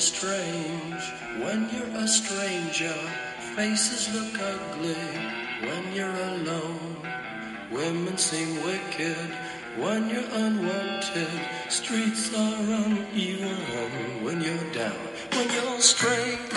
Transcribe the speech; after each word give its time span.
strange, 0.00 1.02
when 1.42 1.68
you're 1.70 1.96
a 1.98 2.06
stranger, 2.06 2.94
faces 3.56 4.08
look 4.14 4.40
ugly 4.40 4.94
when 5.62 5.92
you're 5.94 6.08
alone. 6.08 6.96
Women 7.72 8.16
seem 8.16 8.62
wicked 8.64 9.30
when 9.78 10.08
you're 10.08 10.30
unwanted. 10.34 11.28
Streets 11.68 12.32
are 12.34 12.54
uneven 12.84 14.24
when 14.24 14.40
you're 14.40 14.72
down, 14.72 14.98
when 15.32 15.48
you're 15.50 15.80
strange. 15.80 16.52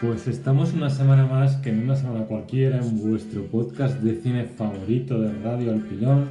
Pues 0.00 0.26
estamos 0.26 0.74
una 0.74 0.90
semana 0.90 1.24
más 1.24 1.56
que 1.56 1.70
en 1.70 1.84
una 1.84 1.96
semana 1.96 2.26
cualquiera 2.26 2.78
en 2.78 3.00
vuestro 3.00 3.46
podcast 3.46 3.96
de 4.00 4.20
cine 4.20 4.44
favorito 4.44 5.20
de 5.20 5.32
Radio 5.42 5.72
Alpilón. 5.72 6.28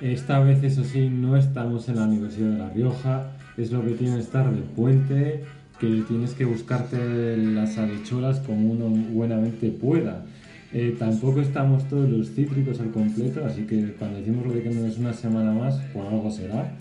Esta 0.00 0.38
vez, 0.38 0.62
eso 0.62 0.84
sí, 0.84 1.08
no 1.08 1.36
estamos 1.36 1.88
en 1.88 1.96
la 1.96 2.04
Universidad 2.04 2.50
de 2.50 2.58
La 2.58 2.68
Rioja, 2.70 3.32
es 3.56 3.72
lo 3.72 3.84
que 3.84 3.92
tiene 3.92 4.18
estar 4.18 4.50
de 4.50 4.62
puente, 4.62 5.44
que 5.78 6.02
tienes 6.06 6.34
que 6.34 6.44
buscarte 6.44 7.36
las 7.36 7.76
habichuelas 7.78 8.40
como 8.40 8.72
uno 8.72 8.88
buenamente 8.88 9.68
pueda. 9.70 10.24
Eh, 10.72 10.96
tampoco 10.98 11.40
estamos 11.40 11.86
todos 11.88 12.08
los 12.08 12.30
cítricos 12.30 12.80
al 12.80 12.90
completo, 12.92 13.44
así 13.44 13.62
que 13.62 13.92
cuando 13.98 14.18
decimos 14.18 14.46
lo 14.46 14.54
de 14.54 14.62
que 14.62 14.70
no 14.70 14.86
es 14.86 14.96
una 14.96 15.12
semana 15.12 15.52
más, 15.52 15.74
por 15.92 16.06
algo 16.06 16.30
será. 16.30 16.72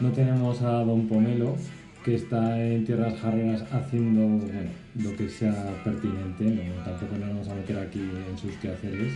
No 0.00 0.10
tenemos 0.10 0.60
a 0.62 0.84
Don 0.84 1.08
Pomelo, 1.08 1.56
que 2.04 2.16
está 2.16 2.62
en 2.62 2.84
tierras 2.84 3.18
jarreras 3.20 3.64
haciendo 3.72 4.26
bueno, 4.26 4.70
lo 4.96 5.16
que 5.16 5.28
sea 5.28 5.54
pertinente, 5.84 6.72
tampoco 6.84 7.16
nos 7.16 7.28
vamos 7.28 7.48
a 7.48 7.54
meter 7.54 7.78
aquí 7.78 8.00
en 8.00 8.36
sus 8.36 8.52
quehaceres. 8.56 9.14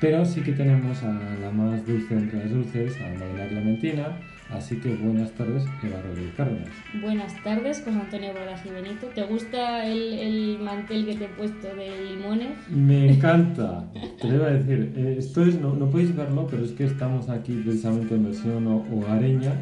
Pero 0.00 0.24
sí 0.24 0.42
que 0.42 0.52
tenemos 0.52 1.02
a 1.02 1.12
la 1.40 1.50
más 1.50 1.86
dulce 1.86 2.14
entre 2.14 2.38
las 2.40 2.50
dulces, 2.50 2.96
a 3.00 3.08
Magdalena 3.18 3.48
Clementina, 3.48 4.16
así 4.50 4.76
que 4.76 4.94
buenas 4.96 5.32
tardes, 5.32 5.64
Eva 5.82 6.00
Rodríguez 6.02 6.34
Cárdenas. 6.36 6.68
Buenas 7.00 7.42
tardes, 7.42 7.82
José 7.84 7.98
Antonio 7.98 8.32
Bordas 8.32 8.64
y 8.64 8.70
Benito. 8.70 9.06
¿Te 9.14 9.22
gusta 9.24 9.86
el, 9.86 10.14
el, 10.14 10.58
mantel 10.60 11.06
que 11.06 11.14
te 11.16 11.24
he 11.24 11.28
puesto 11.28 11.74
de 11.74 12.14
limones? 12.14 12.56
Me 12.68 13.12
encanta. 13.12 13.84
Te 14.20 14.28
lo 14.28 14.36
iba 14.36 14.46
a 14.46 14.50
decir, 14.50 14.92
eh, 14.96 15.16
esto 15.18 15.42
es, 15.42 15.60
no, 15.60 15.74
no 15.74 15.90
podéis 15.90 16.14
verlo, 16.14 16.46
pero 16.50 16.64
es 16.64 16.72
que 16.72 16.84
estamos 16.84 17.28
aquí 17.28 17.52
precisamente 17.64 18.14
en 18.14 18.24
versión 18.24 18.66
hogareña 18.66 19.54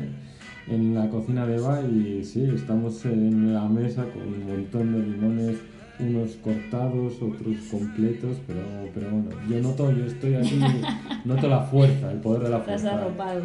en 0.68 0.94
la 0.94 1.08
cocina 1.08 1.46
de 1.46 1.56
Eva 1.56 1.80
y 1.82 2.24
sí, 2.24 2.44
estamos 2.54 3.04
en 3.04 3.54
la 3.54 3.68
mesa 3.68 4.04
con 4.04 4.22
un 4.22 4.46
montón 4.46 4.92
de 4.92 4.98
limones, 4.98 5.56
unos 5.98 6.32
cortados, 6.36 7.14
otros 7.22 7.56
completos, 7.70 8.36
pero, 8.46 8.60
pero 8.94 9.10
bueno, 9.10 9.30
yo 9.48 9.60
noto, 9.60 9.90
yo 9.92 10.04
estoy 10.04 10.34
aquí, 10.34 10.60
noto 11.24 11.48
la 11.48 11.60
fuerza, 11.60 12.12
el 12.12 12.20
poder 12.20 12.42
de 12.42 12.50
la 12.50 12.60
fuerza. 12.60 12.88
Estás 12.88 13.02
arropado. 13.02 13.42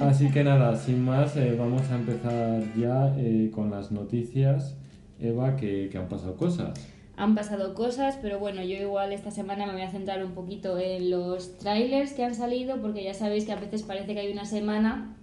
Así 0.00 0.30
que 0.30 0.44
nada, 0.44 0.76
sin 0.76 1.04
más, 1.04 1.36
eh, 1.36 1.54
vamos 1.58 1.82
a 1.90 1.96
empezar 1.96 2.62
ya 2.76 3.14
eh, 3.16 3.50
con 3.54 3.70
las 3.70 3.92
noticias, 3.92 4.76
Eva, 5.20 5.56
que, 5.56 5.88
que 5.90 5.98
han 5.98 6.08
pasado 6.08 6.36
cosas 6.36 6.74
han 7.18 7.34
pasado 7.34 7.74
cosas, 7.74 8.16
pero 8.22 8.38
bueno, 8.38 8.62
yo 8.62 8.76
igual 8.76 9.12
esta 9.12 9.32
semana 9.32 9.66
me 9.66 9.72
voy 9.72 9.82
a 9.82 9.90
centrar 9.90 10.24
un 10.24 10.32
poquito 10.32 10.78
en 10.78 11.10
los 11.10 11.58
trailers 11.58 12.12
que 12.12 12.22
han 12.22 12.36
salido, 12.36 12.80
porque 12.80 13.02
ya 13.02 13.12
sabéis 13.12 13.44
que 13.44 13.50
a 13.50 13.56
veces 13.56 13.82
parece 13.82 14.14
que 14.14 14.20
hay 14.20 14.30
una 14.30 14.44
semana 14.44 15.16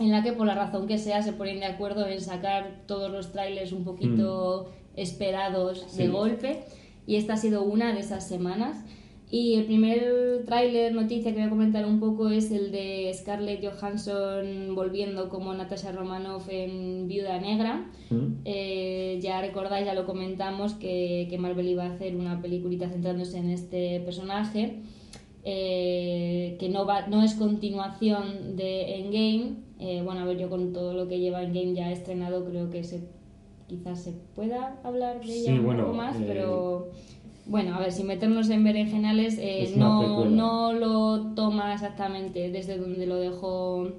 en 0.00 0.10
la 0.10 0.22
que 0.22 0.32
por 0.32 0.46
la 0.46 0.54
razón 0.54 0.86
que 0.86 0.98
sea 0.98 1.22
se 1.22 1.34
ponen 1.34 1.60
de 1.60 1.66
acuerdo 1.66 2.08
en 2.08 2.22
sacar 2.22 2.82
todos 2.86 3.12
los 3.12 3.30
trailers 3.30 3.72
un 3.72 3.84
poquito 3.84 4.70
mm. 4.70 4.83
Esperados 4.96 5.96
de 5.96 6.08
golpe 6.08 6.64
y 7.06 7.16
esta 7.16 7.34
ha 7.34 7.36
sido 7.36 7.62
una 7.62 7.92
de 7.92 8.00
esas 8.00 8.26
semanas 8.26 8.84
y 9.30 9.54
el 9.54 9.64
primer 9.64 10.44
tráiler 10.46 10.94
noticia 10.94 11.32
que 11.32 11.38
voy 11.38 11.46
a 11.48 11.50
comentar 11.50 11.84
un 11.86 11.98
poco 11.98 12.28
es 12.28 12.52
el 12.52 12.70
de 12.70 13.10
Scarlett 13.12 13.64
Johansson 13.64 14.76
volviendo 14.76 15.28
como 15.28 15.52
Natasha 15.54 15.90
Romanoff 15.90 16.48
en 16.50 17.08
Viuda 17.08 17.40
Negra. 17.40 17.90
Mm. 18.10 18.42
Eh, 18.44 19.18
ya 19.20 19.40
recordáis, 19.40 19.86
ya 19.86 19.94
lo 19.94 20.06
comentamos, 20.06 20.74
que, 20.74 21.26
que 21.28 21.38
Marvel 21.38 21.66
iba 21.66 21.84
a 21.84 21.94
hacer 21.94 22.14
una 22.14 22.40
peliculita 22.40 22.88
centrándose 22.88 23.38
en 23.38 23.50
este 23.50 23.98
personaje. 24.04 24.82
Eh, 25.42 26.56
que 26.60 26.68
no, 26.68 26.86
va, 26.86 27.08
no 27.08 27.22
es 27.22 27.34
continuación 27.34 28.56
de 28.56 29.00
Endgame. 29.00 29.56
Eh, 29.80 30.02
bueno, 30.04 30.20
a 30.20 30.24
ver, 30.26 30.38
yo 30.38 30.48
con 30.48 30.72
todo 30.72 30.94
lo 30.94 31.08
que 31.08 31.18
lleva 31.18 31.42
Endgame 31.42 31.74
ya 31.74 31.90
estrenado, 31.90 32.44
creo 32.44 32.70
que 32.70 32.84
se, 32.84 33.00
quizás 33.66 34.02
se 34.02 34.12
pueda 34.34 34.78
hablar 34.84 35.20
de 35.24 35.32
ella 35.32 35.52
un 35.52 35.76
poco 35.76 35.92
más, 35.92 36.16
eh, 36.16 36.24
pero 36.26 36.90
bueno, 37.46 37.74
a 37.74 37.80
ver, 37.80 37.92
sin 37.92 38.06
meternos 38.06 38.48
en 38.50 38.64
berenjenales, 38.64 39.38
no, 39.76 40.24
no 40.24 40.72
lo 40.72 41.34
toma 41.34 41.74
exactamente 41.74 42.50
desde 42.50 42.78
donde 42.78 43.06
lo 43.06 43.16
dejó 43.16 43.92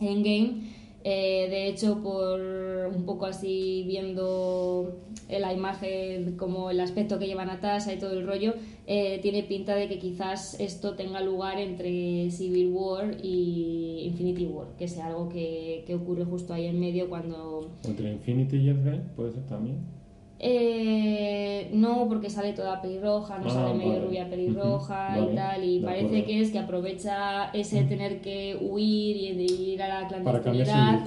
Endgame. 0.00 0.79
Eh, 1.04 1.48
de 1.48 1.68
hecho, 1.68 2.02
por 2.02 2.40
un 2.40 3.04
poco 3.06 3.26
así 3.26 3.84
viendo 3.86 4.98
la 5.28 5.52
imagen, 5.52 6.36
como 6.36 6.70
el 6.70 6.80
aspecto 6.80 7.18
que 7.18 7.26
lleva 7.26 7.44
Natasha 7.44 7.92
y 7.92 7.98
todo 7.98 8.12
el 8.12 8.26
rollo, 8.26 8.54
eh, 8.86 9.18
tiene 9.22 9.42
pinta 9.44 9.74
de 9.76 9.88
que 9.88 9.98
quizás 9.98 10.58
esto 10.60 10.94
tenga 10.96 11.20
lugar 11.20 11.58
entre 11.58 12.30
Civil 12.30 12.72
War 12.72 13.16
y 13.22 14.02
Infinity 14.06 14.46
War, 14.46 14.68
que 14.76 14.88
sea 14.88 15.06
algo 15.06 15.28
que, 15.28 15.84
que 15.86 15.94
ocurre 15.94 16.24
justo 16.24 16.52
ahí 16.52 16.66
en 16.66 16.80
medio 16.80 17.08
cuando... 17.08 17.70
¿Entre 17.84 18.10
Infinity 18.12 18.56
y 18.56 18.68
Endgame 18.70 19.02
puede 19.16 19.32
ser 19.32 19.46
también? 19.46 19.99
Eh, 20.42 21.68
no, 21.74 22.08
porque 22.08 22.30
sale 22.30 22.54
toda 22.54 22.80
pelirroja, 22.80 23.38
no 23.38 23.46
ah, 23.48 23.50
sale 23.50 23.74
medio 23.74 24.06
rubia 24.06 24.30
pelirroja 24.30 25.18
y 25.20 25.34
tal, 25.34 25.64
y 25.64 25.80
parece 25.80 26.24
que 26.24 26.40
es 26.40 26.50
que 26.50 26.58
aprovecha 26.58 27.50
ese 27.52 27.84
tener 27.84 28.22
que 28.22 28.56
huir 28.58 29.16
y 29.16 29.34
de 29.34 29.44
ir 29.44 29.82
a 29.82 30.00
la 30.00 30.08
clandestinidad. 30.08 31.00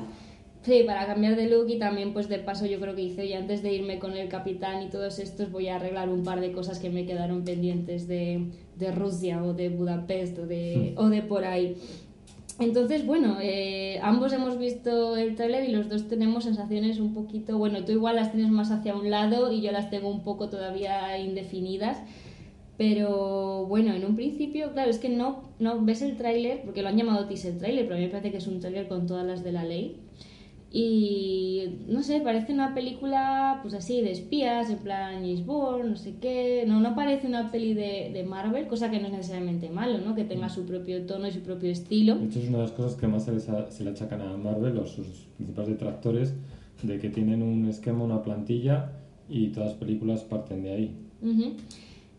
Sí, 0.61 0.83
para 0.85 1.05
cambiar 1.05 1.35
de 1.35 1.49
look 1.49 1.67
y 1.67 1.77
también 1.77 2.13
pues 2.13 2.29
de 2.29 2.39
paso 2.39 2.65
yo 2.65 2.79
creo 2.79 2.95
que 2.95 3.01
hice 3.01 3.25
y 3.25 3.33
antes 3.33 3.61
de 3.63 3.73
irme 3.73 3.99
con 3.99 4.15
el 4.15 4.29
capitán 4.29 4.81
y 4.81 4.89
todos 4.89 5.19
estos 5.19 5.51
voy 5.51 5.67
a 5.67 5.75
arreglar 5.75 6.07
un 6.07 6.23
par 6.23 6.39
de 6.39 6.53
cosas 6.53 6.79
que 6.79 6.89
me 6.89 7.05
quedaron 7.05 7.43
pendientes 7.43 8.07
de, 8.07 8.45
de 8.77 8.91
Rusia 8.93 9.43
o 9.43 9.53
de 9.53 9.67
Budapest 9.67 10.39
o 10.39 10.45
de, 10.45 10.93
o 10.95 11.09
de 11.09 11.21
por 11.21 11.43
ahí. 11.43 11.75
Entonces, 12.59 13.05
bueno, 13.05 13.37
eh, 13.41 13.99
ambos 14.03 14.31
hemos 14.31 14.59
visto 14.59 15.17
el 15.17 15.35
trailer 15.35 15.67
y 15.67 15.71
los 15.71 15.89
dos 15.89 16.07
tenemos 16.07 16.43
sensaciones 16.43 16.99
un 16.99 17.13
poquito, 17.13 17.57
bueno, 17.57 17.83
tú 17.83 17.91
igual 17.93 18.15
las 18.15 18.31
tienes 18.31 18.51
más 18.51 18.69
hacia 18.69 18.95
un 18.95 19.09
lado 19.09 19.51
y 19.51 19.61
yo 19.61 19.71
las 19.71 19.89
tengo 19.89 20.09
un 20.09 20.23
poco 20.23 20.49
todavía 20.49 21.17
indefinidas, 21.17 21.97
pero 22.77 23.65
bueno, 23.65 23.93
en 23.93 24.05
un 24.05 24.15
principio, 24.15 24.71
claro, 24.71 24.91
es 24.91 24.99
que 24.99 25.09
no, 25.09 25.43
no 25.59 25.83
ves 25.83 26.01
el 26.03 26.15
tráiler, 26.15 26.61
porque 26.63 26.83
lo 26.83 26.89
han 26.89 26.97
llamado 26.97 27.27
teaser 27.27 27.57
trailer, 27.57 27.85
pero 27.85 27.95
a 27.95 27.99
mí 27.99 28.05
me 28.05 28.11
parece 28.11 28.31
que 28.31 28.37
es 28.37 28.47
un 28.47 28.59
tráiler 28.59 28.87
con 28.87 29.07
todas 29.07 29.25
las 29.25 29.43
de 29.43 29.51
la 29.51 29.63
ley. 29.63 30.02
Y 30.75 31.85
no 31.87 32.01
sé, 32.01 32.19
parece 32.21 32.51
una 32.51 32.73
película 32.73 33.59
pues 33.61 33.75
así 33.75 34.01
de 34.01 34.11
espías, 34.11 34.71
en 34.71 34.79
plan 34.79 35.23
Bond, 35.45 35.85
no 35.85 35.95
sé 35.95 36.15
qué. 36.19 36.65
No, 36.67 36.79
no 36.79 36.95
parece 36.95 37.27
una 37.27 37.51
peli 37.51 37.75
de, 37.75 38.09
de, 38.11 38.23
Marvel, 38.23 38.65
cosa 38.65 38.89
que 38.89 38.99
no 38.99 39.05
es 39.05 39.13
necesariamente 39.13 39.69
malo, 39.69 39.99
¿no? 39.99 40.15
Que 40.15 40.23
tenga 40.23 40.49
su 40.49 40.65
propio 40.65 41.05
tono 41.05 41.27
y 41.27 41.31
su 41.31 41.41
propio 41.41 41.69
estilo. 41.69 42.15
De 42.15 42.25
hecho, 42.25 42.39
es 42.39 42.49
una 42.49 42.57
de 42.57 42.63
las 42.63 42.71
cosas 42.71 42.95
que 42.95 43.07
más 43.07 43.23
se, 43.23 43.39
se 43.39 43.83
le 43.83 43.91
achacan 43.91 44.21
a 44.21 44.35
Marvel, 44.35 44.73
los 44.73 44.89
sus 44.89 45.27
principales 45.37 45.69
detractores, 45.69 46.33
de 46.81 46.97
que 46.97 47.09
tienen 47.09 47.43
un 47.43 47.69
esquema, 47.69 48.03
una 48.03 48.23
plantilla 48.23 48.93
y 49.29 49.49
todas 49.49 49.69
las 49.69 49.77
películas 49.77 50.21
parten 50.21 50.63
de 50.63 50.71
ahí. 50.71 50.95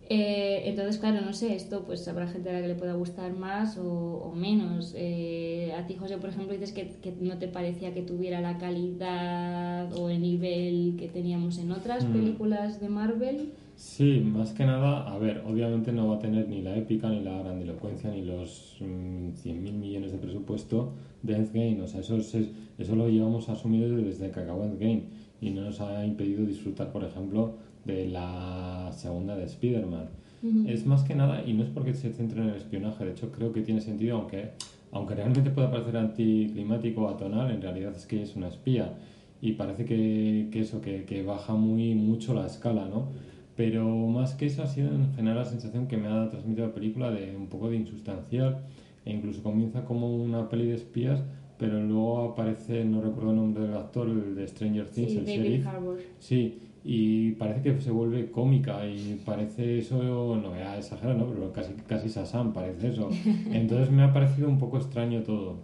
Eh, 0.09 0.63
entonces, 0.67 0.99
claro, 0.99 1.23
no 1.23 1.33
sé, 1.33 1.55
esto 1.55 1.85
pues 1.85 2.07
habrá 2.09 2.27
gente 2.27 2.51
a 2.51 2.53
la 2.53 2.61
que 2.61 2.69
le 2.69 2.75
pueda 2.75 2.93
gustar 2.95 3.33
más 3.33 3.79
o, 3.79 4.33
menos. 4.37 4.95
Eh, 4.97 5.73
a 5.79 5.87
ti, 5.87 5.95
José, 5.95 6.19
por 6.19 6.31
ejemplo, 6.31 6.53
dices 6.53 6.73
que, 6.73 6.89
que, 7.01 7.15
no 7.21 7.39
te 7.39 7.49
parecía 7.49 7.95
que 7.95 8.03
tuviera 8.03 8.41
la 8.41 8.59
calidad 8.59 9.93
o 9.95 10.11
el 10.11 10.21
nivel 10.21 10.97
que 10.99 11.09
teníamos 11.09 11.59
en 11.59 11.73
otras 11.73 12.05
mm. 12.05 12.13
películas 12.13 12.81
de 12.81 12.89
Marvel. 12.89 13.53
Sí, 13.77 14.21
más 14.21 14.53
que 14.53 14.65
nada, 14.65 15.11
a 15.13 15.19
ver, 15.19 15.43
obviamente 15.47 15.91
no 15.91 16.09
va 16.09 16.17
a 16.17 16.19
tener 16.21 16.49
ni 16.49 16.63
la 16.63 16.77
épica, 16.77 17.09
ni 17.09 17.21
la 17.23 17.43
grandilocuencia, 17.43 18.11
ni 18.11 18.23
los 18.23 18.77
mm, 18.81 19.31
100.000 19.31 19.73
millones 19.73 20.13
de 20.13 20.19
presupuesto 20.19 20.93
de 21.23 21.35
Endgame. 21.37 21.81
O 21.83 21.89
sea, 21.89 22.01
eso, 22.01 22.17
eso 22.19 22.97
lo 22.97 23.09
llevamos 23.09 23.49
asumido 23.49 23.97
desde 23.97 24.31
que 24.31 24.41
acabó 24.41 24.65
Endgame 24.65 25.05
y 25.41 25.51
no 25.51 25.63
nos 25.63 25.81
ha 25.81 26.05
impedido 26.07 26.45
disfrutar, 26.47 26.93
por 26.93 27.05
ejemplo, 27.05 27.55
de 27.85 28.07
la 28.07 28.91
segunda 28.93 29.37
de 29.37 29.45
Spider-Man. 29.45 30.09
Es 30.67 30.85
más 30.85 31.05
que 31.05 31.15
nada, 31.15 31.43
y 31.47 31.55
no 31.55 31.63
es 31.63 31.71
porque 31.71 31.95
se 31.95 32.13
centre 32.13 32.43
en 32.43 32.51
el 32.51 32.57
espionaje, 32.57 33.03
de 33.07 33.13
hecho 33.13 33.33
creo 33.33 33.51
que 33.55 33.63
tiene 33.63 33.81
sentido, 33.81 34.19
aunque, 34.19 34.51
aunque 34.93 35.15
realmente 35.15 35.49
pueda 35.49 35.71
parecer 35.71 35.97
anticlimático 35.97 37.03
o 37.03 37.09
atonal, 37.09 37.51
en 37.51 37.63
realidad 37.63 37.95
es 37.97 38.05
que 38.05 38.23
es 38.23 38.37
una 38.37 38.49
espía. 38.49 38.93
Y 39.41 39.53
parece 39.53 39.87
que, 39.87 40.49
que 40.53 40.61
eso, 40.61 40.83
que, 40.83 41.05
que, 41.05 41.23
baja 41.23 41.55
muy 41.55 41.95
mucho 41.95 42.35
la 42.35 42.47
escala, 42.47 42.87
¿no? 42.87 43.09
Pero 43.57 43.89
más 43.89 44.35
que 44.35 44.45
eso 44.47 44.63
ha 44.63 44.67
sido 44.67 44.89
en 44.89 45.15
general 45.15 45.39
la 45.39 45.45
sensación 45.47 45.87
que 45.87 45.97
me 45.97 46.09
ha 46.09 46.29
transmitido 46.29 46.67
la 46.67 46.75
película 46.75 47.11
de 47.11 47.35
un 47.35 47.47
poco 47.47 47.71
de 47.71 47.77
insustancial, 47.77 48.59
e 49.07 49.15
incluso 49.15 49.43
comienza 49.43 49.87
como 49.87 50.15
una 50.15 50.51
peli 50.51 50.67
de 50.67 50.75
espías, 50.75 51.23
pero 51.59 51.81
luego 51.81 52.21
aparece, 52.33 52.85
no 52.85 53.01
recuerdo 53.01 53.31
el 53.31 53.37
nombre 53.37 53.65
del 53.65 53.77
actor, 53.77 54.09
el 54.09 54.35
de 54.35 54.47
Stranger 54.47 54.89
Things, 54.89 55.13
sí, 55.13 55.19
el 55.19 55.25
David 55.25 55.65
Sí, 56.19 56.59
y 56.85 57.33
parece 57.33 57.63
que 57.63 57.81
se 57.81 57.91
vuelve 57.91 58.31
cómica 58.31 58.87
y 58.87 59.19
parece 59.25 59.79
eso, 59.79 59.97
no 60.37 60.51
voy 60.51 60.59
a 60.59 60.77
exagerar, 60.77 61.17
¿no? 61.17 61.27
pero 61.27 61.51
casi, 61.53 61.73
casi 61.87 62.11
Sasan 62.11 62.53
parece 62.53 62.89
eso. 62.89 63.09
Entonces 63.51 63.91
me 63.91 64.03
ha 64.03 64.13
parecido 64.13 64.49
un 64.49 64.59
poco 64.59 64.77
extraño 64.77 65.23
todo. 65.23 65.57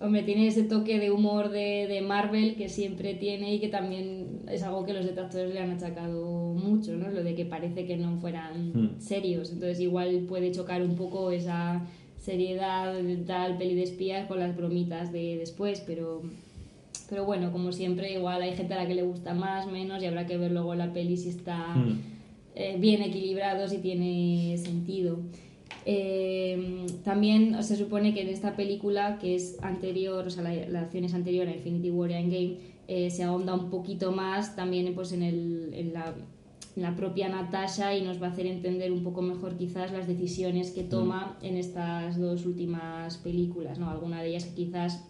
Hombre, 0.00 0.22
tiene 0.22 0.46
ese 0.46 0.62
toque 0.62 1.00
de 1.00 1.10
humor 1.10 1.48
de, 1.48 1.88
de, 1.88 2.00
Marvel 2.02 2.54
que 2.54 2.68
siempre 2.68 3.14
tiene 3.14 3.56
y 3.56 3.58
que 3.58 3.66
también 3.66 4.42
es 4.48 4.62
algo 4.62 4.86
que 4.86 4.92
los 4.92 5.04
detractores 5.04 5.52
le 5.52 5.58
han 5.58 5.72
achacado 5.72 6.54
mucho, 6.54 6.96
¿no? 6.96 7.10
Lo 7.10 7.24
de 7.24 7.34
que 7.34 7.44
parece 7.44 7.84
que 7.84 7.96
no 7.96 8.16
fueran 8.18 8.72
Hmm. 8.72 9.00
serios. 9.00 9.52
Entonces 9.52 9.80
igual 9.80 10.26
puede 10.28 10.52
chocar 10.52 10.82
un 10.82 10.94
poco 10.94 11.32
esa 11.32 11.84
seriedad 12.16 12.94
tal 13.26 13.58
peli 13.58 13.74
de 13.74 13.82
espías 13.82 14.28
con 14.28 14.38
las 14.38 14.56
bromitas 14.56 15.12
de 15.12 15.36
después, 15.38 15.82
pero... 15.84 16.22
Pero 17.08 17.24
bueno, 17.24 17.52
como 17.52 17.72
siempre, 17.72 18.12
igual 18.12 18.42
hay 18.42 18.54
gente 18.54 18.74
a 18.74 18.82
la 18.82 18.86
que 18.86 18.94
le 18.94 19.02
gusta 19.02 19.32
más, 19.34 19.66
menos, 19.66 20.02
y 20.02 20.06
habrá 20.06 20.26
que 20.26 20.36
ver 20.36 20.50
luego 20.52 20.74
la 20.74 20.92
peli 20.92 21.16
si 21.16 21.30
está 21.30 21.74
Hmm. 21.74 22.00
eh, 22.54 22.76
bien 22.78 23.02
equilibrado, 23.02 23.66
si 23.68 23.78
tiene 23.78 24.56
sentido. 24.58 25.20
Eh, 25.86 26.86
también 27.04 27.62
se 27.62 27.76
supone 27.76 28.12
que 28.12 28.22
en 28.22 28.28
esta 28.28 28.56
película, 28.56 29.18
que 29.18 29.34
es 29.34 29.56
anterior, 29.62 30.26
o 30.26 30.30
sea, 30.30 30.42
la, 30.42 30.54
la 30.68 30.80
acción 30.80 31.04
es 31.04 31.14
anterior 31.14 31.48
a 31.48 31.52
Infinity 31.52 31.90
War 31.90 32.10
y 32.10 32.14
Endgame, 32.14 32.56
eh, 32.88 33.10
se 33.10 33.22
ahonda 33.22 33.54
un 33.54 33.70
poquito 33.70 34.12
más 34.12 34.54
también 34.56 34.92
pues, 34.94 35.12
en, 35.12 35.22
el, 35.22 35.70
en, 35.74 35.92
la, 35.94 36.14
en 36.76 36.82
la 36.82 36.94
propia 36.94 37.28
Natasha 37.28 37.94
y 37.96 38.02
nos 38.02 38.20
va 38.20 38.26
a 38.26 38.30
hacer 38.30 38.46
entender 38.46 38.92
un 38.92 39.02
poco 39.02 39.22
mejor 39.22 39.56
quizás 39.56 39.92
las 39.92 40.06
decisiones 40.06 40.70
que 40.72 40.82
toma 40.82 41.38
en 41.42 41.56
estas 41.56 42.18
dos 42.18 42.44
últimas 42.44 43.16
películas, 43.18 43.78
¿no? 43.78 43.88
Alguna 43.90 44.20
de 44.22 44.28
ellas 44.30 44.44
que 44.44 44.54
quizás 44.54 45.07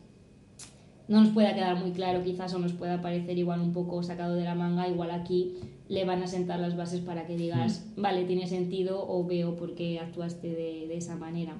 no 1.08 1.20
nos 1.20 1.30
pueda 1.30 1.54
quedar 1.54 1.76
muy 1.80 1.92
claro 1.92 2.22
quizás 2.22 2.52
o 2.54 2.58
nos 2.58 2.72
pueda 2.72 3.00
parecer 3.00 3.38
igual 3.38 3.60
un 3.60 3.72
poco 3.72 4.02
sacado 4.02 4.34
de 4.34 4.44
la 4.44 4.54
manga, 4.54 4.88
igual 4.88 5.10
aquí 5.10 5.54
le 5.88 6.04
van 6.04 6.22
a 6.22 6.26
sentar 6.26 6.60
las 6.60 6.76
bases 6.76 7.00
para 7.00 7.26
que 7.26 7.36
digas, 7.36 7.90
vale, 7.96 8.24
tiene 8.24 8.46
sentido 8.46 9.04
o 9.08 9.24
veo 9.24 9.56
por 9.56 9.74
qué 9.74 9.98
actuaste 10.00 10.48
de, 10.48 10.86
de 10.86 10.96
esa 10.96 11.16
manera. 11.16 11.56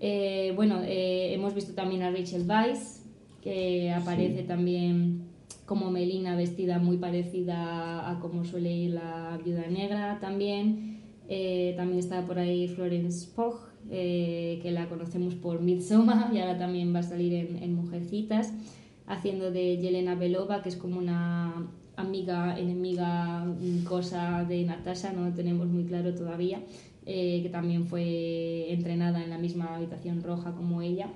Eh, 0.00 0.52
bueno, 0.56 0.80
eh, 0.84 1.32
hemos 1.32 1.54
visto 1.54 1.72
también 1.74 2.02
a 2.02 2.10
Rachel 2.10 2.44
Weisz, 2.48 3.02
que 3.40 3.92
aparece 3.92 4.40
Sí. 4.40 4.46
también 4.48 5.22
como 5.64 5.90
Melina 5.90 6.36
vestida 6.36 6.78
muy 6.78 6.96
parecida 6.96 8.10
a 8.10 8.18
como 8.20 8.44
suele 8.44 8.72
ir 8.72 8.90
la 8.92 9.38
viuda 9.44 9.66
negra 9.68 10.18
también. 10.20 11.00
Eh, 11.28 11.74
también 11.76 11.98
está 11.98 12.24
por 12.26 12.38
ahí 12.38 12.68
Florence 12.68 13.28
Pugh, 13.34 13.58
eh, 13.90 14.58
que 14.62 14.70
la 14.70 14.88
conocemos 14.88 15.34
por 15.34 15.60
Midsommar 15.60 16.30
y 16.34 16.40
ahora 16.40 16.58
también 16.58 16.94
va 16.94 17.00
a 17.00 17.04
salir 17.04 17.34
en, 17.34 17.62
en 17.62 17.74
Mujercitas, 17.74 18.52
haciendo 19.06 19.50
de 19.50 19.78
Yelena 19.78 20.14
Belova, 20.14 20.62
que 20.62 20.68
es 20.68 20.76
como 20.76 20.98
una 20.98 21.66
amiga, 21.96 22.58
enemiga, 22.58 23.44
mm, 23.44 23.84
cosa 23.84 24.44
de 24.44 24.64
Natasha, 24.64 25.12
no 25.12 25.24
lo 25.24 25.34
tenemos 25.34 25.66
muy 25.66 25.84
claro 25.84 26.14
todavía, 26.14 26.60
eh, 27.06 27.40
que 27.42 27.48
también 27.48 27.86
fue 27.86 28.72
entrenada 28.72 29.22
en 29.22 29.30
la 29.30 29.38
misma 29.38 29.76
habitación 29.76 30.22
roja 30.22 30.52
como 30.52 30.82
ella. 30.82 31.08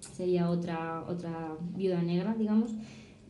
Sería 0.00 0.50
otra, 0.50 1.04
otra 1.08 1.56
viuda 1.74 2.02
negra, 2.02 2.34
digamos. 2.38 2.72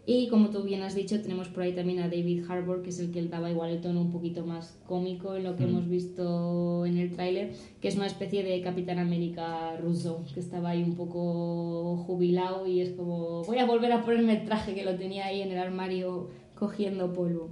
Y 0.09 0.29
como 0.29 0.51
tú 0.51 0.63
bien 0.63 0.83
has 0.83 0.95
dicho, 0.95 1.21
tenemos 1.21 1.49
por 1.49 1.65
ahí 1.65 1.73
también 1.73 1.99
a 1.99 2.09
David 2.09 2.45
Harbour, 2.49 2.81
que 2.83 2.91
es 2.91 3.01
el 3.01 3.11
que 3.11 3.21
daba 3.25 3.51
igual 3.51 3.71
el 3.73 3.81
tono 3.81 4.01
un 4.01 4.13
poquito 4.13 4.47
más 4.47 4.79
cómico 4.87 5.35
en 5.35 5.43
lo 5.43 5.57
que 5.57 5.65
Mm. 5.65 5.69
hemos 5.69 5.89
visto 5.89 6.87
en 6.87 6.97
el 6.99 7.11
tráiler, 7.13 7.51
que 7.81 7.89
es 7.89 7.97
una 7.97 8.07
especie 8.07 8.45
de 8.45 8.61
Capitán 8.61 9.01
América 9.01 9.77
ruso, 9.79 10.25
que 10.33 10.39
estaba 10.39 10.71
ahí 10.71 10.83
un 10.85 10.95
poco 10.95 11.97
jubilado 12.07 12.69
y 12.69 12.81
es 12.83 12.91
como, 12.91 13.43
voy 13.43 13.59
a 13.59 13.67
volver 13.67 13.91
a 13.91 14.05
ponerme 14.05 14.35
el 14.41 14.45
traje 14.45 14.75
que 14.77 14.85
lo 14.85 14.95
tenía 14.95 15.27
ahí 15.27 15.43
en 15.43 15.51
el 15.51 15.59
armario 15.59 16.29
cogiendo 16.55 17.13
polvo. 17.13 17.51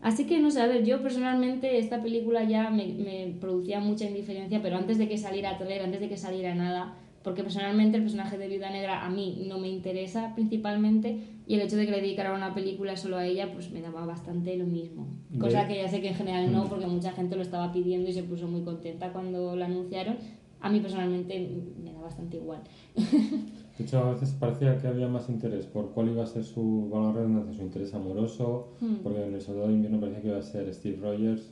Así 0.00 0.24
que 0.26 0.40
no 0.40 0.50
sé, 0.50 0.62
a 0.62 0.66
ver, 0.66 0.84
yo 0.84 1.02
personalmente 1.02 1.78
esta 1.78 2.02
película 2.02 2.42
ya 2.42 2.70
me, 2.70 2.86
me 2.86 3.34
producía 3.38 3.80
mucha 3.80 4.06
indiferencia, 4.06 4.60
pero 4.62 4.76
antes 4.78 4.96
de 4.98 5.08
que 5.08 5.18
saliera 5.18 5.58
trailer, 5.58 5.82
antes 5.82 6.00
de 6.00 6.08
que 6.08 6.16
saliera 6.16 6.54
nada, 6.54 6.96
porque 7.22 7.42
personalmente 7.42 7.96
el 7.96 8.02
personaje 8.02 8.36
de 8.38 8.48
Viuda 8.48 8.70
Negra 8.70 9.04
a 9.04 9.10
mí 9.10 9.44
no 9.48 9.58
me 9.58 9.68
interesa 9.68 10.34
principalmente 10.34 11.18
y 11.46 11.54
el 11.54 11.60
hecho 11.62 11.76
de 11.76 11.84
que 11.86 11.92
le 11.92 12.00
dedicara 12.00 12.34
una 12.34 12.54
película 12.54 12.96
solo 12.96 13.16
a 13.16 13.26
ella 13.26 13.52
pues 13.52 13.70
me 13.70 13.80
daba 13.80 14.04
bastante 14.06 14.56
lo 14.56 14.66
mismo. 14.66 15.06
Cosa 15.38 15.66
que 15.68 15.76
ya 15.76 15.88
sé 15.88 16.00
que 16.00 16.08
en 16.08 16.14
general 16.14 16.52
no, 16.52 16.68
porque 16.68 16.86
mucha 16.86 17.12
gente 17.12 17.36
lo 17.36 17.42
estaba 17.42 17.72
pidiendo 17.72 18.10
y 18.10 18.12
se 18.12 18.22
puso 18.22 18.46
muy 18.48 18.62
contenta 18.62 19.12
cuando 19.12 19.54
lo 19.56 19.64
anunciaron. 19.64 20.16
A 20.60 20.70
mí 20.70 20.78
personalmente 20.80 21.48
me 21.82 21.92
da 21.92 22.00
bastante 22.00 22.36
igual. 22.36 22.60
De 23.78 23.84
hecho, 23.84 23.98
a 23.98 24.12
veces 24.12 24.30
parecía 24.38 24.78
que 24.78 24.86
había 24.86 25.08
más 25.08 25.28
interés 25.28 25.66
por 25.66 25.90
cuál 25.90 26.10
iba 26.10 26.22
a 26.22 26.26
ser 26.26 26.44
su, 26.44 26.88
la 26.92 27.10
redundancia, 27.10 27.54
su 27.54 27.62
interés 27.62 27.94
amoroso, 27.94 28.68
Hmm. 28.80 28.96
porque 29.02 29.24
en 29.24 29.34
El 29.34 29.40
Soldado 29.40 29.68
de 29.68 29.74
Invierno 29.74 29.98
parecía 29.98 30.20
que 30.22 30.28
iba 30.28 30.38
a 30.38 30.42
ser 30.42 30.72
Steve 30.72 30.98
Rogers, 31.00 31.50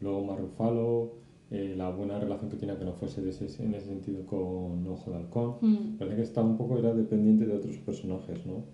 luego 0.00 0.24
Mark 0.24 0.40
Ruffalo, 0.40 1.12
eh, 1.50 1.74
la 1.76 1.90
buena 1.90 2.18
relación 2.18 2.50
que 2.50 2.56
tenía 2.56 2.78
que 2.78 2.84
no 2.84 2.92
fuese 2.92 3.22
de 3.22 3.30
ese- 3.30 3.62
en 3.62 3.74
ese 3.74 3.86
sentido 3.86 4.24
con 4.26 4.86
Ojo 4.88 5.10
de 5.10 5.16
Halcón. 5.16 5.56
Hmm. 5.60 5.96
Parece 5.98 6.16
que 6.16 6.22
estaba 6.22 6.46
un 6.46 6.56
poco, 6.56 6.78
era 6.78 6.92
dependiente 6.92 7.46
de 7.46 7.54
otros 7.54 7.76
personajes, 7.78 8.44
¿no? 8.46 8.64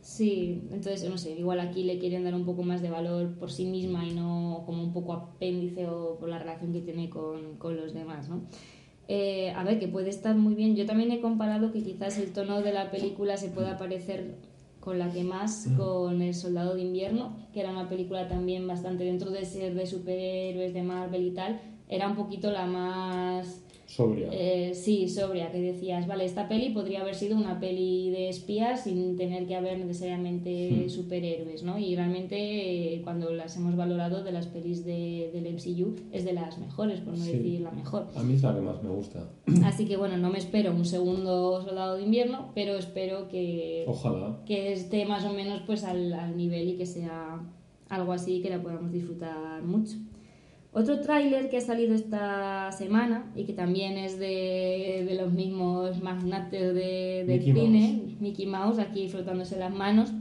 Sí, 0.00 0.62
entonces 0.70 1.08
no 1.10 1.18
sé, 1.18 1.32
igual 1.36 1.58
aquí 1.58 1.82
le 1.82 1.98
quieren 1.98 2.22
dar 2.22 2.34
un 2.34 2.44
poco 2.44 2.62
más 2.62 2.80
de 2.80 2.90
valor 2.90 3.34
por 3.40 3.50
sí 3.50 3.64
misma 3.64 4.06
y 4.06 4.12
no 4.14 4.62
como 4.64 4.82
un 4.84 4.92
poco 4.92 5.12
apéndice 5.12 5.88
o 5.88 6.16
por 6.18 6.28
la 6.28 6.38
relación 6.38 6.72
que 6.72 6.80
tiene 6.80 7.10
con, 7.10 7.56
con 7.58 7.76
los 7.76 7.92
demás, 7.92 8.28
¿no? 8.28 8.42
Eh, 9.08 9.50
a 9.50 9.64
ver, 9.64 9.78
que 9.80 9.88
puede 9.88 10.10
estar 10.10 10.36
muy 10.36 10.54
bien. 10.54 10.76
Yo 10.76 10.86
también 10.86 11.10
he 11.10 11.20
comparado 11.20 11.72
que 11.72 11.82
quizás 11.82 12.18
el 12.18 12.32
tono 12.32 12.60
de 12.62 12.72
la 12.72 12.90
película 12.92 13.36
se 13.36 13.48
pueda 13.48 13.78
parecer 13.78 14.36
con 14.80 15.00
la 15.00 15.10
que 15.12 15.24
más 15.24 15.68
con 15.76 16.22
El 16.22 16.34
Soldado 16.34 16.76
de 16.76 16.82
Invierno, 16.82 17.36
que 17.52 17.58
era 17.60 17.72
una 17.72 17.88
película 17.88 18.28
también 18.28 18.66
bastante 18.68 19.02
dentro 19.02 19.32
de 19.32 19.44
ser 19.44 19.74
de 19.74 19.86
superhéroes, 19.86 20.72
de 20.72 20.82
Marvel 20.84 21.24
y 21.26 21.30
tal, 21.32 21.60
era 21.88 22.08
un 22.08 22.16
poquito 22.16 22.50
la 22.50 22.66
más 22.66 23.62
Sobria. 23.86 24.28
eh, 24.32 24.72
sí, 24.74 25.08
sobria, 25.08 25.52
que 25.52 25.60
decías, 25.60 26.06
vale, 26.08 26.24
esta 26.24 26.48
peli 26.48 26.70
podría 26.70 27.02
haber 27.02 27.14
sido 27.14 27.36
una 27.36 27.60
peli 27.60 28.10
de 28.10 28.28
espías 28.28 28.82
sin 28.82 29.16
tener 29.16 29.46
que 29.46 29.54
haber 29.54 29.78
necesariamente 29.78 30.84
Hmm. 30.86 30.90
superhéroes, 30.90 31.62
¿no? 31.62 31.78
Y 31.78 31.94
realmente 31.94 32.36
eh, 32.94 33.00
cuando 33.02 33.30
las 33.32 33.56
hemos 33.56 33.76
valorado 33.76 34.24
de 34.24 34.32
las 34.32 34.48
pelis 34.48 34.84
de, 34.84 35.30
del 35.32 35.46
MCU 35.54 35.94
es 36.12 36.24
de 36.24 36.32
las 36.32 36.58
mejores, 36.58 37.00
por 37.00 37.16
no 37.16 37.24
Sí. 37.24 37.32
decir 37.32 37.60
la 37.60 37.70
mejor. 37.70 38.08
A 38.16 38.22
mí 38.24 38.34
es 38.34 38.42
la 38.42 38.54
que 38.54 38.60
más 38.60 38.82
me 38.82 38.90
gusta. 38.90 39.28
Así 39.64 39.86
que 39.86 39.96
bueno, 39.96 40.16
no 40.16 40.30
me 40.30 40.38
espero 40.38 40.72
un 40.72 40.84
segundo 40.84 41.62
Soldado 41.62 41.96
de 41.96 42.02
Invierno, 42.02 42.50
pero 42.54 42.76
espero 42.76 43.28
que, 43.28 43.84
Ojalá. 43.86 44.40
que 44.46 44.72
esté 44.72 45.04
más 45.06 45.24
o 45.24 45.32
menos 45.32 45.62
pues 45.64 45.84
al, 45.84 46.12
al 46.12 46.36
nivel 46.36 46.70
y 46.70 46.76
que 46.76 46.86
sea 46.86 47.40
algo 47.88 48.12
así 48.12 48.42
que 48.42 48.50
la 48.50 48.60
podamos 48.60 48.90
disfrutar 48.90 49.62
mucho. 49.62 49.94
Otro 50.78 51.00
tráiler 51.00 51.48
que 51.48 51.56
ha 51.56 51.60
salido 51.62 51.94
esta 51.94 52.70
semana 52.70 53.32
y 53.34 53.44
que 53.44 53.54
también 53.54 53.96
es 53.96 54.18
de, 54.18 55.06
de 55.08 55.14
los 55.14 55.32
mismos 55.32 56.02
magnates 56.02 56.74
de, 56.74 57.24
del 57.26 57.38
Mickey 57.40 57.54
cine, 57.54 58.16
Mickey 58.20 58.46
Mouse, 58.46 58.78
aquí 58.78 59.08
frotándose 59.08 59.58
las 59.58 59.72
manos, 59.74 60.12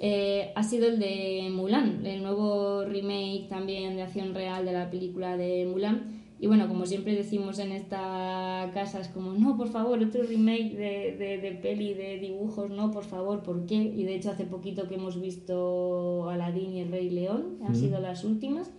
eh, 0.00 0.52
ha 0.54 0.62
sido 0.62 0.86
el 0.86 1.00
de 1.00 1.48
Mulan, 1.52 2.06
el 2.06 2.22
nuevo 2.22 2.84
remake 2.84 3.46
también 3.48 3.96
de 3.96 4.02
acción 4.02 4.34
real 4.34 4.64
de 4.64 4.72
la 4.72 4.88
película 4.88 5.36
de 5.36 5.66
Mulan. 5.66 6.16
Y 6.40 6.46
bueno, 6.46 6.68
como 6.68 6.86
siempre 6.86 7.16
decimos 7.16 7.58
en 7.58 7.72
esta 7.72 8.70
casa, 8.72 9.00
es 9.00 9.08
como, 9.08 9.32
no, 9.32 9.56
por 9.56 9.66
favor, 9.66 9.98
otro 10.00 10.22
remake 10.22 10.76
de, 10.76 11.16
de, 11.18 11.38
de 11.38 11.50
peli, 11.60 11.94
de 11.94 12.18
dibujos, 12.20 12.70
no, 12.70 12.92
por 12.92 13.02
favor, 13.02 13.42
¿por 13.42 13.66
qué? 13.66 13.74
Y 13.74 14.04
de 14.04 14.14
hecho 14.14 14.30
hace 14.30 14.44
poquito 14.44 14.86
que 14.86 14.94
hemos 14.94 15.20
visto 15.20 16.30
Aladdin 16.30 16.72
y 16.76 16.80
el 16.82 16.92
Rey 16.92 17.10
León, 17.10 17.58
han 17.66 17.72
Mm. 17.72 17.74
sido 17.74 18.00
las 18.00 18.22
últimas. 18.22 18.70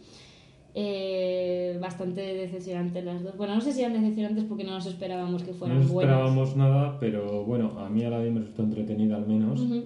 Eh, 0.82 1.78
bastante 1.82 2.22
decepcionantes 2.22 3.04
las 3.04 3.22
dos. 3.24 3.36
Bueno, 3.38 3.56
no 3.56 3.62
sé 3.62 3.74
si 3.74 3.82
eran 3.82 3.94
decepcionantes 3.94 4.46
porque 4.46 4.64
no 4.64 4.72
nos 4.72 4.86
esperábamos 4.86 5.44
que 5.44 5.52
No 5.52 5.58
fueran 5.58 5.78
buenas. 5.90 5.92
esperábamos 6.14 6.56
nada, 6.56 6.98
pero 7.00 7.44
bueno, 7.44 7.78
a 7.80 7.90
mí 7.90 8.04
Aladdin 8.04 8.34
me 8.36 8.40
resultó 8.40 8.64
entretenida 8.64 9.18
al 9.18 9.28
menos. 9.28 9.60
Ujú. 9.60 9.84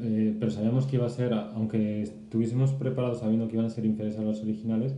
Eh, 0.00 0.36
pero 0.38 0.50
sabíamos 0.50 0.86
que 0.86 0.96
iba 0.96 1.06
a 1.06 1.10
ser, 1.10 1.32
aunque 1.32 2.02
estuviésemos 2.02 2.72
preparados 2.72 3.20
sabiendo 3.20 3.46
que 3.48 3.54
iban 3.54 3.66
a 3.66 3.70
ser 3.70 3.84
inferiores 3.86 4.18
a 4.18 4.22
los 4.22 4.40
originales, 4.42 4.94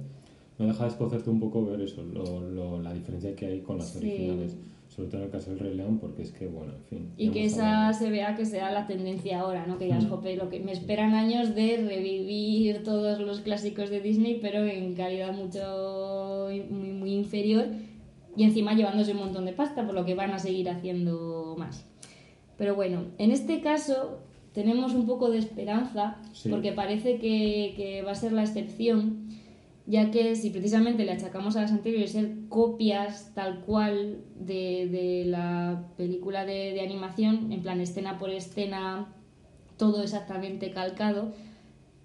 no 0.58 0.66
deja 0.66 0.84
de 0.84 0.90
escocerte 0.90 1.30
un 1.30 1.40
poco 1.40 1.64
ver 1.64 1.80
eso, 1.80 2.02
lo, 2.02 2.40
lo- 2.40 2.80
la 2.82 2.92
diferencia 2.94 3.34
que 3.36 3.46
hay 3.46 3.60
con 3.60 3.78
las 3.78 3.90
Sí. 3.90 3.98
originales. 3.98 4.56
Sobre 4.88 5.08
todo 5.08 5.18
en 5.20 5.24
el 5.26 5.30
caso 5.32 5.50
del 5.50 5.58
Rey 5.58 5.74
León, 5.74 5.98
porque 5.98 6.22
es 6.22 6.30
que, 6.32 6.46
bueno, 6.46 6.72
en 6.72 6.84
fin. 6.84 7.08
Y 7.18 7.28
que 7.30 7.44
esa 7.44 7.88
hablado. 7.88 7.98
se 8.04 8.10
vea 8.10 8.34
que 8.36 8.46
sea 8.46 8.70
la 8.70 8.86
tendencia 8.86 9.40
ahora, 9.40 9.66
¿no? 9.66 9.78
Que 9.78 9.88
ya 9.88 9.98
es 9.98 10.04
Mm. 10.04 10.08
jope, 10.08 10.36
lo 10.36 10.48
que 10.48 10.60
me 10.60 10.72
esperan 10.72 11.12
años 11.12 11.54
de 11.54 11.76
revivir 11.86 12.82
todos 12.84 13.18
los 13.20 13.40
clásicos 13.40 13.90
de 13.90 14.00
Disney, 14.00 14.38
pero 14.40 14.64
en 14.64 14.94
calidad 14.94 15.34
mucho 15.34 16.48
muy, 16.70 16.92
muy 16.92 17.12
inferior 17.14 17.66
y 18.36 18.44
encima 18.44 18.74
llevándose 18.74 19.12
un 19.12 19.18
montón 19.18 19.44
de 19.44 19.52
pasta, 19.52 19.84
por 19.84 19.94
lo 19.94 20.04
que 20.04 20.14
van 20.14 20.30
a 20.30 20.38
seguir 20.38 20.70
haciendo 20.70 21.56
más. 21.58 21.84
Pero 22.56 22.74
bueno, 22.74 23.02
en 23.18 23.32
este 23.32 23.60
caso 23.60 24.20
tenemos 24.54 24.94
un 24.94 25.04
poco 25.06 25.30
de 25.30 25.38
esperanza, 25.38 26.16
Sí. 26.32 26.48
porque 26.48 26.72
parece 26.72 27.18
que, 27.18 27.74
que 27.76 28.02
va 28.02 28.12
a 28.12 28.14
ser 28.14 28.32
la 28.32 28.42
excepción, 28.44 29.25
ya 29.86 30.10
que 30.10 30.34
si 30.36 30.50
precisamente 30.50 31.04
le 31.04 31.12
achacamos 31.12 31.56
a 31.56 31.62
las 31.62 31.72
anteriores 31.72 32.12
ser 32.12 32.30
copias 32.48 33.32
tal 33.34 33.60
cual 33.60 34.18
de, 34.38 34.88
de 34.88 35.24
la 35.26 35.84
película 35.96 36.44
de, 36.44 36.72
de 36.72 36.80
animación, 36.80 37.52
en 37.52 37.62
plan 37.62 37.80
escena 37.80 38.18
por 38.18 38.30
escena, 38.30 39.12
todo 39.76 40.02
exactamente 40.02 40.70
calcado, 40.72 41.32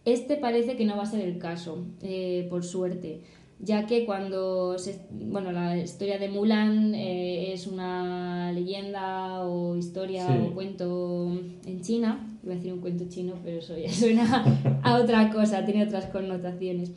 este 0.06 0.36
parece 0.36 0.76
que 0.76 0.86
no 0.86 0.98
va 0.98 1.04
a 1.04 1.06
ser 1.08 1.22
el 1.28 1.38
caso, 1.38 1.86
eh, 2.02 2.48
por 2.50 2.64
suerte. 2.64 3.22
ya 3.64 3.86
que 3.86 4.06
cuando 4.06 4.78
se, 4.80 5.00
bueno 5.12 5.52
la 5.52 5.78
historia 5.78 6.18
de 6.18 6.28
Mulan 6.30 6.96
eh, 6.96 7.54
es 7.54 7.68
una 7.68 8.52
leyenda 8.52 9.44
o 9.46 9.76
historia 9.78 10.26
Sí. 10.28 10.34
o 10.48 10.54
cuento 10.56 11.32
en 11.68 11.82
China 11.82 12.28
iba 12.44 12.54
a 12.54 12.56
decir 12.56 12.74
un 12.74 12.80
cuento 12.82 13.06
chino 13.08 13.34
pero 13.44 13.60
eso 13.60 13.78
ya 13.78 13.92
suena 13.92 14.44
a 14.84 14.98
otra 14.98 15.30
cosa 15.32 15.64
tiene 15.64 15.84
otras 15.84 16.06
connotaciones 16.08 16.92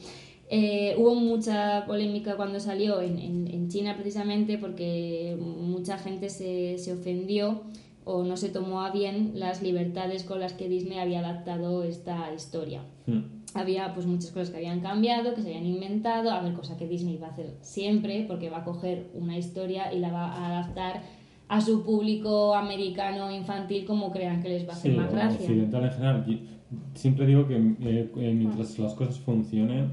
Eh, 0.50 0.94
hubo 0.98 1.14
mucha 1.14 1.84
polémica 1.86 2.36
cuando 2.36 2.60
salió 2.60 3.00
en, 3.00 3.18
en- 3.18 3.48
en 3.48 3.68
China 3.68 3.94
precisamente 3.96 4.58
porque 4.58 5.36
mucha 5.40 5.96
gente 5.98 6.28
se, 6.28 6.76
se 6.78 6.92
ofendió 6.92 7.62
o 8.04 8.22
no 8.24 8.36
se 8.36 8.50
tomó 8.50 8.82
a 8.82 8.90
bien 8.90 9.32
las 9.34 9.62
libertades 9.62 10.22
con 10.24 10.40
las 10.40 10.52
que 10.52 10.68
Disney 10.68 10.98
había 10.98 11.20
adaptado 11.20 11.82
esta 11.84 12.32
historia 12.34 12.82
Mm. 13.06 13.20
había 13.54 13.92
pues 13.94 14.06
muchas 14.06 14.30
cosas 14.30 14.48
que 14.50 14.56
habían 14.56 14.80
cambiado, 14.80 15.34
que 15.34 15.42
se 15.42 15.48
habían 15.48 15.66
inventado, 15.66 16.30
a 16.30 16.40
ver, 16.42 16.52
cosa 16.54 16.76
que 16.78 16.86
Disney 16.88 17.18
va 17.18 17.26
a 17.28 17.30
hacer 17.30 17.54
siempre, 17.60 18.24
porque 18.26 18.48
va 18.50 18.58
a 18.58 18.64
coger 18.64 19.10
una 19.14 19.36
historia 19.38 19.92
y 19.92 19.98
la 19.98 20.10
va 20.12 20.26
a 20.32 20.46
adaptar 20.60 21.02
a 21.48 21.60
su 21.60 21.82
público 21.84 22.54
americano 22.54 23.30
infantil 23.30 23.84
como 23.84 24.10
crean 24.10 24.42
que 24.42 24.48
les 24.48 24.66
va 24.66 24.72
a 24.72 24.76
hacer 24.76 24.92
Sí, 24.92 24.96
más 24.96 25.12
gracia. 25.12 25.38
occidental 25.40 25.84
en 25.84 25.90
general. 25.92 26.40
Siempre 26.94 27.26
digo 27.26 27.46
que 27.46 27.56
eh, 27.56 28.10
eh, 28.16 28.34
mientras 28.34 28.78
las 28.78 28.94
cosas 28.94 29.18
funcionen, 29.20 29.92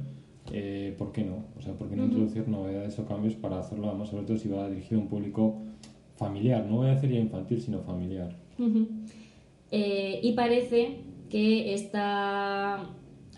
eh, 0.51 0.95
¿por 0.97 1.11
qué 1.11 1.23
no? 1.23 1.45
O 1.57 1.61
sea, 1.61 1.73
¿por 1.73 1.89
qué 1.89 1.95
no 1.95 2.05
introducir 2.05 2.47
novedades 2.47 2.97
o 2.99 3.05
cambios 3.05 3.35
para 3.35 3.59
hacerlo, 3.59 3.89
además, 3.89 4.09
sobre 4.09 4.25
todo 4.25 4.37
si 4.37 4.49
va 4.49 4.69
dirigido 4.69 4.99
a 4.99 5.03
un 5.03 5.09
público 5.09 5.61
familiar? 6.17 6.65
No 6.65 6.77
voy 6.77 6.89
a 6.89 6.95
decir 6.95 7.11
ya 7.11 7.19
infantil, 7.19 7.61
sino 7.61 7.81
familiar. 7.81 8.35
Ujú. 8.57 8.87
Eh, 9.71 10.19
y 10.21 10.33
parece 10.33 10.97
que 11.29 11.73
esta 11.73 12.89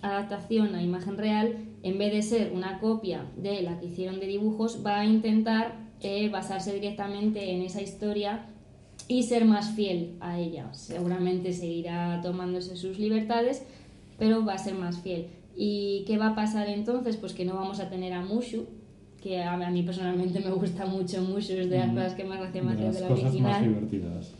adaptación 0.01 0.75
a 0.75 0.83
imagen 0.83 1.17
real, 1.17 1.55
en 1.83 1.97
vez 1.97 2.11
de 2.11 2.21
ser 2.21 2.51
una 2.53 2.79
copia 2.79 3.25
de 3.37 3.61
la 3.61 3.79
que 3.79 3.85
hicieron 3.85 4.19
de 4.19 4.27
dibujos, 4.27 4.83
va 4.85 4.99
a 4.99 5.05
intentar 5.05 5.75
eh, 6.01 6.29
basarse 6.29 6.73
directamente 6.73 7.51
en 7.51 7.61
esa 7.61 7.81
historia 7.81 8.47
y 9.07 9.23
ser 9.23 9.45
más 9.45 9.71
fiel 9.71 10.15
a 10.19 10.39
ella. 10.39 10.73
Seguramente 10.73 11.53
seguirá 11.53 12.19
tomándose 12.21 12.75
sus 12.75 12.99
libertades, 12.99 13.63
pero 14.17 14.43
va 14.45 14.53
a 14.53 14.57
ser 14.57 14.75
más 14.75 14.99
fiel. 14.99 15.27
¿Y 15.55 16.03
qué 16.07 16.17
va 16.17 16.29
a 16.29 16.35
pasar 16.35 16.67
entonces? 16.69 17.17
Pues 17.17 17.33
que 17.33 17.45
no 17.45 17.55
vamos 17.55 17.79
a 17.79 17.89
tener 17.89 18.13
a 18.13 18.21
Mushu, 18.21 18.65
que 19.21 19.41
a, 19.41 19.53
a 19.53 19.69
mí 19.71 19.83
personalmente 19.83 20.39
me 20.45 20.51
gusta 20.51 20.85
mucho 20.85 21.21
Mushu, 21.21 21.53
es 21.53 21.69
de 21.69 21.77
las 21.79 21.89
Mm. 21.91 21.95
cosas 21.95 22.13
que 22.15 22.23
más 22.23 22.39
gracia 22.39 22.63
me 22.63 22.75
De 22.75 22.75
hace 22.75 22.83
las 22.87 22.95
de 22.95 23.01
la 23.01 23.07
cosas 23.09 23.25
original. 23.25 23.51
más 23.51 23.61
divertidas. 23.61 24.33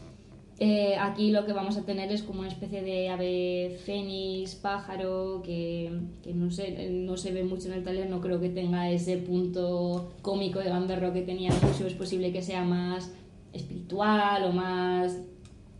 Eh, 0.60 0.96
aquí 0.98 1.32
lo 1.32 1.46
que 1.46 1.52
vamos 1.52 1.78
a 1.78 1.82
tener 1.84 2.12
es 2.12 2.22
como 2.24 2.40
una 2.42 2.48
especie 2.48 2.84
de 2.84 3.10
ave 3.10 3.78
fénix, 3.86 4.54
pájaro, 4.56 5.42
que, 5.44 5.92
que 6.24 6.34
no, 6.34 6.52
sé, 6.52 6.90
no 6.92 7.18
se 7.18 7.32
ve 7.34 7.44
mucho 7.44 7.68
en 7.68 7.74
el 7.74 7.84
taller, 7.84 8.08
no 8.10 8.22
creo 8.22 8.40
que 8.40 8.50
tenga 8.50 8.90
ese 8.90 9.18
punto 9.18 10.14
cómico 10.22 10.60
de 10.60 10.70
gamberro 10.70 11.12
que 11.12 11.22
tenía 11.24 11.50
mucho, 11.52 11.88
es 11.88 11.94
posible 11.96 12.32
que 12.32 12.42
sea 12.44 12.64
más 12.64 13.12
espiritual 13.52 14.44
o 14.44 14.52
más 14.54 15.18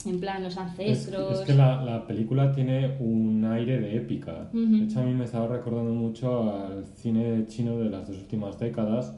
en 0.08 0.20
plan 0.20 0.44
los 0.44 0.54
Es, 0.54 0.58
ancestros. 0.58 1.40
es 1.40 1.46
que 1.46 1.54
la, 1.54 1.84
la 1.84 2.06
película 2.08 2.52
tiene 2.52 2.96
un 3.00 3.44
aire 3.46 3.80
de 3.80 3.96
épica. 3.98 4.50
Ujú. 4.54 4.78
De 4.78 4.84
hecho, 4.86 5.00
a 5.00 5.04
mí 5.04 5.14
me 5.14 5.26
estaba 5.26 5.48
recordando 5.48 5.94
mucho 5.94 6.52
al 6.54 6.86
cine 6.86 7.46
chino 7.48 7.78
de 7.80 7.90
las 7.90 8.08
dos 8.08 8.18
últimas 8.18 8.60
décadas, 8.60 9.14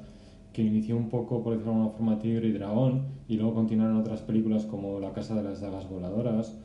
que 0.54 0.62
inició 0.64 0.96
un 0.96 1.10
poco, 1.10 1.44
por 1.44 1.54
decirlo 1.54 1.74
de 1.74 1.78
alguna 1.80 1.96
forma, 1.98 2.20
Tigre 2.20 2.48
y 2.48 2.52
Dragón, 2.54 3.02
y 3.28 3.36
luego 3.38 3.54
continuaron 3.56 3.98
otras 3.98 4.22
películas 4.22 4.64
como 4.66 5.00
La 5.00 5.12
Casa 5.12 5.36
de 5.36 5.44
las 5.44 5.60
Dagas 5.62 5.90
Voladoras 5.90 6.56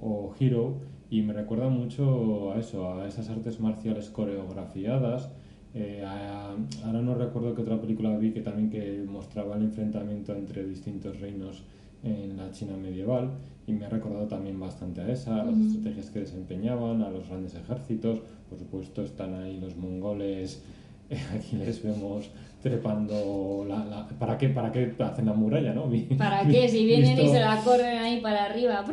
o 0.00 0.34
Hero, 0.40 0.74
y 1.10 1.22
me 1.22 1.32
recuerda 1.32 1.68
mucho 1.68 2.52
a 2.52 2.58
eso, 2.58 2.98
a 2.98 3.06
esas 3.06 3.30
artes 3.30 3.60
marciales 3.60 4.10
coreografiadas. 4.10 5.30
Eh, 5.74 6.02
a- 6.04 6.54
ahora 6.84 7.02
no 7.02 7.14
recuerdo 7.14 7.54
qué 7.54 7.62
otra 7.62 7.80
película 7.80 8.16
vi 8.16 8.32
que 8.32 8.40
también 8.40 8.70
que 8.70 9.04
mostraba 9.06 9.56
el 9.56 9.62
enfrentamiento 9.62 10.34
entre 10.34 10.64
distintos 10.64 11.20
reinos 11.20 11.62
en 12.06 12.36
la 12.36 12.50
China 12.52 12.76
medieval 12.76 13.30
y 13.66 13.72
me 13.72 13.84
ha 13.84 13.88
recordado 13.88 14.26
también 14.26 14.58
bastante 14.60 15.00
a 15.00 15.08
esa, 15.10 15.40
a 15.42 15.44
las 15.44 15.54
Ujú. 15.54 15.66
estrategias 15.66 16.10
que 16.10 16.20
desempeñaban, 16.20 17.02
a 17.02 17.10
los 17.10 17.28
grandes 17.28 17.54
ejércitos, 17.54 18.20
por 18.48 18.58
supuesto 18.58 19.02
están 19.02 19.34
ahí 19.34 19.58
los 19.60 19.76
mongoles, 19.76 20.62
aquí 21.34 21.56
les 21.56 21.82
vemos 21.82 22.30
trepando 22.62 23.64
la, 23.68 23.84
la- 23.84 24.08
¿para 24.18 24.38
qué 24.38 24.48
para 24.48 24.72
qué 24.72 24.92
hacen 24.98 25.26
la 25.26 25.32
muralla, 25.34 25.72
no? 25.72 25.90
¿Para 26.18 26.46
qué? 26.46 26.68
Si 26.68 26.84
vienen 26.84 27.12
y 27.12 27.22
visto- 27.22 27.32
se 27.34 27.40
la 27.40 27.60
corren 27.62 27.98
ahí 27.98 28.20
para 28.20 28.44
arriba. 28.46 28.84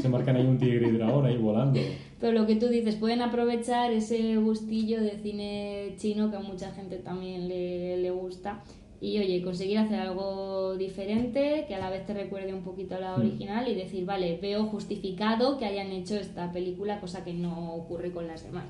se 0.00 0.08
marcan 0.08 0.36
ahí 0.36 0.46
un 0.46 0.58
tigre 0.58 0.88
y 0.88 0.92
dragón 0.92 1.24
ahí 1.26 1.36
volando. 1.38 1.80
Pero 2.20 2.32
lo 2.32 2.46
que 2.46 2.56
tú 2.56 2.66
dices, 2.68 2.96
pueden 2.96 3.22
aprovechar 3.22 3.92
ese 3.92 4.36
gustillo 4.36 5.00
de 5.00 5.12
cine 5.22 5.94
chino 5.96 6.30
que 6.30 6.36
a 6.36 6.40
mucha 6.40 6.70
gente 6.72 6.96
también 6.96 7.48
le, 7.48 7.96
le 7.98 8.10
gusta. 8.10 8.62
Y 9.00 9.18
oye, 9.18 9.42
conseguir 9.42 9.78
hacer 9.78 10.00
algo 10.00 10.76
diferente, 10.76 11.64
que 11.68 11.74
a 11.74 11.78
la 11.78 11.88
vez 11.88 12.04
te 12.04 12.14
recuerde 12.14 12.52
un 12.52 12.62
poquito 12.62 12.96
a 12.96 13.00
la 13.00 13.16
Mm. 13.16 13.20
original 13.20 13.68
y 13.68 13.74
decir, 13.74 14.04
vale, 14.04 14.38
veo 14.42 14.64
justificado 14.64 15.56
que 15.56 15.66
hayan 15.66 15.92
hecho 15.92 16.16
esta 16.16 16.50
película, 16.52 17.00
cosa 17.00 17.22
que 17.22 17.32
no 17.32 17.74
ocurre 17.74 18.10
con 18.10 18.26
las 18.26 18.42
demás. 18.44 18.64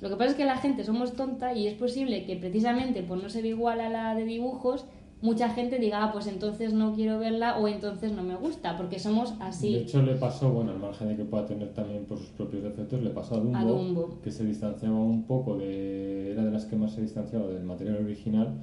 Lo 0.00 0.08
que 0.08 0.16
pasa 0.16 0.30
es 0.30 0.36
que 0.36 0.46
la 0.46 0.56
gente 0.56 0.82
somos 0.82 1.12
tonta 1.12 1.52
y 1.52 1.66
es 1.66 1.74
posible 1.74 2.24
que 2.24 2.36
precisamente 2.36 3.02
por 3.02 3.22
no 3.22 3.28
ser 3.28 3.44
igual 3.44 3.80
a 3.82 3.90
la 3.90 4.14
de 4.14 4.24
dibujos, 4.24 4.86
mucha 5.20 5.50
gente 5.50 5.78
diga, 5.78 6.02
ah, 6.04 6.10
pues 6.12 6.26
entonces 6.26 6.72
no 6.72 6.94
quiero 6.94 7.18
verla 7.18 7.58
o 7.58 7.68
entonces 7.68 8.10
no 8.12 8.22
me 8.22 8.36
gusta, 8.36 8.78
porque 8.78 8.98
somos 8.98 9.34
así. 9.40 9.74
De 9.74 9.80
hecho 9.82 10.00
le 10.00 10.14
pasó, 10.14 10.50
bueno, 10.50 10.70
al 10.70 10.78
margen 10.78 11.08
de 11.08 11.16
que 11.16 11.24
pueda 11.24 11.44
tener 11.44 11.74
también 11.74 12.06
por 12.06 12.16
sus 12.16 12.28
propios 12.30 12.62
defectos, 12.62 13.02
le 13.02 13.10
pasó 13.10 13.34
a 13.34 13.38
Dumbo, 13.40 13.58
A 13.58 13.64
Dumbo. 13.64 14.18
que 14.24 14.30
se 14.30 14.46
distanciaba 14.46 14.96
un 14.96 15.24
poco 15.24 15.58
de... 15.58 16.32
era 16.32 16.42
de 16.46 16.50
las 16.50 16.64
que 16.64 16.76
más 16.76 16.92
se 16.94 17.02
distanciaba 17.02 17.46
del 17.48 17.64
material 17.64 18.02
original 18.02 18.54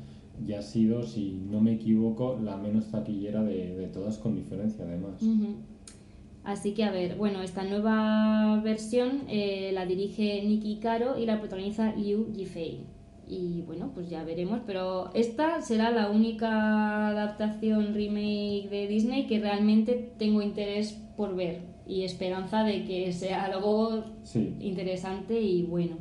y 0.46 0.54
ha 0.54 0.62
sido, 0.62 1.04
si 1.04 1.40
no 1.50 1.62
me 1.62 1.74
equivoco, 1.74 2.40
la 2.44 2.58
menos 2.58 2.92
taquillera 2.92 3.44
de, 3.44 3.76
de 3.76 3.88
todas 3.88 4.18
con 4.18 4.36
diferencia 4.36 4.86
además. 4.86 5.22
Así 6.44 6.74
que 6.74 6.84
a 6.86 6.92
ver, 6.92 7.18
bueno, 7.18 7.42
esta 7.42 7.64
nueva 7.64 8.62
versión 8.64 9.24
eh, 9.28 9.72
la 9.74 9.86
dirige 9.86 10.42
Nikki 10.46 10.78
Caro 10.78 11.20
y 11.20 11.26
la 11.26 11.40
protagoniza 11.40 11.94
Liu 11.96 12.32
Yifei. 12.32 12.86
Y 13.28 13.64
bueno, 13.64 13.92
pues 13.94 14.10
ya 14.10 14.24
veremos, 14.24 14.62
pero 14.66 15.14
esta 15.14 15.62
será 15.62 15.92
la 15.92 16.10
única 16.10 17.10
adaptación 17.10 17.94
remake 17.94 18.70
de 18.70 18.88
Disney 18.88 19.28
que 19.28 19.40
realmente 19.40 20.14
tengo 20.18 20.42
interés 20.42 20.94
por 21.18 21.36
ver 21.36 21.60
y 21.86 22.04
esperanza 22.04 22.64
de 22.64 22.86
que 22.86 23.12
sea 23.12 23.44
algo 23.44 24.06
Sí, 24.24 24.56
interesante 24.62 25.42
y 25.42 25.64
bueno. 25.64 25.98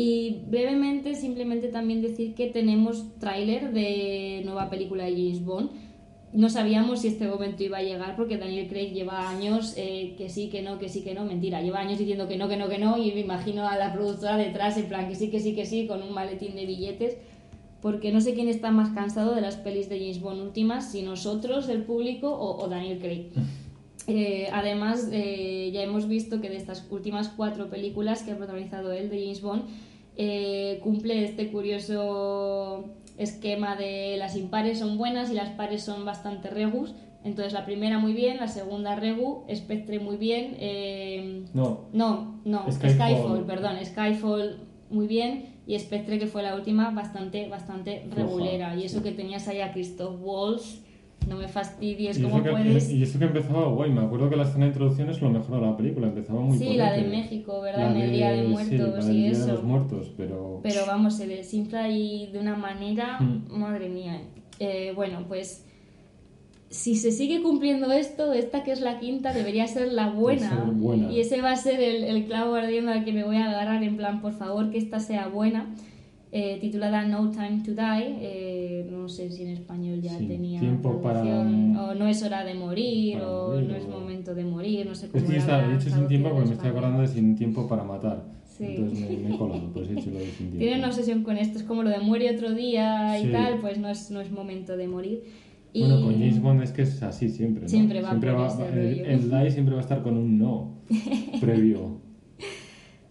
Y 0.00 0.44
brevemente, 0.46 1.16
simplemente 1.16 1.66
también 1.66 2.00
decir 2.02 2.36
que 2.36 2.46
tenemos 2.46 3.18
tráiler 3.18 3.72
de 3.72 4.42
nueva 4.44 4.70
película 4.70 5.02
de 5.02 5.10
James 5.10 5.44
Bond. 5.44 5.70
No 6.32 6.48
sabíamos 6.50 7.00
si 7.00 7.08
este 7.08 7.26
momento 7.26 7.64
iba 7.64 7.78
a 7.78 7.82
llegar 7.82 8.14
porque 8.14 8.38
Daniel 8.38 8.68
Craig 8.68 8.92
lleva 8.92 9.28
años 9.28 9.74
eh, 9.76 10.14
que 10.16 10.28
sí, 10.28 10.50
que 10.50 10.62
no, 10.62 10.78
que 10.78 10.88
sí, 10.88 11.02
que 11.02 11.14
no, 11.14 11.24
mentira, 11.24 11.62
lleva 11.62 11.80
años 11.80 11.98
diciendo 11.98 12.28
que 12.28 12.36
no, 12.36 12.46
que 12.48 12.56
no, 12.56 12.68
que 12.68 12.78
no 12.78 12.96
y 12.96 13.10
me 13.10 13.22
imagino 13.22 13.66
a 13.66 13.76
la 13.76 13.92
productora 13.92 14.36
detrás 14.36 14.76
en 14.76 14.86
plan 14.86 15.08
que 15.08 15.16
sí, 15.16 15.30
que 15.30 15.40
sí, 15.40 15.56
que 15.56 15.66
sí, 15.66 15.88
con 15.88 16.00
un 16.00 16.14
maletín 16.14 16.54
de 16.54 16.64
billetes 16.64 17.16
porque 17.82 18.12
no 18.12 18.20
sé 18.20 18.34
quién 18.34 18.46
está 18.46 18.70
más 18.70 18.90
cansado 18.90 19.34
de 19.34 19.40
las 19.40 19.56
pelis 19.56 19.88
de 19.88 19.98
James 19.98 20.20
Bond 20.20 20.40
últimas, 20.40 20.92
si 20.92 21.02
nosotros, 21.02 21.68
el 21.68 21.82
público 21.82 22.30
o, 22.30 22.62
o 22.62 22.68
Daniel 22.68 23.00
Craig. 23.00 23.30
Eh, 24.06 24.48
además, 24.52 25.08
eh, 25.12 25.70
ya 25.72 25.82
hemos 25.82 26.08
visto 26.08 26.40
que 26.40 26.48
de 26.48 26.56
estas 26.56 26.86
últimas 26.88 27.28
cuatro 27.28 27.68
películas 27.68 28.22
que 28.22 28.30
ha 28.30 28.36
protagonizado 28.36 28.92
él 28.92 29.10
de 29.10 29.20
James 29.20 29.42
Bond, 29.42 29.64
eh, 30.18 30.80
cumple 30.82 31.24
este 31.24 31.50
curioso 31.50 32.84
esquema 33.16 33.76
de 33.76 34.16
las 34.18 34.36
impares 34.36 34.80
son 34.80 34.98
buenas 34.98 35.30
y 35.30 35.34
las 35.34 35.50
pares 35.50 35.82
son 35.82 36.04
bastante 36.04 36.50
regus. 36.50 36.94
Entonces, 37.24 37.52
la 37.52 37.64
primera 37.64 37.98
muy 37.98 38.12
bien, 38.12 38.36
la 38.38 38.48
segunda 38.48 38.94
regu, 38.94 39.44
Spectre 39.52 39.98
muy 39.98 40.16
bien. 40.16 40.56
eh, 40.58 41.44
no, 41.54 41.86
no, 41.92 42.40
no, 42.44 42.70
Skyfall. 42.70 42.90
Skyfall. 42.94 43.44
perdón, 43.44 43.76
Skyfall 43.84 44.60
muy 44.90 45.06
bien 45.06 45.46
y 45.66 45.78
Spectre 45.78 46.18
que 46.18 46.26
fue 46.26 46.42
la 46.42 46.54
última 46.54 46.90
bastante 46.90 47.48
bastante 47.48 48.08
regulera 48.10 48.74
y 48.74 48.84
eso 48.84 48.98
sí. 48.98 49.04
que 49.04 49.12
tenías 49.12 49.46
ahí 49.48 49.60
a 49.60 49.72
Christoph 49.72 50.16
Waltz, 50.20 50.80
no 51.26 51.36
me 51.36 51.48
fastidies 51.48 52.18
cómo 52.18 52.42
que, 52.42 52.50
puedes. 52.50 52.90
y 52.90 53.02
eso 53.02 53.18
que 53.18 53.26
empezaba 53.26 53.66
guay, 53.68 53.90
me 53.90 54.00
acuerdo 54.02 54.30
que 54.30 54.36
la 54.36 54.44
escena 54.44 54.64
de 54.64 54.70
introducción 54.70 55.10
es 55.10 55.20
lo 55.20 55.28
mejor 55.30 55.60
de 55.60 55.66
la 55.66 55.76
película, 55.76 56.06
empezaba 56.06 56.40
muy 56.40 56.56
Sí, 56.58 56.74
la 56.74 56.92
de. 56.92 57.04
México, 57.04 57.60
¿verdad? 57.60 57.90
La 57.90 57.96
en 57.96 58.00
el 58.02 58.12
Día 58.12 58.30
de 58.32 58.44
Muertos 58.48 59.08
y 59.10 59.26
eso. 59.26 59.46
de 59.46 59.52
los 59.52 59.62
Muertos, 59.64 60.12
pero... 60.16 60.60
Pero 60.62 60.86
vamos, 60.86 61.16
se 61.16 61.26
desinfla 61.26 61.84
ahí 61.84 62.30
de 62.32 62.38
una 62.38 62.56
manera, 62.56 63.18
Mm. 63.20 63.58
madre 63.58 63.88
mía. 63.88 64.20
Eh, 64.58 64.92
bueno, 64.96 65.24
pues 65.28 65.64
si 66.70 66.96
se 66.96 67.12
sigue 67.12 67.42
cumpliendo 67.42 67.90
esto, 67.92 68.32
esta 68.32 68.62
que 68.62 68.72
es 68.72 68.80
la 68.80 68.98
quinta 68.98 69.32
debería 69.32 69.66
ser 69.66 69.92
la 69.92 70.10
buena. 70.10 70.50
ser 70.50 70.64
buena. 70.74 71.10
Y 71.12 71.20
ese 71.20 71.40
va 71.40 71.52
a 71.52 71.56
ser 71.56 71.80
el, 71.80 72.04
el 72.04 72.24
clavo 72.26 72.54
ardiendo 72.54 72.90
al 72.92 73.04
que 73.04 73.12
me 73.12 73.24
voy 73.24 73.36
a 73.36 73.46
agarrar 73.48 73.82
en 73.82 73.96
plan, 73.96 74.20
por 74.20 74.32
favor, 74.34 74.70
que 74.70 74.78
esta 74.78 75.00
sea 75.00 75.28
buena. 75.28 75.66
Eh, 76.30 76.58
titulada 76.60 77.06
No 77.06 77.30
Time 77.30 77.62
to 77.64 77.72
Die, 77.72 78.16
eh, 78.20 78.86
no 78.90 79.08
sé 79.08 79.30
si 79.30 79.44
en 79.44 79.48
español 79.48 80.02
ya 80.02 80.18
Sí, 80.18 80.26
tenía 80.26 80.60
tiempo 80.60 81.00
para- 81.00 81.22
o 81.22 81.94
No 81.94 82.06
es 82.06 82.22
hora 82.22 82.44
de 82.44 82.52
morir, 82.54 83.18
o 83.22 83.48
morir, 83.54 83.68
No 83.68 83.74
es 83.76 83.88
momento 83.88 84.34
de 84.34 84.44
morir, 84.44 84.86
no 84.86 84.94
sé 84.94 85.08
cómo 85.08 85.24
la 85.26 85.36
está, 85.36 85.66
de 85.66 85.74
hecho 85.76 85.88
sin 85.88 86.06
tiempo 86.06 86.28
porque 86.30 86.48
me 86.48 86.54
estoy 86.54 86.68
acordando 86.70 87.00
de 87.00 87.08
Sin 87.08 87.34
tiempo 87.34 87.66
para 87.66 87.82
matar. 87.84 88.24
Sí. 88.44 88.64
Entonces 88.66 88.98
me, 89.08 89.16
me 89.28 89.34
he 89.34 89.38
colado, 89.38 89.70
pues 89.72 89.88
he 89.88 89.92
hecho 89.94 90.10
lo 90.10 90.18
de 90.18 90.26
sin 90.26 90.36
tiempo. 90.50 90.58
Tiene 90.58 90.78
una 90.78 90.88
obsesión 90.88 91.22
con 91.22 91.36
esto, 91.38 91.58
es 91.58 91.64
como 91.64 91.82
lo 91.82 91.90
de 91.90 92.00
muere 92.00 92.30
otro 92.34 92.52
día 92.54 93.18
y 93.18 93.26
Sí. 93.26 93.32
tal, 93.32 93.58
pues 93.60 93.78
no 93.78 93.88
es, 93.88 94.10
no 94.10 94.20
es 94.20 94.30
momento 94.30 94.76
de 94.76 94.86
morir. 94.88 95.22
Y... 95.72 95.80
Bueno, 95.80 96.02
con 96.02 96.12
James 96.14 96.42
Bond 96.42 96.62
es 96.62 96.72
que 96.72 96.82
es 96.82 97.02
así 97.02 97.28
siempre, 97.30 97.62
¿no? 97.62 97.68
Siempre 97.68 98.02
va 98.02 98.10
por 98.10 98.46
ese 98.46 98.62
el, 98.68 98.98
rollo. 98.98 99.04
el 99.06 99.30
die 99.30 99.50
siempre 99.50 99.74
va 99.74 99.80
a 99.80 99.82
estar 99.84 100.02
con 100.02 100.16
un 100.16 100.38
no 100.38 100.74
previo. 101.40 102.00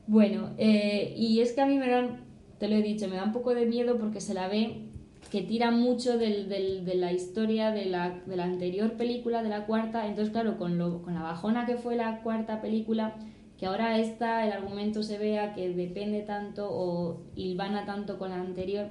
Bueno, 0.05 0.49
eh, 0.57 1.13
y 1.17 1.39
es 1.39 1.53
que 1.53 1.61
a 1.61 1.65
mí 1.65 1.77
me 1.77 1.89
dan, 1.89 2.26
te 2.59 2.67
lo 2.67 2.75
he 2.75 2.81
dicho, 2.81 3.07
me 3.07 3.15
da 3.15 3.23
un 3.23 3.31
poco 3.33 3.53
de 3.53 3.65
miedo 3.65 3.97
porque 3.97 4.21
se 4.21 4.33
la 4.33 4.47
ve 4.47 4.83
que 5.31 5.41
tira 5.41 5.71
mucho 5.71 6.17
del, 6.17 6.47
del- 6.49 6.85
de 6.85 6.95
la 6.95 7.11
historia 7.11 7.71
de 7.71 7.85
la, 7.85 8.21
anterior 8.39 8.93
película, 8.93 9.43
de 9.43 9.49
la 9.49 9.65
cuarta. 9.65 10.07
Entonces, 10.07 10.31
claro, 10.31 10.57
con, 10.57 10.77
lo, 10.77 11.01
con 11.01 11.13
la 11.13 11.21
bajona 11.21 11.65
que 11.65 11.77
fue 11.77 11.95
la 11.95 12.21
cuarta 12.23 12.61
película, 12.61 13.15
que 13.59 13.65
ahora 13.65 13.97
esta, 13.99 14.45
el 14.45 14.51
argumento 14.53 15.03
se 15.03 15.17
vea 15.17 15.53
que 15.53 15.69
depende 15.69 16.21
tanto 16.21 16.67
o 16.71 17.21
hilvana 17.35 17.85
tanto 17.85 18.17
con 18.17 18.29
la 18.29 18.39
anterior. 18.39 18.87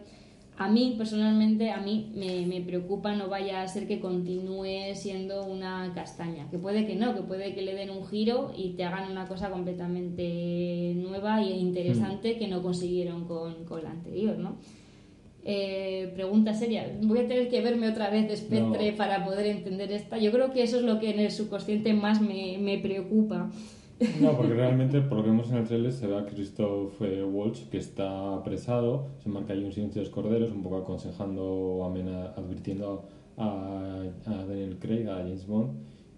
A 0.58 0.68
mí, 0.68 0.94
personalmente, 0.96 1.70
a 1.70 1.80
mí 1.80 2.12
me, 2.14 2.46
me 2.46 2.62
preocupa 2.62 3.14
no 3.14 3.28
vaya 3.28 3.60
a 3.60 3.68
ser 3.68 3.86
que 3.86 4.00
continúe 4.00 4.94
siendo 4.94 5.44
una 5.44 5.92
castaña. 5.94 6.48
Que 6.50 6.58
puede 6.58 6.86
que 6.86 6.94
no, 6.96 7.14
que 7.14 7.20
puede 7.20 7.54
que 7.54 7.60
le 7.60 7.74
den 7.74 7.90
un 7.90 8.06
giro 8.06 8.52
y 8.56 8.70
te 8.70 8.84
hagan 8.84 9.10
una 9.10 9.26
cosa 9.26 9.50
completamente 9.50 10.94
nueva 10.96 11.42
e 11.42 11.50
interesante 11.50 12.38
que 12.38 12.48
no 12.48 12.62
consiguieron 12.62 13.26
con, 13.26 13.66
con 13.66 13.82
la 13.82 13.90
anterior, 13.90 14.38
¿no? 14.38 14.56
Eh, 15.44 16.10
pregunta 16.14 16.54
seria. 16.54 16.90
Voy 17.02 17.20
a 17.20 17.28
tener 17.28 17.48
que 17.48 17.60
verme 17.60 17.88
otra 17.88 18.10
vez 18.10 18.26
de 18.26 18.36
Spectre 18.36 18.90
No. 18.90 18.96
para 18.96 19.24
poder 19.24 19.46
entender 19.46 19.92
esta. 19.92 20.18
Yo 20.18 20.32
creo 20.32 20.52
que 20.52 20.62
eso 20.62 20.78
es 20.78 20.82
lo 20.82 20.98
que 20.98 21.10
en 21.10 21.20
el 21.20 21.30
subconsciente 21.30 21.92
más 21.92 22.20
me, 22.20 22.58
me 22.58 22.78
preocupa. 22.78 23.50
No, 24.20 24.36
porque 24.36 24.52
realmente, 24.54 25.00
por 25.00 25.18
lo 25.18 25.24
que 25.24 25.30
vemos 25.30 25.50
en 25.50 25.56
el 25.56 25.64
trailer, 25.64 25.92
se 25.92 26.06
ve 26.06 26.16
a 26.18 26.26
Christoph 26.26 27.00
eh, 27.00 27.24
Waltz 27.24 27.60
que 27.70 27.78
está 27.78 28.34
apresado, 28.34 29.06
se 29.22 29.28
marca 29.30 29.52
ahí 29.54 29.64
un 29.64 29.72
silencio 29.72 30.00
de 30.02 30.06
los 30.06 30.14
corderos, 30.14 30.50
un 30.50 30.62
poco 30.62 30.76
aconsejando, 30.78 31.82
amena, 31.84 32.26
advirtiendo 32.36 33.04
a, 33.38 34.02
a 34.26 34.30
Daniel 34.44 34.76
Craig, 34.78 35.08
a 35.08 35.16
James 35.18 35.46
Bond. 35.46 35.70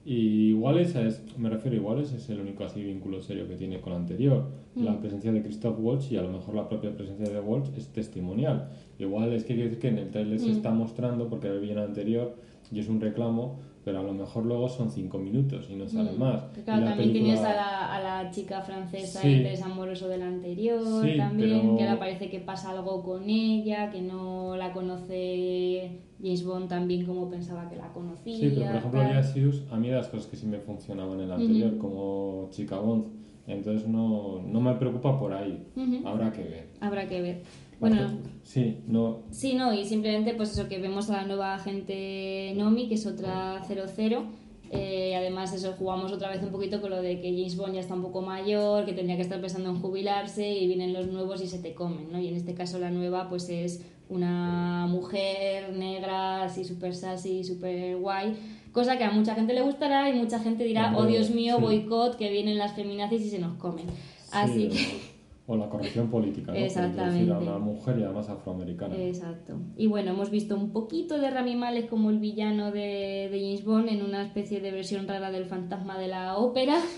Y 0.05 0.49
igual 0.51 0.79
esa 0.79 1.03
es, 1.03 1.23
me 1.37 1.51
refiero, 1.51 1.77
igual 1.77 2.01
ese 2.01 2.17
es 2.17 2.29
el 2.31 2.41
único 2.41 2.65
así 2.65 2.83
vínculo 2.83 3.21
serio 3.21 3.47
que 3.47 3.57
tiene 3.57 3.81
con 3.81 3.93
la 3.93 3.99
anterior. 3.99 4.47
La 4.75 4.93
Mm. 4.93 5.01
presencia 5.01 5.33
de 5.33 5.43
Christoph 5.43 5.77
Waltz 5.81 6.11
y 6.11 6.17
a 6.17 6.23
lo 6.23 6.31
mejor 6.31 6.55
la 6.55 6.69
propia 6.69 6.97
presencia 6.97 7.29
de 7.29 7.41
Waltz 7.41 7.71
es 7.77 7.89
testimonial. 7.89 8.71
Igual 8.99 9.33
es 9.35 9.43
que 9.45 9.49
quiere 9.55 9.65
decir 9.65 9.79
que 9.81 9.89
en 9.89 9.99
el 9.99 10.11
trailer 10.11 10.39
se 10.41 10.49
Mm. 10.49 10.53
está 10.53 10.71
mostrando 10.73 11.29
porque 11.29 11.49
el 11.49 11.61
villano 11.61 11.83
anterior 11.83 12.35
y 12.73 12.79
es 12.81 12.89
un 12.89 13.01
reclamo, 13.01 13.59
pero 13.88 14.00
a 14.00 14.02
lo 14.02 14.12
mejor 14.12 14.45
luego 14.45 14.68
son 14.68 14.90
cinco 14.90 15.16
minutos 15.18 15.66
y 15.71 15.75
no 15.75 15.88
sale 15.88 16.12
Mm. 16.12 16.18
más. 16.18 16.42
Claro, 16.62 16.83
la 16.83 16.88
también 16.90 17.09
película- 17.11 17.23
tienes 17.37 17.40
a 17.40 17.54
la, 17.54 17.95
a 17.97 18.00
la 18.25 18.30
chica 18.30 18.61
francesa 18.61 19.23
Sí. 19.23 19.28
el 19.28 19.37
interés 19.38 19.62
amoroso 19.62 20.09
del 20.09 20.21
anterior, 20.21 20.83
Sí, 21.02 21.16
también, 21.16 21.61
pero- 21.62 21.76
que 21.78 21.85
ahora 21.85 21.99
parece 21.99 22.28
que 22.28 22.38
pasa 22.40 22.73
algo 22.73 23.02
con 23.02 23.26
ella, 23.30 23.88
que 23.90 24.02
no 24.02 24.57
la 24.59 24.75
conoce 24.75 26.00
James 26.23 26.45
Bond 26.45 26.68
tan 26.68 26.87
bien 26.87 27.07
como 27.07 27.30
pensaba 27.30 27.66
que 27.71 27.76
la 27.76 27.88
conocía. 27.95 28.37
Sí, 28.37 28.52
pero 28.54 28.66
por 28.66 28.76
ejemplo. 28.76 29.02
Lia 29.04 29.23
Sirius, 29.23 29.62
a 29.71 29.76
mí 29.78 29.88
las 29.88 30.09
cosas 30.09 30.26
que 30.26 30.37
sí 30.37 30.45
me 30.47 30.59
funcionaban 30.59 31.18
en 31.23 31.30
la 31.30 31.37
anterior, 31.37 31.78
como 31.78 32.49
chica 32.50 32.78
Bond. 32.78 33.07
Entonces 33.47 33.88
no, 33.88 34.42
no 34.47 34.61
me 34.61 34.75
preocupa 34.75 35.18
por 35.18 35.33
ahí. 35.33 35.64
Habrá 36.04 36.30
que 36.30 36.42
ver. 36.42 36.66
Habrá 36.83 37.09
que 37.09 37.23
ver. 37.23 37.42
Bueno, 37.81 38.19
Sí, 38.49 38.79
no. 38.87 39.25
Sí, 39.31 39.53
no, 39.53 39.75
y 39.75 39.85
simplemente 39.85 40.33
pues 40.33 40.53
eso, 40.53 40.69
que 40.69 40.79
vemos 40.79 41.11
a 41.11 41.19
la 41.19 41.25
nueva 41.27 41.55
agente 41.55 42.55
Nomi, 42.57 42.89
que 42.89 42.95
es 42.95 43.07
otra 43.07 43.63
00. 43.63 44.25
Eh, 44.71 45.15
además, 45.15 45.53
eso, 45.53 45.75
jugamos 45.79 46.13
otra 46.13 46.31
vez 46.31 46.43
un 46.43 46.49
poquito 46.49 46.81
con 46.81 46.89
lo 46.89 47.03
de 47.03 47.21
que 47.21 47.31
James 47.31 47.59
Bond 47.59 47.75
ya 47.75 47.81
está 47.81 47.93
un 47.93 48.01
poco 48.01 48.23
mayor, 48.23 48.87
que 48.87 48.95
tendría 48.95 49.17
que 49.17 49.23
estar 49.23 49.39
pensando 49.43 49.69
en 49.69 49.81
jubilarse 49.81 50.51
y 50.51 50.67
vienen 50.67 50.95
los 50.95 51.09
nuevos 51.09 51.43
y 51.43 51.47
se 51.47 51.59
te 51.59 51.75
comen, 51.75 52.11
¿no? 52.11 52.19
Y 52.19 52.29
en 52.29 52.37
este 52.37 52.55
caso 52.55 52.79
la 52.79 52.91
nueva 52.91 53.29
pues 53.29 53.51
es 53.51 53.85
una 54.09 54.87
mujer 54.87 55.75
negra, 55.77 56.45
así 56.45 56.65
súper 56.65 56.95
sassy, 56.95 57.45
súper 57.45 57.99
guay, 57.99 58.35
cosa 58.73 58.97
que 58.97 59.05
a 59.05 59.11
mucha 59.11 59.35
gente 59.35 59.53
le 59.53 59.61
gustará 59.61 60.09
y 60.09 60.15
mucha 60.15 60.39
gente 60.39 60.65
dirá, 60.65 60.95
oh 60.97 61.05
Dios 61.05 61.31
mío, 61.31 61.57
sí. 61.57 61.63
boicot, 61.63 62.17
que 62.17 62.31
vienen 62.31 62.57
las 62.57 62.73
feminazis 62.73 63.27
y 63.27 63.29
se 63.29 63.39
nos 63.39 63.59
comen. 63.59 63.85
Así 64.33 64.71
sí, 64.71 64.77
que... 64.77 65.18
O 65.50 65.57
la 65.57 65.68
corrección 65.70 66.09
política, 66.11 66.53
¿no? 66.53 66.59
Exactamente. 66.59 67.33
a 67.33 67.38
una 67.38 67.59
mujer 67.59 67.99
y 67.99 68.03
además 68.03 68.29
afroamericana. 68.29 68.94
Exacto. 68.96 69.55
Y 69.79 69.87
bueno, 69.87 70.11
hemos 70.11 70.31
visto 70.31 70.55
un 70.55 70.73
poquito 70.73 71.18
de 71.18 71.31
Rami 71.31 71.57
Malek 71.57 71.88
como 71.88 72.11
el 72.11 72.18
villano 72.18 72.70
de, 72.70 73.31
de 73.33 73.40
James 73.40 73.64
Bond 73.64 73.88
en 73.88 74.03
una 74.03 74.23
especie 74.23 74.61
de 74.61 74.70
versión 74.70 75.09
rara 75.09 75.31
del 75.31 75.46
fantasma 75.46 75.99
de 75.99 76.09
la 76.09 76.37
ópera. 76.37 76.79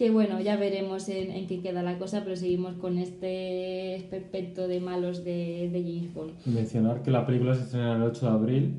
Que 0.00 0.10
bueno, 0.10 0.40
ya 0.40 0.56
veremos 0.56 1.10
en, 1.10 1.30
en 1.30 1.46
qué 1.46 1.60
queda 1.60 1.82
la 1.82 1.98
cosa, 1.98 2.24
pero 2.24 2.34
seguimos 2.34 2.72
con 2.76 2.96
este 2.96 3.96
esperpento 3.96 4.66
de 4.66 4.80
malos 4.80 5.24
de, 5.24 5.68
de 5.70 5.82
James 5.82 6.14
Bond. 6.14 6.32
Mencionar 6.46 7.02
que 7.02 7.10
la 7.10 7.26
película 7.26 7.54
se 7.54 7.64
estrena 7.64 7.96
el 7.96 8.02
8 8.04 8.24
de 8.24 8.32
abril, 8.32 8.74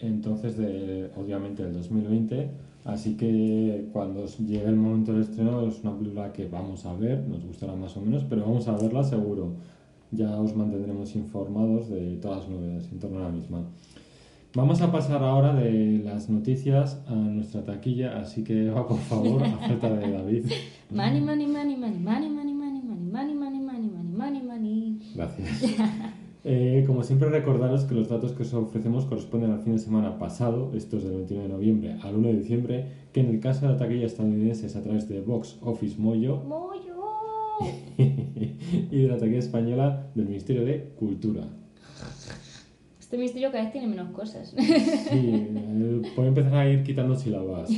entonces 0.00 0.56
de, 0.56 1.10
obviamente 1.16 1.64
del 1.64 1.74
2020, 1.74 2.48
así 2.84 3.16
que 3.16 3.88
cuando 3.92 4.26
llegue 4.26 4.66
el 4.66 4.76
momento 4.76 5.12
del 5.12 5.22
estreno 5.22 5.66
es 5.66 5.82
una 5.82 5.96
película 5.96 6.32
que 6.32 6.46
vamos 6.46 6.86
a 6.86 6.94
ver, 6.94 7.26
nos 7.26 7.44
gustará 7.44 7.74
más 7.74 7.96
o 7.96 8.00
menos, 8.00 8.24
pero 8.24 8.42
vamos 8.42 8.68
a 8.68 8.76
verla 8.76 9.02
seguro. 9.04 9.54
Ya 10.10 10.38
os 10.38 10.54
mantendremos 10.54 11.16
informados 11.16 11.88
de 11.88 12.16
todas 12.16 12.40
las 12.40 12.48
novedades 12.48 12.92
en 12.92 12.98
torno 12.98 13.18
a 13.18 13.22
la 13.22 13.28
misma. 13.30 13.64
Vamos 14.54 14.80
a 14.82 14.92
pasar 14.92 15.20
ahora 15.24 15.52
de 15.52 16.00
las 16.04 16.30
noticias 16.30 17.02
a 17.08 17.14
nuestra 17.14 17.64
taquilla, 17.64 18.20
así 18.20 18.44
que 18.44 18.70
va 18.70 18.86
por 18.86 19.00
favor, 19.00 19.42
a 19.42 19.50
falta 19.50 19.96
de 19.96 20.12
David. 20.12 20.44
Money, 20.90 21.20
money, 21.20 21.46
money, 21.48 21.76
money, 21.76 21.98
money, 21.98 22.28
money, 22.28 22.54
money, 22.54 22.82
money, 22.82 23.34
money, 23.34 23.34
money, 23.34 23.60
money, 23.60 23.88
money, 23.88 24.12
money, 24.16 24.42
money. 24.42 24.98
Gracias. 25.16 26.04
Eh, 26.46 26.84
como 26.86 27.02
siempre, 27.02 27.30
recordaros 27.30 27.84
que 27.84 27.94
los 27.94 28.10
datos 28.10 28.32
que 28.32 28.42
os 28.42 28.52
ofrecemos 28.52 29.06
corresponden 29.06 29.50
al 29.50 29.62
fin 29.62 29.72
de 29.72 29.78
semana 29.78 30.18
pasado, 30.18 30.72
esto 30.74 30.98
es 30.98 31.04
del 31.04 31.14
29 31.14 31.48
de 31.48 31.54
noviembre 31.54 31.96
al 32.02 32.16
1 32.16 32.28
de 32.28 32.34
diciembre, 32.34 32.86
que 33.14 33.20
en 33.20 33.30
el 33.30 33.40
caso 33.40 33.66
de 33.66 33.72
la 33.72 33.78
taquilla 33.78 34.04
estadounidense 34.04 34.66
es 34.66 34.76
a 34.76 34.82
través 34.82 35.08
de 35.08 35.22
Box 35.22 35.56
Office 35.62 35.96
Moyo 35.98 36.42
¡Mollo! 36.46 36.84
y 37.96 39.02
de 39.02 39.08
la 39.08 39.16
taquilla 39.16 39.38
española 39.38 40.10
del 40.14 40.26
Ministerio 40.26 40.66
de 40.66 40.92
Cultura. 40.98 41.48
Este 43.04 43.18
misterio 43.18 43.50
cada 43.52 43.64
vez 43.64 43.72
tiene 43.72 43.86
menos 43.86 44.12
cosas. 44.12 44.54
Sí, 44.56 44.64
eh, 45.12 46.02
puede 46.16 46.28
empezar 46.28 46.54
a 46.54 46.70
ir 46.70 46.82
quitando 46.82 47.14
sílabas. 47.14 47.68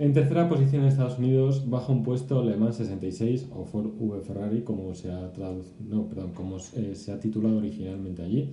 En 0.00 0.12
tercera 0.12 0.48
posición 0.48 0.82
en 0.82 0.88
Estados 0.88 1.16
Unidos 1.20 1.70
baja 1.70 1.92
un 1.92 2.02
puesto 2.02 2.42
Le 2.42 2.56
Mans 2.56 2.74
66 2.74 3.50
o 3.54 3.64
Ford 3.64 3.86
V 3.98 4.20
Ferrari 4.20 4.62
como 4.62 4.92
se 4.96 5.12
ha 5.12 5.30
no, 5.88 6.08
perdón, 6.08 6.32
como 6.34 6.58
se 6.58 7.12
ha 7.12 7.20
titulado 7.20 7.58
originalmente 7.58 8.22
allí. 8.22 8.50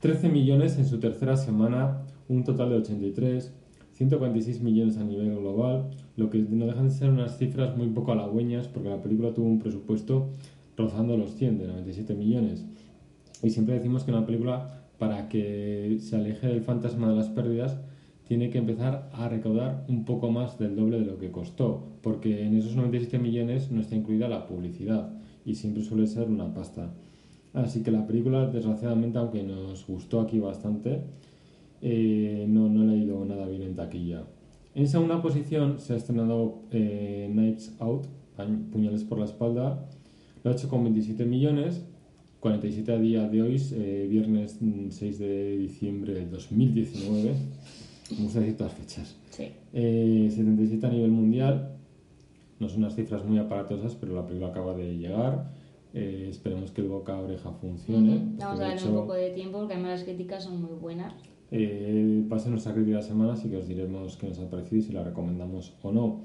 13 0.00 0.30
millones 0.30 0.78
en 0.78 0.86
su 0.86 1.00
tercera 1.00 1.36
semana, 1.36 2.02
un 2.30 2.42
total 2.42 2.70
de 2.70 2.76
83, 2.76 3.52
146 3.92 4.62
millones 4.62 4.96
a 4.96 5.04
nivel 5.04 5.36
global, 5.36 5.90
lo 6.16 6.30
que 6.30 6.38
no 6.38 6.64
dejan 6.64 6.88
de 6.88 6.94
ser 6.94 7.10
unas 7.10 7.36
cifras 7.36 7.76
muy 7.76 7.88
poco 7.88 8.12
halagüeñas 8.12 8.68
porque 8.68 8.88
la 8.88 9.02
película 9.02 9.34
tuvo 9.34 9.48
un 9.48 9.58
presupuesto 9.58 10.30
rozando 10.78 11.18
los 11.18 11.34
100 11.34 11.58
de 11.58 11.66
97 11.66 12.14
millones. 12.14 12.64
Y 13.42 13.50
siempre 13.50 13.74
decimos 13.74 14.04
que 14.04 14.12
una 14.12 14.24
película, 14.24 14.85
para 14.98 15.28
que 15.28 15.98
se 16.00 16.16
aleje 16.16 16.46
del 16.46 16.62
fantasma 16.62 17.08
de 17.08 17.16
las 17.16 17.28
pérdidas, 17.28 17.78
tiene 18.26 18.50
que 18.50 18.58
empezar 18.58 19.08
a 19.12 19.28
recaudar 19.28 19.84
un 19.88 20.04
poco 20.04 20.30
más 20.30 20.58
del 20.58 20.74
doble 20.74 20.98
de 20.98 21.06
lo 21.06 21.18
que 21.18 21.30
costó, 21.30 21.86
porque 22.02 22.44
en 22.44 22.56
esos 22.56 22.74
97 22.74 23.18
millones 23.18 23.70
no 23.70 23.80
está 23.80 23.94
incluida 23.94 24.28
la 24.28 24.46
publicidad 24.46 25.12
y 25.44 25.54
siempre 25.54 25.84
suele 25.84 26.06
ser 26.06 26.28
una 26.28 26.52
pasta. 26.52 26.92
Así 27.54 27.82
que 27.82 27.90
la 27.90 28.06
película, 28.06 28.46
desgraciadamente, 28.46 29.18
aunque 29.18 29.42
nos 29.42 29.86
gustó 29.86 30.20
aquí 30.20 30.40
bastante, 30.40 31.02
eh, 31.80 32.46
no, 32.48 32.68
no 32.68 32.84
le 32.84 32.94
ha 32.94 32.96
ido 32.96 33.24
nada 33.24 33.46
bien 33.46 33.62
en 33.62 33.76
taquilla. 33.76 34.24
En 34.74 34.88
segunda 34.88 35.22
posición 35.22 35.78
se 35.78 35.94
ha 35.94 35.96
estrenado 35.96 36.62
eh, 36.70 37.30
Nights 37.32 37.76
Out, 37.78 38.06
Puñales 38.70 39.04
por 39.04 39.18
la 39.18 39.24
espalda, 39.24 39.88
lo 40.44 40.50
ha 40.50 40.54
hecho 40.54 40.68
con 40.68 40.82
27 40.82 41.24
millones, 41.24 41.86
47 42.40 42.92
a 42.92 42.98
día 42.98 43.28
de 43.28 43.42
hoy, 43.42 43.60
eh, 43.72 44.06
viernes 44.08 44.58
mm, 44.60 44.90
6 44.90 45.18
de 45.18 45.56
diciembre 45.58 46.14
del 46.14 46.30
2019. 46.30 47.34
Me 48.10 48.22
gusta 48.22 48.40
decir 48.40 48.56
todas 48.56 48.72
las 48.72 48.80
fechas. 48.80 49.16
Sí. 49.30 49.48
Eh, 49.72 50.28
77 50.30 50.86
a 50.86 50.90
nivel 50.90 51.10
mundial. 51.10 51.72
No 52.60 52.68
son 52.68 52.78
unas 52.78 52.94
cifras 52.94 53.24
muy 53.24 53.38
aparatosas, 53.38 53.94
pero 53.96 54.14
la 54.14 54.24
película 54.26 54.50
acaba 54.50 54.74
de 54.74 54.96
llegar. 54.96 55.50
Eh, 55.92 56.26
esperemos 56.30 56.70
que 56.70 56.82
el 56.82 56.88
boca 56.88 57.14
a 57.14 57.20
oreja 57.20 57.50
funcione. 57.52 58.16
Ujú. 58.16 58.24
porque 58.26 58.44
Vamos 58.44 58.60
a 58.60 58.62
darle 58.62 58.76
hecho, 58.76 58.88
un 58.90 58.94
poco 58.96 59.14
de 59.14 59.30
tiempo 59.30 59.58
porque 59.58 59.74
además 59.74 59.92
las 59.92 60.04
críticas 60.04 60.44
son 60.44 60.60
muy 60.62 60.74
buenas. 60.78 61.14
eh, 61.50 62.24
pase 62.28 62.50
nuestra 62.50 62.72
crítica 62.74 62.96
de 62.96 63.02
la 63.02 63.08
semana, 63.08 63.32
así 63.34 63.48
que 63.48 63.56
os 63.56 63.68
diremos 63.68 64.16
qué 64.16 64.26
nos 64.28 64.38
ha 64.40 64.50
parecido 64.50 64.78
y 64.78 64.82
si 64.82 64.92
la 64.92 65.02
recomendamos 65.04 65.74
o 65.82 65.92
no. 65.92 66.20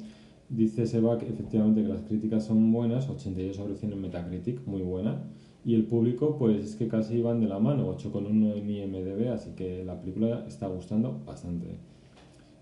Dice 0.49 0.85
Seba 0.85 1.17
que 1.17 1.27
efectivamente 1.27 1.81
que 1.83 1.87
las 1.87 2.01
críticas 2.01 2.43
son 2.45 2.71
buenas, 2.71 3.07
82 3.09 3.55
sobre 3.55 3.75
100 3.75 3.93
en 3.93 4.01
Metacritic, 4.01 4.65
muy 4.67 4.81
buena. 4.81 5.23
Y 5.63 5.75
el 5.75 5.85
público, 5.85 6.37
pues 6.37 6.63
es 6.65 6.75
que 6.75 6.87
casi 6.87 7.21
van 7.21 7.39
de 7.39 7.47
la 7.47 7.59
mano, 7.59 7.95
8,1 7.95 8.57
en 8.57 8.69
IMDB, 8.69 9.31
así 9.31 9.51
que 9.51 9.83
la 9.85 9.99
película 9.99 10.43
está 10.47 10.67
gustando 10.67 11.21
bastante. 11.25 11.67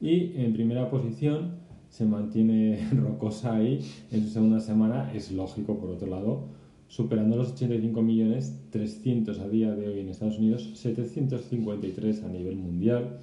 Y 0.01 0.33
en 0.35 0.53
primera 0.53 0.89
posición 0.89 1.59
se 1.89 2.05
mantiene 2.05 2.89
rocosa 2.95 3.55
ahí 3.55 3.79
en 4.11 4.23
su 4.23 4.29
segunda 4.29 4.59
semana, 4.59 5.11
es 5.13 5.31
lógico 5.31 5.79
por 5.79 5.89
otro 5.89 6.07
lado, 6.07 6.47
superando 6.87 7.37
los 7.37 7.53
85 7.53 8.01
millones 8.01 8.59
300 8.71 9.39
a 9.39 9.47
día 9.47 9.75
de 9.75 9.87
hoy 9.87 9.99
en 9.99 10.09
Estados 10.09 10.37
Unidos, 10.37 10.69
753 10.75 12.23
a 12.23 12.27
nivel 12.27 12.57
mundial. 12.57 13.19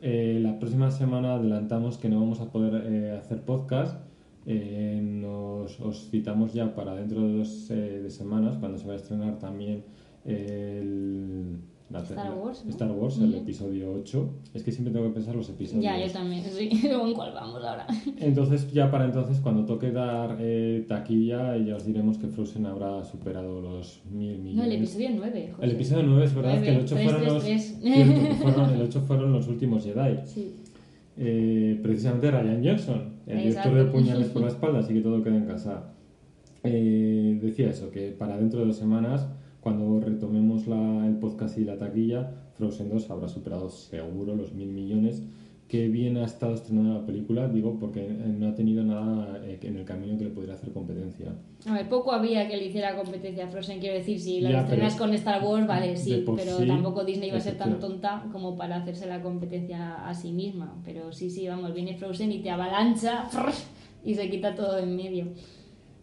Eh, 0.00 0.40
la 0.42 0.58
próxima 0.58 0.90
semana 0.90 1.34
adelantamos 1.34 1.96
que 1.96 2.08
no 2.08 2.18
vamos 2.18 2.40
a 2.40 2.50
poder 2.50 2.92
eh, 2.92 3.12
hacer 3.12 3.42
podcast. 3.42 4.00
Eh, 4.46 5.00
nos 5.02 5.78
os 5.80 6.10
citamos 6.10 6.52
ya 6.52 6.74
para 6.74 6.94
dentro 6.94 7.26
de 7.26 7.38
dos 7.38 7.68
de 7.68 8.10
semanas, 8.10 8.56
cuando 8.58 8.78
se 8.78 8.86
va 8.86 8.94
a 8.94 8.96
estrenar 8.96 9.38
también 9.38 9.84
el 10.24 11.58
Star 11.92 12.32
Wars, 12.34 12.64
¿no? 12.64 12.70
Star 12.70 12.90
Wars, 12.90 13.18
el 13.18 13.34
episodio 13.34 13.92
8. 13.92 14.30
Es 14.54 14.62
que 14.62 14.72
siempre 14.72 14.92
tengo 14.92 15.06
que 15.08 15.12
pensar 15.14 15.36
los 15.36 15.48
episodios. 15.50 15.84
Ya, 15.84 16.04
yo 16.04 16.10
también, 16.10 16.42
sí. 16.44 16.70
¿Con 16.88 17.12
cuál 17.12 17.34
vamos 17.34 17.62
ahora? 17.62 17.86
Entonces, 18.18 18.72
ya 18.72 18.90
para 18.90 19.04
entonces, 19.04 19.38
cuando 19.40 19.66
toque 19.66 19.90
dar 19.90 20.38
eh, 20.40 20.84
taquilla, 20.88 21.56
ya 21.58 21.76
os 21.76 21.84
diremos 21.84 22.16
que 22.18 22.28
Frozen 22.28 22.64
habrá 22.66 23.04
superado 23.04 23.60
los 23.60 24.00
mil 24.10 24.38
millones. 24.38 24.56
No, 24.56 24.64
el 24.64 24.72
episodio 24.72 25.08
9. 25.14 25.48
José. 25.52 25.64
El 25.66 25.70
episodio 25.72 26.02
9 26.04 26.24
es 26.24 26.34
verdad 26.34 26.50
9, 26.54 26.64
que 26.66 26.72
el 26.72 26.80
8 26.80 26.94
3, 26.94 27.04
fueron 27.04 27.20
3, 27.22 27.32
los. 27.34 27.44
3. 27.44 27.78
cierto, 27.82 28.28
que 28.28 28.34
fueron- 28.36 28.70
el 28.74 28.82
8 28.82 29.00
fueron 29.02 29.32
los 29.32 29.48
últimos 29.48 29.84
Jedi. 29.84 30.16
Sí. 30.24 30.54
Eh, 31.18 31.78
precisamente 31.82 32.30
Ryan 32.30 32.62
Johnson, 32.64 33.11
el 33.26 33.38
director 33.38 33.74
de 33.74 33.84
Puñales 33.92 34.28
por 34.28 34.42
la 34.42 34.48
espalda, 34.48 34.78
así 34.80 34.94
que 34.94 35.00
todo 35.00 35.22
queda 35.22 35.36
en 35.36 35.46
casa. 35.46 35.92
Eh, 36.64 37.38
decía 37.42 37.70
eso, 37.70 37.90
que 37.90 38.10
para 38.12 38.36
dentro 38.36 38.60
de 38.60 38.66
dos 38.66 38.76
semanas, 38.76 39.26
cuando 39.60 40.00
retomemos 40.00 40.66
la- 40.66 41.06
el 41.06 41.16
podcast 41.16 41.58
y 41.58 41.64
la 41.64 41.76
taquilla, 41.78 42.30
Frozen 42.54 42.88
2 42.90 43.10
habrá 43.10 43.28
superado 43.28 43.68
seguro 43.70 44.34
los 44.36 44.52
mil 44.54 44.68
millones. 44.68 45.22
Que 45.72 45.88
bien 45.88 46.18
ha 46.18 46.26
estado 46.26 46.52
estrenando 46.52 47.00
la 47.00 47.06
película, 47.06 47.48
digo, 47.48 47.78
porque 47.80 48.06
no 48.06 48.46
ha 48.46 48.54
tenido 48.54 48.84
nada 48.84 49.40
eh, 49.42 49.58
en 49.62 49.78
el 49.78 49.86
camino 49.86 50.18
que 50.18 50.24
le 50.24 50.30
pudiera 50.30 50.52
hacer 50.52 50.70
competencia. 50.70 51.32
A 51.64 51.72
ver, 51.72 51.88
poco 51.88 52.12
había 52.12 52.46
que 52.46 52.58
le 52.58 52.66
hiciera 52.66 52.94
competencia 52.94 53.46
a 53.46 53.48
Frozen, 53.48 53.80
quiero 53.80 53.94
decir, 53.94 54.20
si 54.20 54.42
la 54.42 54.50
Ya, 54.50 54.60
estrenas 54.60 54.96
con 54.96 55.14
Star 55.14 55.42
Wars, 55.42 55.66
vale, 55.66 55.96
sí, 55.96 56.24
pero 56.36 56.58
sí, 56.58 56.66
tampoco 56.66 57.06
Disney 57.06 57.30
iba 57.30 57.38
a 57.38 57.40
ser 57.40 57.56
tan 57.56 57.80
tonta 57.80 58.26
como 58.32 58.54
para 58.54 58.76
hacerse 58.76 59.06
la 59.06 59.22
competencia 59.22 60.06
a 60.06 60.12
sí 60.12 60.32
misma. 60.32 60.78
Pero 60.84 61.10
sí, 61.10 61.30
sí, 61.30 61.48
vamos, 61.48 61.72
viene 61.72 61.96
Frozen 61.96 62.32
y 62.32 62.40
te 62.40 62.50
avalancha 62.50 63.30
y 64.04 64.14
se 64.14 64.28
quita 64.28 64.54
todo 64.54 64.78
en 64.78 64.94
medio. 64.94 65.28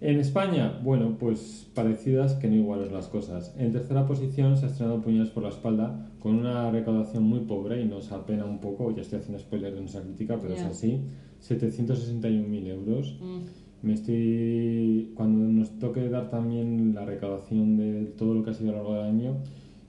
En 0.02 0.18
España, 0.18 0.80
bueno, 0.82 1.18
pues 1.20 1.68
parecidas 1.74 2.34
que 2.36 2.48
no 2.48 2.56
iguales 2.56 2.92
las 2.92 3.08
cosas. 3.08 3.54
En 3.58 3.74
tercera 3.74 4.08
posición 4.08 4.56
se 4.56 4.66
ha 4.66 4.70
estrenado 4.70 5.02
Puñales 5.02 5.30
por 5.30 5.44
la 5.44 5.50
espalda 5.50 6.08
con 6.20 6.36
una 6.36 6.72
recaudación 6.72 7.24
muy 7.24 7.40
pobre 7.42 7.82
y 7.82 7.86
nos 7.86 8.12
apena 8.14 8.46
un 8.46 8.60
poco, 8.60 8.96
ya 8.96 9.02
estoy 9.02 9.20
haciendo 9.20 9.40
spoiler 9.40 9.74
de 9.74 9.82
nuestra 9.82 10.02
crítica, 10.02 10.38
pero 10.42 10.56
Ya. 10.56 10.62
es 10.62 10.66
así, 10.68 11.02
761.000 11.42 12.68
euros. 12.68 13.18
Mm. 13.22 13.86
Me 13.88 13.94
estoy 13.94 15.12
cuando 15.16 15.40
nos 15.52 15.78
toque 15.80 16.08
dar 16.10 16.30
también 16.30 16.94
la 16.96 17.06
recaudación 17.06 17.78
de 17.78 18.06
todo 18.18 18.34
lo 18.34 18.44
que 18.44 18.52
ha 18.52 18.54
sido 18.54 18.70
a 18.70 18.72
lo 18.74 18.78
largo 18.80 18.94
del 18.96 19.04
año, 19.06 19.38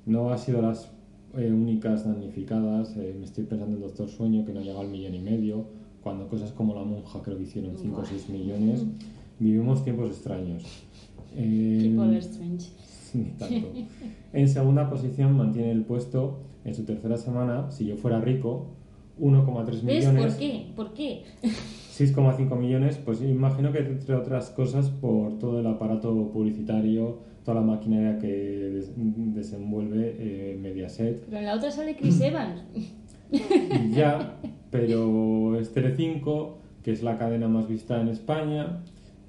no 0.07 0.31
ha 0.31 0.38
sido 0.38 0.61
las 0.62 0.90
eh, 1.37 1.51
únicas 1.53 2.05
damnificadas. 2.05 2.96
eh, 2.96 3.14
me 3.18 3.25
estoy 3.25 3.44
pensando 3.44 3.77
en 3.77 3.83
Doctor 3.83 4.09
Sueño 4.09 4.44
que 4.44 4.53
no 4.53 4.61
llega 4.61 4.81
al 4.81 4.88
millón 4.88 5.14
y 5.14 5.20
medio, 5.20 5.64
cuando 6.03 6.27
cosas 6.29 6.51
como 6.53 6.75
La 6.75 6.83
Monja 6.83 7.20
creo 7.23 7.37
que 7.37 7.44
hicieron 7.44 7.77
5 7.77 7.94
o 7.94 7.96
Buah. 7.99 8.07
6 8.09 8.29
millones. 8.31 8.85
Vivimos 9.40 9.83
tiempos 9.83 10.11
extraños. 10.11 10.64
Eh, 11.37 11.92
ni 13.14 13.24
tanto. 13.38 13.68
En 14.33 14.48
segunda 14.48 14.88
posición 14.88 15.37
mantiene 15.37 15.72
el 15.72 15.83
puesto 15.83 16.38
en 16.64 16.74
su 16.74 16.85
tercera 16.85 17.16
semana, 17.16 17.70
si 17.72 17.87
yo 17.87 17.96
fuera 17.96 18.20
rico, 18.20 18.66
1,3 19.20 19.83
¿Ves? 19.83 19.83
millones. 19.85 20.33
¿Por 20.35 20.38
qué? 20.38 20.66
¿Por 20.76 20.94
qué? 20.94 21.22
6,5 21.98 22.57
millones, 22.59 22.98
pues 23.05 23.20
imagino 23.22 23.72
que 23.72 23.79
entre 23.81 24.14
otras 24.14 24.50
cosas 24.50 24.88
por 24.90 25.38
todo 25.38 25.61
el 25.61 25.66
aparato 25.66 26.31
publicitario, 26.33 27.18
toda 27.44 27.61
la 27.61 27.66
maquinaria 27.66 28.18
que 28.18 28.29
des- 28.29 28.92
desenvuelve 28.96 30.16
eh, 30.18 30.59
Mediaset. 30.61 31.24
Pero 31.26 31.38
en 31.38 31.46
la 31.46 31.55
otra 31.57 31.70
sale 31.70 31.96
Chris 31.96 32.20
Evans. 32.22 32.62
Ya, 33.94 34.37
pero 34.70 35.59
es 35.59 35.72
Telecinco, 35.72 36.59
que 36.83 36.92
es 36.92 37.03
la 37.03 37.18
cadena 37.18 37.48
más 37.48 37.68
vista 37.68 38.00
en 38.00 38.09
España, 38.09 38.83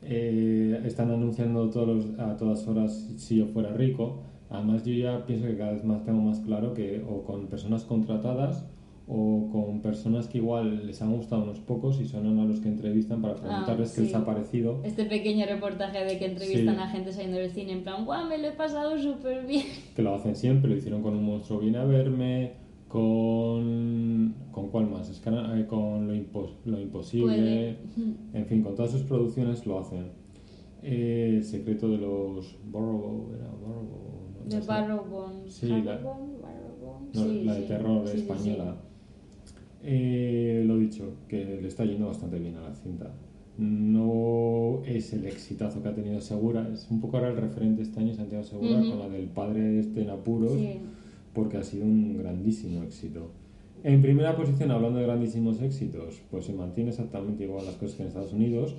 eh, 0.03 0.81
están 0.85 1.11
anunciando 1.11 1.69
todos 1.69 1.87
los- 1.87 2.19
a 2.19 2.35
todas 2.37 2.67
horas 2.67 3.09
si 3.17 3.37
yo 3.37 3.45
fuera 3.47 3.71
rico. 3.73 4.19
Además 4.49 4.83
yo 4.85 4.93
ya 4.93 5.25
pienso 5.25 5.45
que 5.47 5.55
cada 5.57 5.71
vez 5.73 5.83
más 5.83 6.03
tengo 6.03 6.21
más 6.21 6.39
claro 6.41 6.73
que 6.73 7.01
o 7.07 7.23
con 7.23 7.47
personas 7.47 7.83
contratadas 7.85 8.65
o 9.07 9.49
con 9.51 9.81
personas 9.81 10.27
que 10.27 10.37
igual 10.37 10.85
les 10.87 11.01
han 11.01 11.13
gustado 11.13 11.43
unos 11.43 11.59
pocos 11.59 11.99
y 11.99 12.05
son 12.05 12.39
a 12.39 12.45
los 12.45 12.59
que 12.59 12.69
entrevistan 12.69 13.21
para 13.21 13.35
preguntarles 13.35 13.89
qué 13.91 13.95
sí. 13.97 14.01
les 14.03 14.15
ha 14.15 14.25
parecido. 14.25 14.79
Este 14.83 15.05
pequeño 15.05 15.45
reportaje 15.45 16.03
de 16.05 16.17
que 16.17 16.25
entrevistan 16.25 16.75
Sí. 16.75 16.81
a 16.81 16.87
gente 16.87 17.11
saliendo 17.11 17.37
del 17.37 17.51
cine 17.51 17.73
en 17.73 17.83
plan, 17.83 18.05
¡guau! 18.05 18.27
Me 18.29 18.37
lo 18.37 18.47
he 18.47 18.51
pasado 18.53 18.97
súper 18.97 19.45
bien. 19.45 19.65
que 19.95 20.01
lo 20.01 20.15
hacen 20.15 20.35
siempre, 20.35 20.69
lo 20.69 20.77
hicieron 20.77 21.01
con 21.01 21.15
un 21.15 21.23
monstruo 21.25 21.59
viene 21.59 21.77
a 21.79 21.83
verme, 21.85 22.51
con 22.91 24.35
con 24.51 24.67
cuál 24.69 24.89
más, 24.89 25.09
es 25.09 25.19
que, 25.19 25.29
eh, 25.29 25.65
con 25.67 26.07
lo, 26.07 26.13
impos- 26.13 26.55
lo 26.65 26.79
imposible, 26.79 27.77
en 28.33 28.45
fin, 28.47 28.61
con 28.61 28.75
todas 28.75 28.91
sus 28.91 29.03
producciones 29.03 29.65
lo 29.65 29.79
hacen. 29.79 30.07
Eh, 30.83 31.35
el 31.37 31.43
secreto 31.43 31.87
de 31.89 31.97
los 31.99 32.57
Barrow, 32.71 33.29
era 33.33 33.45
Barrow, 33.45 33.85
no, 34.45 34.59
De. 34.59 34.65
Barrowbone. 34.65 35.49
Sí, 35.49 35.67
la- 35.67 35.95
Barrowbone, 35.95 36.33
Barrowbone. 36.41 37.07
No, 37.13 37.23
Sí, 37.23 37.43
la 37.45 37.53
de 37.55 37.61
sí. 37.61 37.67
terror 37.67 38.07
Sí, 38.07 38.17
española. 38.17 38.75
Eh, 39.83 40.63
lo 40.65 40.77
dicho, 40.77 41.13
que 41.27 41.59
le 41.61 41.67
está 41.67 41.85
yendo 41.85 42.07
bastante 42.07 42.39
bien 42.39 42.55
a 42.55 42.61
la 42.61 42.75
cinta. 42.75 43.13
No 43.57 44.81
es 44.85 45.13
el 45.13 45.25
exitazo 45.25 45.81
que 45.81 45.89
ha 45.89 45.93
tenido 45.95 46.19
Segura, 46.21 46.67
es 46.73 46.87
un 46.89 46.99
poco 46.99 47.17
ahora 47.17 47.29
el 47.29 47.37
referente 47.37 47.81
este 47.83 47.99
año 47.99 48.13
Santiago 48.13 48.43
Segura 48.43 48.79
Ujú. 48.79 48.89
con 48.91 48.99
la 48.99 49.09
del 49.09 49.27
padre 49.27 49.79
este 49.79 50.01
en 50.01 50.09
apuros, 50.09 50.53
Sí. 50.53 50.79
Porque 51.33 51.57
ha 51.57 51.63
sido 51.63 51.85
un 51.85 52.17
grandísimo 52.17 52.83
éxito. 52.83 53.31
En 53.83 54.01
primera 54.01 54.35
posición, 54.35 54.69
hablando 54.71 54.99
de 54.99 55.05
grandísimos 55.05 55.61
éxitos, 55.61 56.21
pues 56.29 56.45
se 56.45 56.53
mantiene 56.53 56.91
exactamente 56.91 57.43
igual 57.45 57.65
las 57.65 57.75
cosas 57.75 57.95
que 57.95 58.03
en 58.03 58.07
Estados 58.09 58.33
Unidos. 58.33 58.75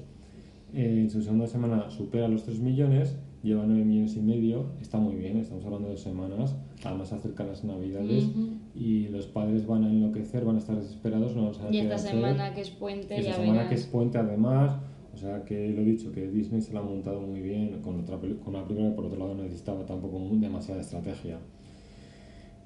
Eh, 0.74 1.00
en 1.00 1.10
su 1.10 1.20
segunda 1.22 1.46
semana 1.46 1.90
supera 1.90 2.28
los 2.28 2.44
3 2.44 2.60
millones, 2.60 3.18
lleva 3.42 3.64
9 3.66 3.84
millones 3.84 4.16
y 4.16 4.20
medio, 4.20 4.66
está 4.80 4.98
muy 4.98 5.16
bien, 5.16 5.36
estamos 5.36 5.64
hablando 5.66 5.88
de 5.90 5.96
semanas, 5.98 6.56
además 6.84 7.12
acercan 7.12 7.48
las 7.48 7.62
navidades 7.64 8.24
Ujú. 8.28 8.48
y 8.74 9.08
los 9.08 9.26
padres 9.26 9.66
van 9.66 9.84
a 9.84 9.90
enloquecer, 9.90 10.44
van 10.46 10.56
a 10.56 10.58
estar 10.60 10.76
desesperados, 10.76 11.34
no 11.36 11.42
van 11.42 11.50
a 11.50 11.54
saber 11.54 11.74
Y 11.74 11.78
esta 11.80 11.96
hacer. 11.96 12.12
semana 12.12 12.54
que 12.54 12.60
es 12.62 12.70
puente, 12.70 13.16
Esta 13.18 13.30
ya 13.32 13.36
semana 13.36 13.52
verás. 13.52 13.68
que 13.68 13.74
es 13.74 13.86
puente 13.86 14.16
además, 14.18 14.76
o 15.12 15.16
sea 15.18 15.44
que 15.44 15.68
lo 15.68 15.82
he 15.82 15.84
dicho, 15.84 16.10
que 16.12 16.26
Disney 16.30 16.62
se 16.62 16.72
la 16.72 16.80
ha 16.80 16.84
montado 16.84 17.20
muy 17.20 17.42
bien 17.42 17.80
con, 17.82 18.00
otra 18.00 18.16
con 18.18 18.54
una 18.54 18.64
película 18.64 18.88
que 18.90 18.94
por 18.96 19.04
otro 19.06 19.18
lado 19.18 19.34
no 19.34 19.42
necesitaba 19.42 19.84
tampoco 19.84 20.20
demasiada 20.36 20.80
estrategia. 20.80 21.38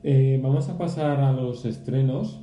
Eh, 0.08 0.38
vamos 0.40 0.68
a 0.68 0.78
pasar 0.78 1.18
a 1.18 1.32
los 1.32 1.64
estrenos, 1.64 2.38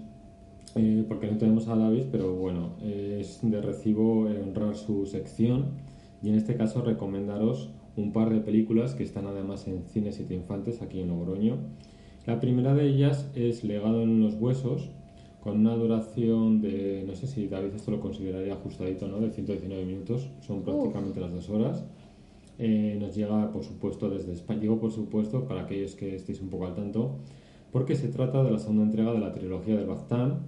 eh, 0.76 1.06
porque 1.08 1.28
no 1.28 1.38
tenemos 1.38 1.70
a 1.70 1.78
David, 1.78 2.08
pero 2.12 2.36
bueno, 2.36 2.72
eh, 2.82 3.20
es 3.22 3.40
de 3.42 3.62
recibo 3.62 4.28
eh, 4.28 4.38
honrar 4.44 4.76
su 4.76 5.06
sección 5.06 5.68
y 6.22 6.28
en 6.28 6.36
este 6.36 6.58
caso 6.58 6.82
recomendaros 6.82 7.70
un 7.96 8.12
par 8.12 8.32
de 8.32 8.42
películas 8.42 8.96
que 8.96 9.04
están 9.04 9.28
además 9.28 9.66
en 9.70 9.86
Cine 9.86 10.12
Siete 10.12 10.34
Infantes 10.34 10.82
aquí 10.82 11.00
en 11.00 11.08
Logroño. 11.08 11.56
La 12.26 12.42
primera 12.42 12.74
de 12.74 12.86
ellas 12.86 13.32
es 13.34 13.64
Legado 13.64 14.02
en 14.02 14.20
los 14.20 14.34
Huesos, 14.34 14.90
con 15.40 15.62
una 15.62 15.74
duración 15.78 16.60
de, 16.60 17.06
no 17.08 17.16
sé 17.16 17.28
si 17.28 17.48
David 17.48 17.76
esto 17.76 17.92
lo 17.92 18.02
consideraría 18.02 18.56
ajustadito, 18.56 19.08
¿no? 19.08 19.22
De 19.22 19.32
119 19.32 19.86
minutos, 19.86 20.30
son 20.42 20.64
prácticamente 20.64 21.22
las 21.22 21.32
dos 21.32 21.50
horas. 21.50 21.86
Nos 22.60 23.16
llega, 23.16 23.52
por 23.54 23.64
supuesto, 23.64 24.10
desde 24.10 24.34
España. 24.34 24.60
Digo, 24.60 24.80
por 24.80 24.92
supuesto, 24.92 25.48
para 25.48 25.62
aquellos 25.62 25.96
que 25.96 26.14
estéis 26.16 26.42
un 26.42 26.50
poco 26.50 26.66
al 26.66 26.76
tanto, 26.76 27.20
porque 27.74 27.96
se 27.96 28.08
trata 28.08 28.44
de 28.44 28.52
la 28.52 28.60
segunda 28.60 28.84
entrega 28.84 29.12
de 29.12 29.20
la 29.20 29.34
trilogía 29.34 29.76
del 29.76 29.88
Baztán, 29.88 30.42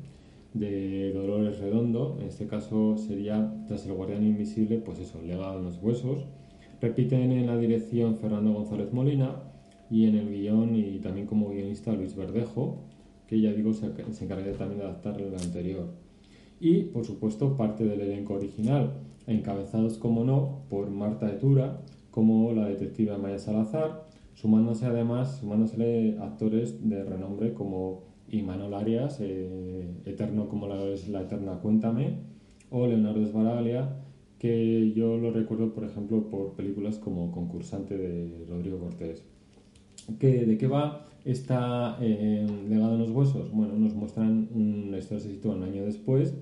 de 0.54 1.12
Dolores 1.12 1.58
Redondo. 1.58 2.18
En 2.22 2.28
este 2.28 2.46
caso 2.46 2.98
sería 2.98 3.52
Tras 3.68 3.86
el 3.88 3.94
Guardián 3.94 4.24
Invisible, 4.24 4.78
pues 4.78 5.00
eso, 5.00 5.20
Legado 5.24 5.58
en 5.58 5.66
los 5.66 5.82
Huesos. 5.82 6.24
Repiten 6.80 7.32
en 7.32 7.48
la 7.48 7.58
dirección 7.58 8.16
Fernando 8.18 8.54
González 8.54 8.94
Molina 8.94 9.38
y 9.90 10.06
en 10.06 10.16
el 10.16 10.30
guion 10.30 10.76
y 10.76 11.00
también 11.00 11.26
como 11.26 11.50
guionista 11.50 11.94
Luis 11.94 12.16
Verdejo, 12.16 12.84
que 13.28 13.42
ya 13.42 13.52
digo 13.52 13.74
se, 13.74 13.92
se 14.14 14.26
encargaría 14.26 14.54
también 14.54 14.82
de 14.82 14.86
adaptar 14.86 15.20
el 15.20 15.34
anterior. 15.34 15.88
Y 16.60 16.84
por 16.84 17.06
supuesto 17.06 17.58
parte 17.58 17.86
del 17.86 18.02
elenco 18.02 18.36
original, 18.36 18.94
encabezados 19.26 19.98
como 19.98 20.24
no 20.24 20.60
por 20.70 20.92
Marta 20.92 21.28
Etura, 21.28 21.82
como 22.12 22.54
la 22.54 22.68
detective 22.68 23.14
Amaya 23.14 23.40
Salazar, 23.40 24.05
sumándose 24.36 24.86
además, 24.86 25.38
sumándosele 25.40 26.18
actores 26.20 26.88
de 26.88 27.04
renombre 27.04 27.54
como 27.54 28.04
Imanol 28.30 28.74
Arias, 28.76 29.18
eh, 29.22 29.88
eterno 30.06 30.48
como 30.48 30.68
la 30.68 30.84
es 30.86 31.10
la 31.10 31.22
eterna 31.24 31.60
Cuéntame, 31.60 32.18
o 32.70 32.86
Leonardo 32.88 33.22
Esbaraglia, 33.24 33.98
que 34.40 34.92
yo 34.94 35.18
lo 35.18 35.32
recuerdo 35.32 35.74
por 35.74 35.84
ejemplo 35.86 36.30
por 36.30 36.54
películas 36.54 37.00
como 37.00 37.32
Concursante 37.32 37.98
de 37.98 38.46
Rodrigo 38.48 38.78
Cortés. 38.80 39.24
¿Qué- 40.20 40.46
¿De 40.46 40.58
qué 40.58 40.68
va 40.68 41.06
esta 41.24 41.98
eh, 42.02 42.46
Legado 42.70 42.94
en 42.94 43.00
los 43.00 43.10
Huesos? 43.12 43.52
Bueno, 43.52 43.74
nos 43.76 43.96
muestran 43.96 44.50
un, 44.54 44.90
la 44.92 45.00
historia 45.00 45.24
se 45.24 45.32
sitúa 45.32 45.56
un 45.56 45.64
año 45.64 45.84
después 45.86 46.36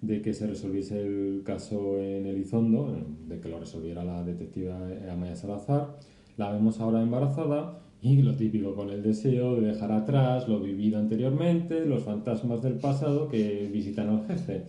de 0.00 0.22
que 0.22 0.32
se 0.32 0.46
resolviese 0.46 1.00
el 1.00 1.42
caso 1.44 1.98
en 2.00 2.26
Elizondo, 2.26 2.96
de 3.28 3.38
que 3.38 3.48
lo 3.48 3.60
resolviera 3.60 4.02
la 4.02 4.24
detective 4.24 4.72
Amaya 5.10 5.36
Salazar. 5.36 5.98
La 6.40 6.50
vemos 6.50 6.80
ahora 6.80 7.02
embarazada 7.02 7.80
y 8.00 8.22
lo 8.22 8.34
típico 8.34 8.74
con 8.74 8.88
el 8.88 9.02
deseo 9.02 9.56
de 9.56 9.72
dejar 9.72 9.92
atrás 9.92 10.48
lo 10.48 10.58
vivido 10.58 10.98
anteriormente, 10.98 11.84
los 11.84 12.02
fantasmas 12.02 12.62
del 12.62 12.78
pasado 12.78 13.28
que 13.28 13.68
visitan 13.70 14.08
al 14.08 14.26
jefe. 14.26 14.64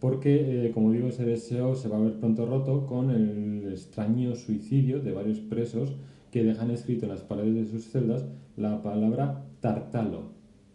Porque, 0.00 0.66
eh, 0.66 0.70
como 0.72 0.92
digo, 0.92 1.08
ese 1.08 1.24
deseo 1.24 1.76
se 1.76 1.88
va 1.88 1.96
a 1.96 2.00
ver 2.00 2.20
pronto 2.20 2.44
roto 2.44 2.84
con 2.84 3.10
el 3.10 3.66
extraño 3.72 4.34
suicidio 4.34 5.00
de 5.00 5.12
varios 5.12 5.40
presos 5.40 5.94
que 6.30 6.44
dejan 6.44 6.70
escrito 6.70 7.06
en 7.06 7.12
las 7.12 7.22
paredes 7.22 7.54
de 7.54 7.64
sus 7.64 7.90
celdas 7.90 8.26
la 8.58 8.82
palabra 8.82 9.46
tartalo. 9.60 10.24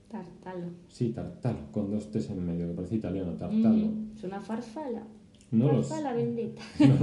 Tartalo. 0.08 0.66
Sí, 0.88 1.10
tartalo, 1.10 1.72
con 1.72 1.92
dos 1.92 2.10
T's 2.10 2.28
en 2.32 2.44
medio, 2.44 2.68
que 2.68 2.74
parece 2.74 2.96
italiano, 2.96 3.34
tartalo. 3.34 3.86
Mm, 3.86 4.14
es 4.16 4.24
una 4.24 4.42
farfala. 4.42 5.04
No 5.52 5.68
lo 5.72 5.84
farfala 5.84 6.14
bendita. 6.14 6.62
No, 6.80 6.96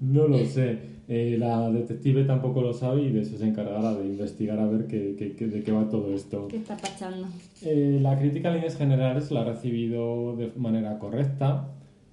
no 0.22 0.28
lo 0.28 0.44
sé. 0.44 0.98
Eh, 1.08 1.36
la 1.38 1.70
detective 1.70 2.24
tampoco 2.24 2.60
lo 2.60 2.72
sabe 2.74 3.02
y 3.02 3.10
de 3.10 3.22
eso 3.22 3.38
se 3.38 3.46
encargará 3.48 3.94
de 3.94 4.04
investigar 4.06 4.58
a 4.60 4.66
ver 4.66 4.86
qué, 4.86 5.14
qué- 5.18 5.34
qué- 5.34 5.46
de 5.46 5.62
qué 5.62 5.72
va 5.72 5.88
todo 5.88 6.12
esto. 6.14 6.48
¿Qué 6.48 6.58
está 6.58 6.76
pachando? 6.76 7.26
Eh, 7.62 7.98
la 8.02 8.18
crítica 8.18 8.48
en 8.50 8.56
líneas 8.56 8.76
generales 8.76 9.30
la 9.30 9.40
ha 9.40 9.44
recibido 9.44 10.36
de 10.36 10.52
manera 10.56 10.98
correcta, 10.98 11.68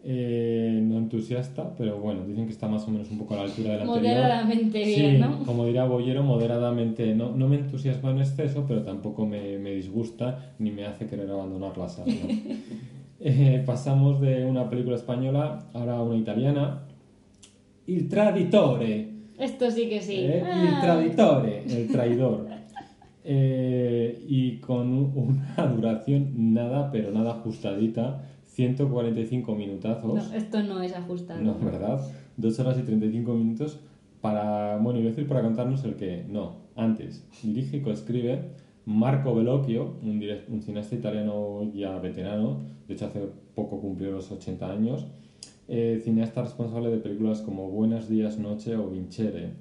eh, 0.07 0.79
no 0.83 0.97
entusiasta, 0.97 1.75
pero 1.77 1.97
bueno, 1.97 2.25
dicen 2.25 2.45
que 2.45 2.51
está 2.53 2.67
más 2.67 2.87
o 2.87 2.91
menos 2.91 3.09
un 3.11 3.17
poco 3.17 3.33
a 3.33 3.37
la 3.37 3.43
altura 3.43 3.71
de 3.71 3.77
la 3.79 3.83
anterior. 3.83 4.15
Moderadamente 4.15 4.85
Sí, 4.85 5.01
bien, 5.01 5.19
¿no? 5.19 5.43
como 5.45 5.65
dirá 5.65 5.85
Bollero, 5.85 6.23
moderadamente. 6.23 7.13
No, 7.15 7.35
no 7.35 7.47
me 7.49 7.57
entusiasma 7.57 8.11
en 8.11 8.19
exceso, 8.19 8.65
pero 8.67 8.83
tampoco 8.83 9.25
me, 9.25 9.57
me 9.57 9.71
disgusta 9.73 10.53
ni 10.59 10.71
me 10.71 10.85
hace 10.85 11.05
querer 11.07 11.29
abandonar 11.29 11.77
la 11.77 11.89
sala. 11.89 12.13
¿no? 12.23 12.94
Eh, 13.19 13.63
pasamos 13.65 14.19
de 14.21 14.45
una 14.45 14.69
película 14.69 14.95
española 14.95 15.67
ahora 15.73 15.97
a 15.97 16.03
una 16.03 16.17
italiana. 16.17 16.81
Il 17.87 18.07
traditore. 18.09 19.09
Esto 19.37 19.69
sí 19.71 19.87
que 19.89 20.01
sí. 20.01 20.15
Eh, 20.17 20.43
Ah. 20.45 20.63
Il 20.63 20.81
traditore, 20.81 21.63
el 21.67 21.87
traidor. 21.91 22.47
Eh, 23.23 24.23
y 24.27 24.57
con 24.57 24.87
un- 24.89 25.13
una 25.57 25.67
duración 25.67 26.53
nada, 26.53 26.91
pero 26.91 27.11
nada 27.11 27.31
ajustadita. 27.35 28.23
145 28.45 29.53
minutazos. 29.55 30.13
No, 30.13 30.33
esto 30.33 30.63
no 30.63 30.81
es 30.81 30.93
ajustado. 30.95 31.41
No, 31.41 31.55
¿verdad? 31.59 31.99
Dos 32.37 32.57
horas 32.59 32.77
y 32.79 32.83
35 32.83 33.33
minutos 33.33 33.79
para, 34.21 34.77
bueno, 34.77 34.99
iba 34.99 35.09
a 35.09 35.11
decir 35.11 35.27
para 35.27 35.41
contarnos 35.41 35.83
el 35.83 35.95
que, 35.95 36.23
no, 36.29 36.55
antes, 36.77 37.27
dirige 37.43 37.77
y 37.77 37.81
coescribe 37.81 38.51
Marco 38.85 39.33
Bellocchio, 39.33 39.95
un, 40.03 40.61
cineasta 40.61 40.95
italiano 40.95 41.71
ya 41.73 41.97
veterano, 41.99 42.59
de 42.87 42.93
hecho 42.93 43.07
hace 43.07 43.21
poco 43.55 43.81
cumplió 43.81 44.11
los 44.11 44.31
80 44.31 44.71
años, 44.71 45.07
eh, 45.67 45.99
cineasta 46.03 46.43
responsable 46.43 46.89
de 46.91 46.97
películas 46.97 47.41
como 47.41 47.69
Buenos 47.69 48.07
días, 48.07 48.37
noche 48.37 48.75
o 48.75 48.89
Vincere. 48.89 49.53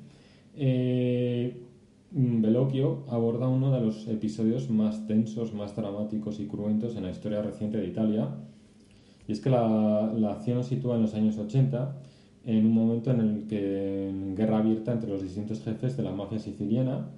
Eh, 0.57 1.63
Bellocchio 2.11 3.05
aborda 3.09 3.49
uno 3.49 3.73
de 3.73 3.81
los 3.81 4.07
episodios 4.09 4.71
más 4.71 5.07
tensos, 5.07 5.55
más 5.55 5.75
dramáticos 5.75 6.39
y 6.39 6.47
cruentos 6.47 6.95
en 6.97 7.05
la 7.05 7.11
historia 7.11 7.43
reciente 7.43 7.79
de 7.79 7.87
Italia, 7.87 8.29
y 9.27 9.33
es 9.33 9.41
que 9.41 9.49
la, 9.49 10.13
la 10.15 10.33
acción 10.33 10.59
nos 10.59 10.67
sitúa 10.67 10.97
en 10.97 11.03
los 11.03 11.15
años 11.15 11.39
80, 11.39 11.97
en 12.45 12.67
un 12.67 12.73
momento 12.73 13.11
en 13.11 13.21
el 13.21 13.47
que 13.47 14.09
en 14.11 14.37
guerra 14.37 14.59
abierta 14.59 14.93
entre 14.93 15.11
los 15.11 15.23
distintos 15.23 15.63
jefes 15.63 15.97
de 15.97 16.03
la 16.03 16.13
mafia 16.13 16.39
siciliana. 16.39 17.09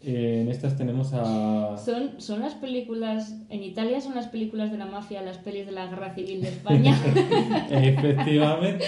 Eh, 0.00 0.42
en 0.42 0.48
estas 0.48 0.76
tenemos 0.76 1.12
a... 1.12 1.76
Son, 1.76 2.12
son 2.20 2.40
las 2.40 2.54
películas, 2.54 3.36
en 3.50 3.62
Italia 3.64 4.00
son 4.00 4.14
las 4.14 4.28
películas 4.28 4.70
de 4.70 4.78
la 4.78 4.86
mafia, 4.86 5.22
las 5.22 5.38
pelis 5.38 5.66
de 5.66 5.72
la 5.72 5.86
guerra 5.88 6.14
civil 6.14 6.40
de 6.40 6.48
España. 6.48 6.96
Efectivamente, 7.70 8.84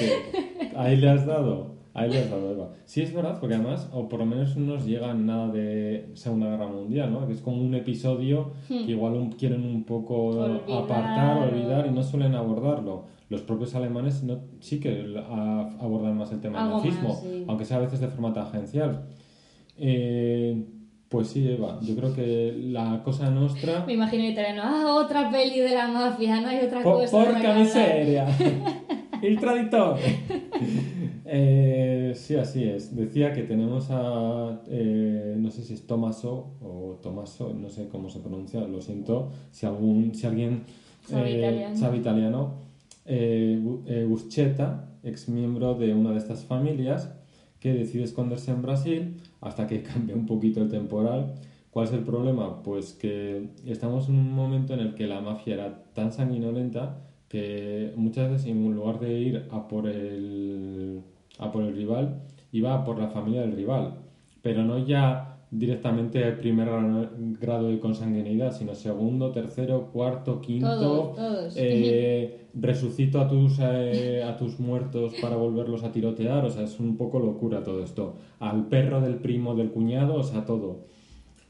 ahí 0.77 0.97
le 0.97 1.11
has 1.11 1.27
dado, 1.27 1.75
ahí 1.95 2.11
le 2.11 2.21
has 2.21 2.31
dado, 2.31 2.53
Eva. 2.53 2.71
Sí 2.85 3.03
es 3.03 3.13
verdad, 3.13 3.39
porque 3.41 3.57
además, 3.57 3.89
o 3.93 4.09
por 4.09 4.21
lo 4.21 4.27
menos 4.27 4.57
no 4.57 4.75
nos 4.75 4.87
llega 4.87 5.13
nada 5.15 5.49
de 5.49 6.11
Segunda 6.15 6.49
Guerra 6.51 6.69
Mundial, 6.69 7.13
¿no? 7.13 7.27
Que 7.27 7.33
es 7.33 7.41
como 7.41 7.61
un 7.61 7.75
episodio 7.75 8.53
que 8.69 8.75
igual 8.93 9.15
un- 9.15 9.33
quieren 9.33 9.65
un 9.65 9.85
poco 9.85 10.31
Hmm. 10.31 10.39
Olvidar 10.39 10.83
apartar, 10.85 11.49
olvidar 11.53 11.87
y 11.87 11.91
no 11.91 12.03
suelen 12.03 12.35
abordarlo. 12.35 13.07
Los 13.29 13.43
propios 13.43 13.75
alemanes 13.75 14.23
no, 14.25 14.41
sí 14.61 14.81
que 14.81 15.15
abordan 15.81 16.17
más 16.17 16.33
el 16.33 16.41
tema 16.41 16.63
del 16.63 16.73
más, 16.73 16.85
nazismo, 16.85 17.19
sí. 17.23 17.45
aunque 17.49 17.65
sea 17.65 17.77
a 17.79 17.81
veces 17.81 18.01
de 18.01 18.09
forma 18.09 18.33
tangencial. 18.33 19.07
Eh, 19.77 20.65
pues 21.11 21.27
sí, 21.29 21.47
Eva, 21.47 21.79
yo 21.83 21.95
creo 21.97 22.15
que 22.15 22.55
la 22.71 23.03
cosa 23.03 23.29
nuestra... 23.31 23.85
Me 23.85 23.93
imagino 23.95 24.25
italiano, 24.25 24.63
ah, 24.65 24.95
otra 24.95 25.29
peli 25.31 25.59
de 25.61 25.75
la 25.75 25.89
mafia, 25.89 26.41
no 26.41 26.49
hay 26.49 26.61
otra 26.65 26.83
Po- 26.83 26.95
cosa. 27.01 27.11
porca 27.11 27.37
hablar". 27.37 27.59
miseria. 27.59 28.27
El 29.23 29.39
traditor. 29.39 29.99
Eh, 31.27 32.13
sí, 32.17 32.37
así 32.37 32.65
es. 32.65 32.95
Decía 32.97 33.33
que 33.33 33.43
tenemos 33.43 33.89
a, 33.91 34.61
eh, 34.69 35.35
no 35.39 35.51
sé 35.51 35.63
si 35.63 35.75
es 35.75 35.87
Tomaso 35.87 36.55
o 36.63 36.99
Tomaso, 37.03 37.53
no 37.55 37.69
sé 37.69 37.89
cómo 37.89 38.09
se 38.09 38.21
pronuncia, 38.21 38.61
lo 38.61 38.81
siento, 38.81 39.31
si, 39.51 39.67
algún, 39.67 40.15
si 40.15 40.27
alguien 40.27 40.63
Sabe 41.07 41.31
eh, 41.35 41.39
italiano. 41.39 41.77
sabe 41.77 41.97
italiano, 41.99 42.55
eh, 43.05 43.59
Bu- 43.63 43.83
eh, 43.87 44.05
Buscetta, 44.09 44.89
ex 45.03 45.29
miembro 45.29 45.75
de 45.75 45.93
una 45.93 46.13
de 46.13 46.19
estas 46.19 46.45
familias, 46.45 47.13
que 47.61 47.73
decide 47.75 48.05
esconderse 48.05 48.51
en 48.51 48.63
Brasil 48.63 49.17
hasta 49.41 49.67
que 49.67 49.83
cambia 49.85 50.17
un 50.17 50.27
poquito 50.27 50.63
el 50.63 50.69
temporal. 50.69 51.35
¿Cuál 51.71 51.87
es 51.87 51.93
el 51.93 52.01
problema? 52.01 52.63
Pues 52.63 52.95
que 52.95 53.51
estamos 53.65 54.09
en 54.09 54.17
un 54.17 54.33
momento 54.33 54.75
en 54.75 54.81
el 54.81 54.95
que 54.95 55.07
la 55.07 55.21
mafia 55.21 55.55
era 55.55 55.85
tan 55.95 56.13
sanguinolenta 56.13 56.99
que 57.29 57.93
muchas 57.95 58.29
veces 58.29 58.49
en 58.49 58.75
lugar 58.75 58.99
de 58.99 59.21
ir 59.21 59.47
a 59.53 59.69
por 59.69 59.87
el, 59.87 61.01
a 61.39 61.53
por 61.53 61.63
el 61.63 61.77
rival, 61.77 62.23
iba 62.51 62.75
a 62.75 62.85
por 62.85 62.99
la 62.99 63.09
familia 63.09 63.43
del 63.43 63.53
rival. 63.53 63.95
Pero 64.43 64.65
no 64.65 64.85
ya 64.85 65.39
directamente 65.53 66.27
el 66.27 66.39
primer 66.39 66.69
grado 67.41 67.69
de 67.69 67.79
consanguinidad, 67.79 68.53
sino 68.53 68.75
segundo, 68.75 69.31
tercero, 69.31 69.91
cuarto, 69.93 70.41
quinto. 70.41 70.69
Todos, 70.81 71.17
todos. 71.17 71.55
eh, 71.57 72.40
resucito 72.55 73.21
a 73.21 73.29
tus, 73.29 73.59
eh, 73.61 74.23
a 74.23 74.37
tus 74.37 74.59
muertos 74.59 75.15
para 75.21 75.37
volverlos 75.37 75.85
a 75.85 75.93
tirotear, 75.93 76.45
o 76.45 76.51
sea, 76.51 76.65
es 76.65 76.79
un 76.81 76.97
poco 76.97 77.19
locura 77.19 77.63
todo 77.63 77.83
esto. 77.83 78.17
Al 78.39 78.67
perro 78.67 79.01
del 79.01 79.17
primo 79.17 79.55
del 79.55 79.71
cuñado, 79.71 80.15
o 80.15 80.23
sea, 80.23 80.45
todo. 80.45 80.85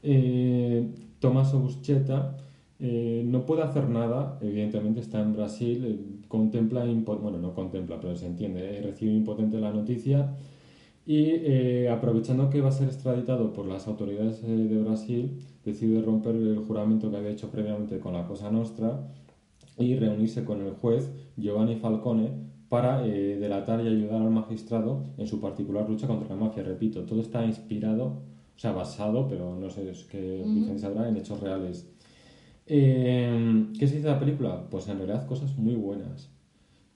Eh, 0.03 0.87
Tommaso 1.19 1.59
Buscetta 1.59 2.37
eh, 2.79 3.23
no 3.25 3.45
puede 3.45 3.63
hacer 3.63 3.89
nada, 3.89 4.39
evidentemente 4.41 4.99
está 4.99 5.21
en 5.21 5.33
Brasil, 5.33 6.21
contempla, 6.27 6.85
bueno, 6.85 7.37
no 7.37 7.53
contempla, 7.53 7.99
pero 7.99 8.15
se 8.15 8.27
entiende, 8.27 8.81
recibe 8.81 9.11
impotente 9.13 9.59
la 9.59 9.71
noticia 9.71 10.35
y 11.05 11.87
aprovechando 11.87 12.49
que 12.49 12.61
va 12.61 12.69
a 12.69 12.71
ser 12.71 12.87
extraditado 12.87 13.53
por 13.53 13.65
las 13.65 13.87
autoridades 13.87 14.41
de 14.45 14.77
Brasil, 14.77 15.39
decide 15.65 16.01
romper 16.01 16.35
el 16.35 16.59
juramento 16.59 17.09
que 17.09 17.17
había 17.17 17.31
hecho 17.31 17.49
previamente 17.49 17.99
con 17.99 18.13
la 18.13 18.27
Cosa 18.27 18.51
Nostra 18.51 19.01
y 19.81 19.95
reunirse 19.97 20.43
con 20.45 20.61
el 20.61 20.71
juez 20.73 21.11
Giovanni 21.37 21.75
Falcone 21.75 22.29
para 22.69 23.05
eh, 23.05 23.37
delatar 23.39 23.83
y 23.83 23.87
ayudar 23.87 24.21
al 24.21 24.29
magistrado 24.31 25.03
en 25.17 25.27
su 25.27 25.39
particular 25.41 25.89
lucha 25.89 26.07
contra 26.07 26.29
la 26.29 26.35
mafia. 26.41 26.63
Repito, 26.63 27.01
todo 27.03 27.19
está 27.19 27.43
inspirado, 27.45 28.05
o 28.55 28.59
sea, 28.59 28.71
basado, 28.71 29.27
pero 29.27 29.55
no 29.59 29.69
sé 29.69 29.89
es 29.89 30.03
qué 30.05 30.43
diferencia 30.55 30.87
habrá, 30.87 31.09
en 31.09 31.17
hechos 31.17 31.39
reales. 31.41 31.87
Eh, 32.67 33.65
¿Qué 33.77 33.87
se 33.87 33.95
dice 33.95 34.07
de 34.07 34.13
la 34.13 34.19
película? 34.19 34.63
Pues 34.69 34.87
en 34.87 34.97
realidad 34.97 35.25
cosas 35.27 35.57
muy 35.57 35.75
buenas. 35.75 36.29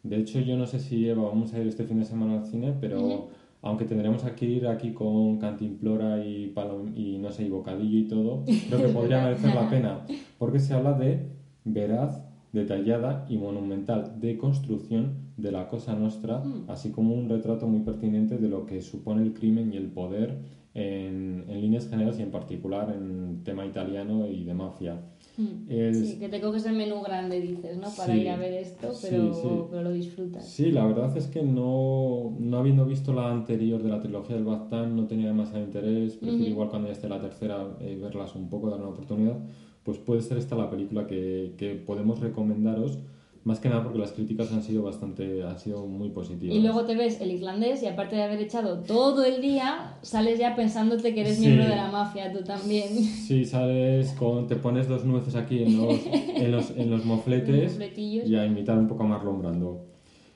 De 0.04 0.18
hecho, 0.18 0.40
yo 0.40 0.56
no 0.56 0.68
sé 0.68 0.80
si 0.80 1.10
Eva, 1.10 1.24
vamos 1.24 1.54
a 1.54 1.60
ir 1.60 1.68
este 1.68 1.84
fin 1.84 1.98
de 2.00 2.06
semana 2.06 2.36
al 2.40 2.46
cine, 2.46 2.74
pero 2.80 3.30
aunque 3.62 3.86
tendremos 3.86 4.22
que 4.22 4.46
ir 4.46 4.68
aquí 4.68 4.92
con 4.92 5.40
cantimplora 5.40 6.24
y, 6.24 6.54
palom- 6.56 6.96
y 6.96 7.18
no 7.18 7.32
sé, 7.32 7.46
y 7.46 7.50
bocadillo 7.50 7.98
y 7.98 8.08
todo, 8.08 8.44
creo 8.68 8.80
que 8.80 8.94
podría 8.94 9.22
merecer 9.24 9.56
la 9.56 9.70
pena, 9.70 10.06
porque 10.38 10.60
se 10.60 10.74
habla 10.76 10.94
de 10.94 11.26
veraz, 11.64 12.22
detallada 12.56 13.26
y 13.30 13.38
monumental 13.38 14.20
deconstrucción 14.20 15.26
de 15.38 15.52
la 15.52 15.68
Cosa 15.68 15.94
Nostra, 15.96 16.44
así 16.68 16.90
como 16.92 17.14
un 17.14 17.30
retrato 17.30 17.68
muy 17.68 17.82
pertinente 17.82 18.38
de 18.38 18.50
lo 18.50 18.66
que 18.66 18.82
supone 18.82 19.22
el 19.22 19.34
crimen 19.34 19.72
y 19.74 19.78
el 19.78 19.88
poder 19.90 20.40
en, 20.74 21.46
en 21.48 21.62
líneas 21.62 21.88
generales 21.88 22.20
y 22.20 22.24
en 22.24 22.32
particular 22.32 22.92
en 22.92 23.42
tema 23.44 23.66
italiano 23.66 24.28
y 24.28 24.44
de 24.44 24.54
mafia. 24.54 25.02
Mm. 25.38 25.70
Es- 25.70 25.98
Sí, 26.12 26.18
que 26.20 26.30
te 26.30 26.40
coges 26.42 26.66
el 26.66 26.76
menú 26.76 27.02
grande, 27.02 27.42
dices, 27.42 27.78
¿no? 27.78 27.90
Para 27.96 28.14
Sí, 28.14 28.22
ir 28.22 28.30
a 28.30 28.38
ver 28.38 28.54
esto, 28.54 28.94
sí, 28.94 29.08
pero, 29.10 29.34
sí. 29.34 29.50
pero 29.70 29.84
lo 29.84 29.92
disfrutas. 29.92 30.46
Sí, 30.48 30.72
la 30.72 30.86
verdad 30.86 31.16
es 31.18 31.28
que 31.28 31.44
no, 31.44 32.36
no 32.40 32.58
habiendo 32.58 32.86
visto 32.86 33.14
la 33.14 33.32
anterior 33.32 33.84
de 33.84 33.90
la 33.90 34.00
trilogía 34.00 34.36
del 34.36 34.46
Baztán, 34.46 34.96
no 34.96 35.06
tenía 35.08 35.28
demasiado 35.28 35.64
interés. 35.64 36.16
Prefiero 36.16 36.50
igual 36.52 36.70
cuando 36.70 36.88
ya 36.88 36.94
esté 36.94 37.10
la 37.10 37.20
tercera 37.20 37.76
eh, 37.82 37.98
verlas 38.02 38.36
un 38.36 38.48
poco, 38.50 38.70
dar 38.70 38.80
una 38.80 38.90
oportunidad. 38.90 39.38
Pues 39.86 39.98
puede 40.00 40.22
ser 40.22 40.38
esta 40.38 40.56
la 40.56 40.70
película 40.70 41.08
que, 41.08 41.54
que 41.58 41.76
podemos 41.76 42.20
recomendaros, 42.20 42.98
más 43.44 43.60
que 43.60 43.70
nada 43.70 43.84
porque 43.84 44.00
las 44.00 44.12
críticas 44.12 44.52
han 44.52 44.64
sido 44.64 44.82
bastante, 44.82 45.44
han 45.44 45.60
sido 45.60 45.86
muy 45.86 46.10
positivas. 46.10 46.56
Y 46.56 46.60
luego 46.62 46.86
te 46.86 46.96
ves 46.96 47.22
el 47.22 47.30
irlandés 47.30 47.84
y 47.84 47.86
aparte 47.86 48.16
de 48.16 48.24
haber 48.24 48.42
echado 48.42 48.80
todo 48.80 49.24
el 49.24 49.40
día, 49.40 49.98
sales 50.02 50.40
ya 50.40 50.56
pensándote 50.56 51.14
que 51.14 51.22
eres 51.22 51.38
Sí. 51.38 51.46
miembro 51.46 51.68
de 51.70 51.76
la 51.76 51.92
mafia, 51.92 52.34
tú 52.34 52.44
también. 52.44 52.90
Sí, 52.96 53.46
sales 53.46 54.14
con, 54.14 54.48
te 54.48 54.56
pones 54.56 54.88
dos 54.88 55.06
nueces 55.06 55.36
aquí 55.36 55.62
en 55.62 55.78
los, 55.78 56.00
en 56.08 56.52
los, 56.52 56.72
en 56.72 56.90
los 56.90 57.06
mofletes 57.06 57.78
Los 57.80 57.98
y 58.28 58.36
a 58.36 58.46
imitar 58.48 58.80
un 58.80 58.88
poco 58.88 59.04
a 59.04 59.06
Marlon 59.08 59.38
Brando. 59.40 59.86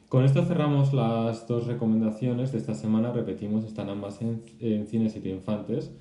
Con 0.10 0.24
esto 0.26 0.44
cerramos 0.46 0.94
las 0.94 1.48
dos 1.48 1.66
recomendaciones 1.66 2.52
de 2.52 2.60
esta 2.60 2.76
semana. 2.76 3.12
Repetimos, 3.12 3.64
están 3.64 3.90
ambas 3.90 4.22
en, 4.22 4.42
en 4.60 4.86
Cines 4.86 5.16
y 5.16 5.20
Triunfantes, 5.20 5.92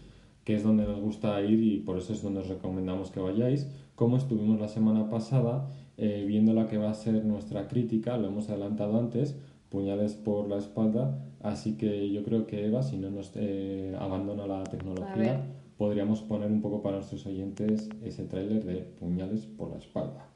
que 0.48 0.54
es 0.54 0.62
donde 0.62 0.84
nos 0.84 0.98
gusta 0.98 1.38
ir 1.42 1.62
y 1.62 1.80
por 1.80 1.98
eso 1.98 2.14
es 2.14 2.22
donde 2.22 2.40
os 2.40 2.48
recomendamos 2.48 3.10
que 3.10 3.20
vayáis. 3.20 3.70
Como 3.94 4.16
estuvimos 4.16 4.58
la 4.58 4.68
semana 4.68 5.10
pasada 5.10 5.68
eh, 5.98 6.24
viendo 6.26 6.54
la 6.54 6.68
que 6.68 6.78
va 6.78 6.88
a 6.90 6.94
ser 6.94 7.22
nuestra 7.22 7.68
crítica, 7.68 8.16
lo 8.16 8.28
hemos 8.28 8.48
adelantado 8.48 8.98
antes, 8.98 9.38
puñales 9.68 10.14
por 10.14 10.48
la 10.48 10.56
espalda. 10.56 11.22
Así 11.42 11.76
que 11.76 12.10
yo 12.10 12.24
creo 12.24 12.46
que 12.46 12.64
Eva, 12.64 12.82
si 12.82 12.96
no 12.96 13.10
nos 13.10 13.30
eh, 13.34 13.94
abandona 14.00 14.46
la 14.46 14.64
tecnología, 14.64 15.44
podríamos 15.76 16.22
poner 16.22 16.50
un 16.50 16.62
poco 16.62 16.80
para 16.80 16.96
nuestros 16.96 17.26
oyentes 17.26 17.90
ese 18.02 18.24
tráiler 18.24 18.64
de 18.64 18.76
puñales 18.76 19.44
por 19.44 19.68
la 19.68 19.76
espalda. 19.76 20.30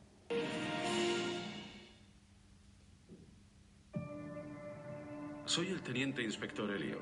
Soy 5.46 5.68
el 5.68 5.80
teniente 5.80 6.22
inspector 6.22 6.70
Elliot. 6.70 7.00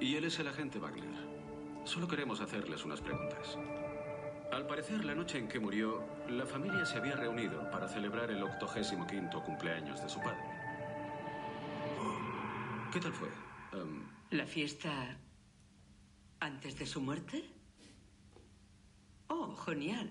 Y 0.00 0.14
él 0.14 0.26
es 0.26 0.38
el 0.38 0.46
agente 0.46 0.78
Wagner. 0.78 1.23
Solo 1.84 2.08
queremos 2.08 2.40
hacerles 2.40 2.84
unas 2.84 3.00
preguntas. 3.00 3.58
Al 4.50 4.66
parecer, 4.66 5.04
la 5.04 5.14
noche 5.14 5.38
en 5.38 5.48
que 5.48 5.60
murió, 5.60 6.02
la 6.28 6.46
familia 6.46 6.86
se 6.86 6.96
había 6.96 7.14
reunido 7.14 7.70
para 7.70 7.88
celebrar 7.88 8.30
el 8.30 8.42
85 8.42 9.42
cumpleaños 9.44 10.02
de 10.02 10.08
su 10.08 10.18
padre. 10.20 10.42
¿Qué 12.92 13.00
tal 13.00 13.12
fue? 13.12 13.28
Em, 13.72 14.06
¿La 14.30 14.46
fiesta 14.46 15.18
antes 16.40 16.78
de 16.78 16.86
su 16.86 17.00
muerte? 17.00 17.44
Oh, 19.28 19.54
genial. 19.56 20.10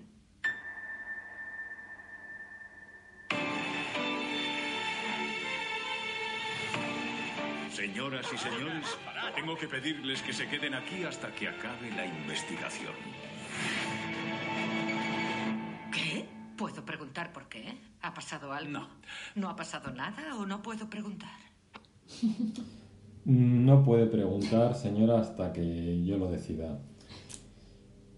Señoras 7.73 8.27
y 8.31 8.37
señores, 8.37 8.85
tengo 9.33 9.57
que 9.57 9.67
pedirles 9.67 10.21
que 10.21 10.31
se 10.31 10.47
queden 10.47 10.75
aquí 10.75 11.03
hasta 11.05 11.33
que 11.33 11.47
acabe 11.47 11.89
la 11.95 12.05
investigación. 12.05 12.93
¿Qué? 15.91 16.23
¿Puedo 16.55 16.85
preguntar 16.85 17.33
por 17.33 17.49
qué? 17.49 17.73
¿Ha 18.03 18.13
pasado 18.13 18.53
algo? 18.53 18.69
No. 18.69 18.87
¿No 19.33 19.49
ha 19.49 19.55
pasado 19.55 19.91
nada 19.91 20.37
o 20.37 20.45
no 20.45 20.61
puedo 20.61 20.87
preguntar? 20.87 21.31
No 23.25 23.83
puede 23.83 24.05
preguntar, 24.05 24.75
señora, 24.75 25.19
hasta 25.19 25.51
que 25.51 26.03
yo 26.05 26.17
lo 26.19 26.29
decida. 26.29 26.77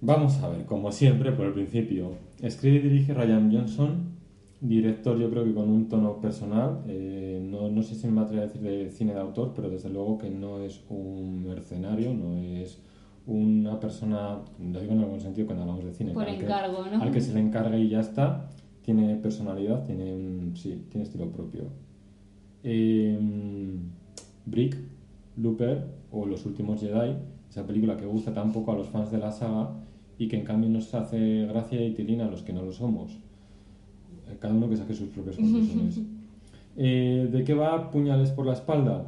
Vamos 0.02 0.36
a 0.44 0.50
ver, 0.50 0.66
como 0.66 0.92
siempre, 0.92 1.32
por 1.32 1.46
el 1.46 1.54
principio. 1.54 2.18
Escribe 2.42 2.76
y 2.76 2.90
dirige 2.90 3.14
Ryan 3.14 3.50
Johnson, 3.54 4.15
director 4.62 5.18
yo 5.20 5.30
creo 5.30 5.44
que 5.44 5.54
con 5.54 5.70
un 5.70 5.88
tono 5.88 6.20
personal. 6.20 6.84
eh, 6.88 7.40
no, 7.44 7.70
no 7.70 7.84
sé 7.84 7.96
si 7.96 8.08
me 8.08 8.22
atrevo 8.22 8.44
a 8.44 8.46
decir 8.48 8.62
de 8.62 8.90
cine 8.90 9.14
de 9.14 9.20
autor, 9.20 9.54
pero 9.56 9.70
desde 9.70 9.90
luego 9.90 10.18
que 10.18 10.30
no 10.30 10.60
es 10.60 10.82
un 10.90 11.46
mercenario, 11.46 12.14
no 12.14 12.38
es 12.38 12.80
una 13.28 13.80
persona, 13.80 14.40
lo 14.60 14.80
digo 14.80 14.94
en 14.94 15.00
algún 15.00 15.20
sentido 15.20 15.48
cuando 15.48 15.64
hablamos 15.64 15.84
de 15.86 15.94
cine. 15.94 16.12
Por 16.14 16.24
al 16.28 16.38
que- 16.38 16.44
encargo, 16.46 16.86
¿no? 16.92 17.02
Al 17.02 17.12
que 17.12 17.22
se 17.22 17.34
le 17.34 17.40
encarga 17.40 17.78
y 17.78 17.90
ya 17.90 18.00
está. 18.00 18.50
Tiene 18.84 19.16
personalidad, 19.16 19.84
tiene 19.84 20.14
un, 20.14 20.54
sí, 20.56 20.84
tiene 20.90 21.04
estilo 21.06 21.32
propio. 21.32 21.64
Eh, 22.64 23.18
Brick, 24.46 24.78
Looper 25.38 25.86
o 26.12 26.26
Los 26.26 26.46
Últimos 26.46 26.82
Jedi, 26.82 27.16
esa 27.50 27.66
película 27.66 27.98
que 27.98 28.06
gusta 28.06 28.34
tan 28.34 28.52
poco 28.52 28.72
a 28.72 28.76
los 28.76 28.88
fans 28.90 29.12
de 29.12 29.18
la 29.18 29.32
saga 29.32 29.72
y 30.18 30.28
que 30.28 30.38
en 30.38 30.46
cambio 30.46 30.70
nos 30.70 30.94
hace 30.94 31.46
gracia 31.48 31.84
y 31.84 31.94
tirina 31.94 32.26
a 32.28 32.30
los 32.32 32.44
que 32.44 32.54
no 32.54 32.62
lo 32.62 32.72
somos. 32.72 33.18
Cada 34.40 34.54
uno 34.54 34.70
que 34.70 34.78
saque 34.78 34.94
sus 34.94 35.10
propias 35.10 35.36
conclusiones. 35.38 36.00
Eh, 36.78 37.30
¿De 37.32 37.44
qué 37.44 37.54
va 37.54 37.90
Puñales 37.92 38.32
por 38.32 38.46
la 38.46 38.54
espalda? 38.54 39.06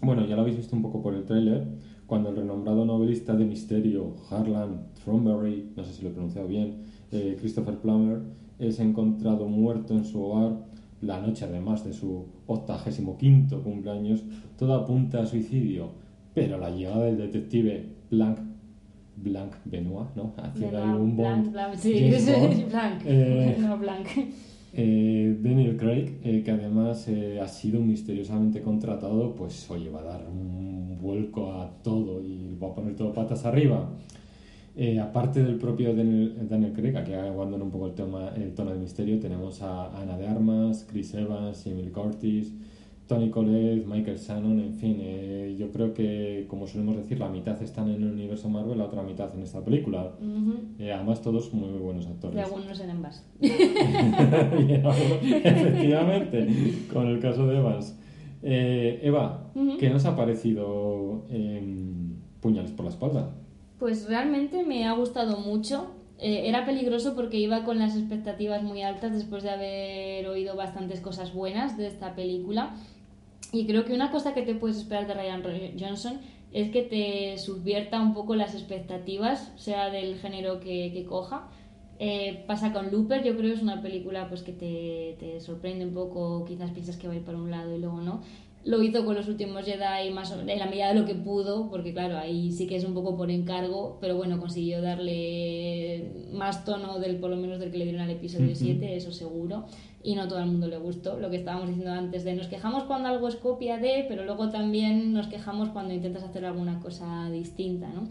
Bueno, 0.00 0.24
ya 0.26 0.36
lo 0.36 0.42
habéis 0.42 0.56
visto 0.56 0.76
un 0.76 0.82
poco 0.82 1.02
por 1.02 1.14
el 1.14 1.24
tráiler, 1.24 1.66
cuando 2.06 2.30
el 2.30 2.36
renombrado 2.36 2.84
novelista 2.84 3.34
de 3.34 3.44
misterio 3.44 4.14
Harlan 4.30 4.86
Thornberry, 5.04 5.70
no 5.76 5.84
sé 5.84 5.92
si 5.92 6.02
lo 6.02 6.08
he 6.08 6.12
pronunciado 6.12 6.48
bien, 6.48 6.76
eh, 7.12 7.36
Christopher 7.38 7.76
Plummer, 7.78 8.20
es 8.58 8.78
encontrado 8.80 9.46
muerto 9.48 9.94
en 9.94 10.04
su 10.04 10.22
hogar 10.22 10.70
la 11.02 11.18
noche 11.20 11.46
además 11.46 11.84
de 11.84 11.92
su 11.92 12.26
85 12.46 13.62
cumpleaños, 13.62 14.22
todo 14.58 14.74
apunta 14.74 15.22
a 15.22 15.26
suicidio, 15.26 15.90
pero 16.34 16.58
la 16.58 16.70
llegada 16.70 17.04
del 17.04 17.16
detective 17.16 17.86
Blanc, 18.10 18.38
Blanc 19.16 19.52
Benoit, 19.64 20.08
¿no? 20.14 20.32
Haciendo 20.36 20.78
ahí 20.78 20.90
un 20.90 21.16
Blanc, 21.16 21.44
Bond, 21.44 21.52
Blanc, 21.52 21.74
sí, 21.76 22.10
Bond, 22.10 22.68
Blanc. 22.70 23.02
eh, 23.04 23.56
No, 23.60 23.78
Blanc. 23.78 24.06
Eh, 24.72 25.36
Daniel 25.40 25.76
Craig, 25.76 26.20
eh, 26.22 26.42
que 26.44 26.50
además 26.52 27.08
eh, 27.08 27.40
ha 27.40 27.48
sido 27.48 27.80
misteriosamente 27.80 28.62
contratado, 28.62 29.34
pues 29.34 29.68
oye, 29.70 29.90
va 29.90 30.00
a 30.00 30.04
dar 30.04 30.26
un 30.28 30.98
vuelco 31.00 31.52
a 31.52 31.70
todo 31.82 32.22
y 32.22 32.56
va 32.62 32.68
a 32.68 32.74
poner 32.74 32.94
todo 32.94 33.12
patas 33.12 33.44
arriba. 33.44 33.88
Aparte 35.02 35.42
del 35.42 35.56
propio 35.56 35.94
Daniel, 35.94 36.72
Craig, 36.74 36.96
aquí 36.96 37.12
abandona 37.12 37.64
un 37.64 37.70
poco 37.70 37.88
el, 37.88 37.92
tema, 37.92 38.32
el 38.34 38.54
tono 38.54 38.72
de 38.72 38.78
misterio, 38.78 39.20
tenemos 39.20 39.60
a 39.60 39.94
Ana 40.00 40.16
de 40.16 40.26
Armas, 40.26 40.86
Chris 40.88 41.12
Evans, 41.12 41.66
Emil 41.66 41.90
Curtis, 41.90 42.54
Tony 43.10 43.28
Collette, 43.28 43.84
Michael 43.86 44.18
Shannon, 44.18 44.60
en 44.60 44.74
fin, 44.76 44.98
eh, 45.00 45.56
yo 45.58 45.72
creo 45.72 45.92
que, 45.92 46.46
como 46.46 46.68
solemos 46.68 46.94
decir, 46.96 47.18
la 47.18 47.28
mitad 47.28 47.60
están 47.60 47.88
en 47.88 48.04
el 48.04 48.12
universo 48.12 48.48
Marvel, 48.48 48.78
la 48.78 48.84
otra 48.84 49.02
mitad 49.02 49.34
en 49.34 49.42
esta 49.42 49.64
película. 49.64 50.12
Eh, 50.78 50.92
además, 50.92 51.20
todos 51.20 51.52
muy, 51.52 51.70
muy 51.70 51.80
buenos 51.80 52.06
actores. 52.06 52.36
Y 52.36 52.38
algunos 52.38 52.78
en 52.78 52.90
envase. 52.90 53.24
Efectivamente, 55.42 56.46
con 56.92 57.08
el 57.08 57.18
caso 57.18 57.48
de 57.48 57.56
Evans. 57.56 57.98
Eh, 58.44 59.00
Eva, 59.02 59.50
Ujú. 59.56 59.76
¿qué 59.76 59.90
nos 59.90 60.04
ha 60.04 60.14
parecido 60.14 61.24
em, 61.30 62.14
Puñales 62.40 62.70
por 62.70 62.84
la 62.84 62.90
espalda? 62.92 63.34
Pues 63.80 64.08
realmente 64.08 64.62
me 64.62 64.86
ha 64.86 64.92
gustado 64.92 65.36
mucho. 65.36 65.96
Era 66.22 66.64
peligroso 66.64 67.16
porque 67.16 67.38
iba 67.38 67.64
con 67.64 67.80
las 67.80 67.96
expectativas 67.96 68.62
muy 68.62 68.82
altas 68.82 69.12
después 69.12 69.42
de 69.42 69.50
haber 69.50 70.28
oído 70.28 70.54
bastantes 70.54 71.00
cosas 71.00 71.34
buenas 71.34 71.76
de 71.76 71.88
esta 71.88 72.14
película. 72.14 72.76
Y 73.52 73.66
creo 73.66 73.84
que 73.84 73.94
una 73.94 74.10
cosa 74.10 74.34
que 74.34 74.42
te 74.42 74.54
puedes 74.54 74.76
esperar 74.76 75.06
de 75.06 75.14
Ryan 75.14 75.42
Johnson 75.78 76.20
es 76.52 76.70
que 76.70 76.82
te 76.82 77.38
subvierta 77.38 78.00
un 78.00 78.14
poco 78.14 78.34
las 78.34 78.54
expectativas, 78.54 79.52
sea 79.56 79.90
del 79.90 80.18
género 80.18 80.60
que, 80.60 80.92
que 80.92 81.04
coja. 81.04 81.48
Eh, 81.98 82.44
pasa 82.46 82.72
con 82.72 82.90
Looper, 82.90 83.22
yo 83.22 83.36
creo 83.36 83.50
que 83.50 83.56
es 83.56 83.62
una 83.62 83.82
película 83.82 84.28
pues 84.28 84.42
que 84.42 84.52
te, 84.52 85.16
te 85.20 85.40
sorprende 85.40 85.84
un 85.84 85.92
poco, 85.92 86.44
quizás 86.46 86.70
piensas 86.70 86.96
que 86.96 87.06
va 87.06 87.12
a 87.12 87.16
ir 87.16 87.24
para 87.24 87.38
un 87.38 87.50
lado 87.50 87.76
y 87.76 87.78
luego 87.78 88.00
no. 88.00 88.22
Lo 88.62 88.82
hizo 88.82 89.06
con 89.06 89.14
los 89.14 89.26
últimos 89.26 89.64
Jedi 89.64 90.10
más 90.12 90.30
o- 90.32 90.40
en 90.40 90.58
la 90.58 90.66
medida 90.66 90.88
de 90.92 91.00
lo 91.00 91.06
que 91.06 91.14
pudo, 91.14 91.70
porque 91.70 91.94
claro, 91.94 92.18
ahí 92.18 92.52
sí 92.52 92.66
que 92.66 92.76
es 92.76 92.84
un 92.84 92.92
poco 92.92 93.16
por 93.16 93.30
encargo, 93.30 93.96
pero 94.02 94.16
bueno, 94.16 94.38
consiguió 94.38 94.82
darle 94.82 96.28
más 96.32 96.64
tono 96.66 96.98
del 96.98 97.16
por 97.16 97.30
lo 97.30 97.36
menos 97.36 97.58
del 97.58 97.70
que 97.70 97.78
le 97.78 97.84
dieron 97.84 98.02
al 98.02 98.10
episodio 98.10 98.46
Ujú. 98.48 98.56
7, 98.56 98.96
eso 98.96 99.12
seguro. 99.12 99.64
Y 100.02 100.14
no 100.14 100.28
todo 100.28 100.38
el 100.40 100.46
mundo 100.46 100.66
le 100.68 100.76
gustó, 100.78 101.18
lo 101.18 101.30
que 101.30 101.36
estábamos 101.36 101.68
diciendo 101.68 101.92
antes 101.92 102.24
de 102.24 102.34
nos 102.34 102.48
quejamos 102.48 102.84
cuando 102.84 103.08
algo 103.08 103.28
es 103.28 103.36
copia 103.36 103.78
de, 103.78 104.04
pero 104.08 104.24
luego 104.24 104.50
también 104.50 105.12
nos 105.12 105.26
quejamos 105.28 105.70
cuando 105.70 105.92
intentas 105.94 106.22
hacer 106.22 106.44
alguna 106.44 106.80
cosa 106.80 107.30
distinta, 107.30 107.88
¿no? 107.88 108.08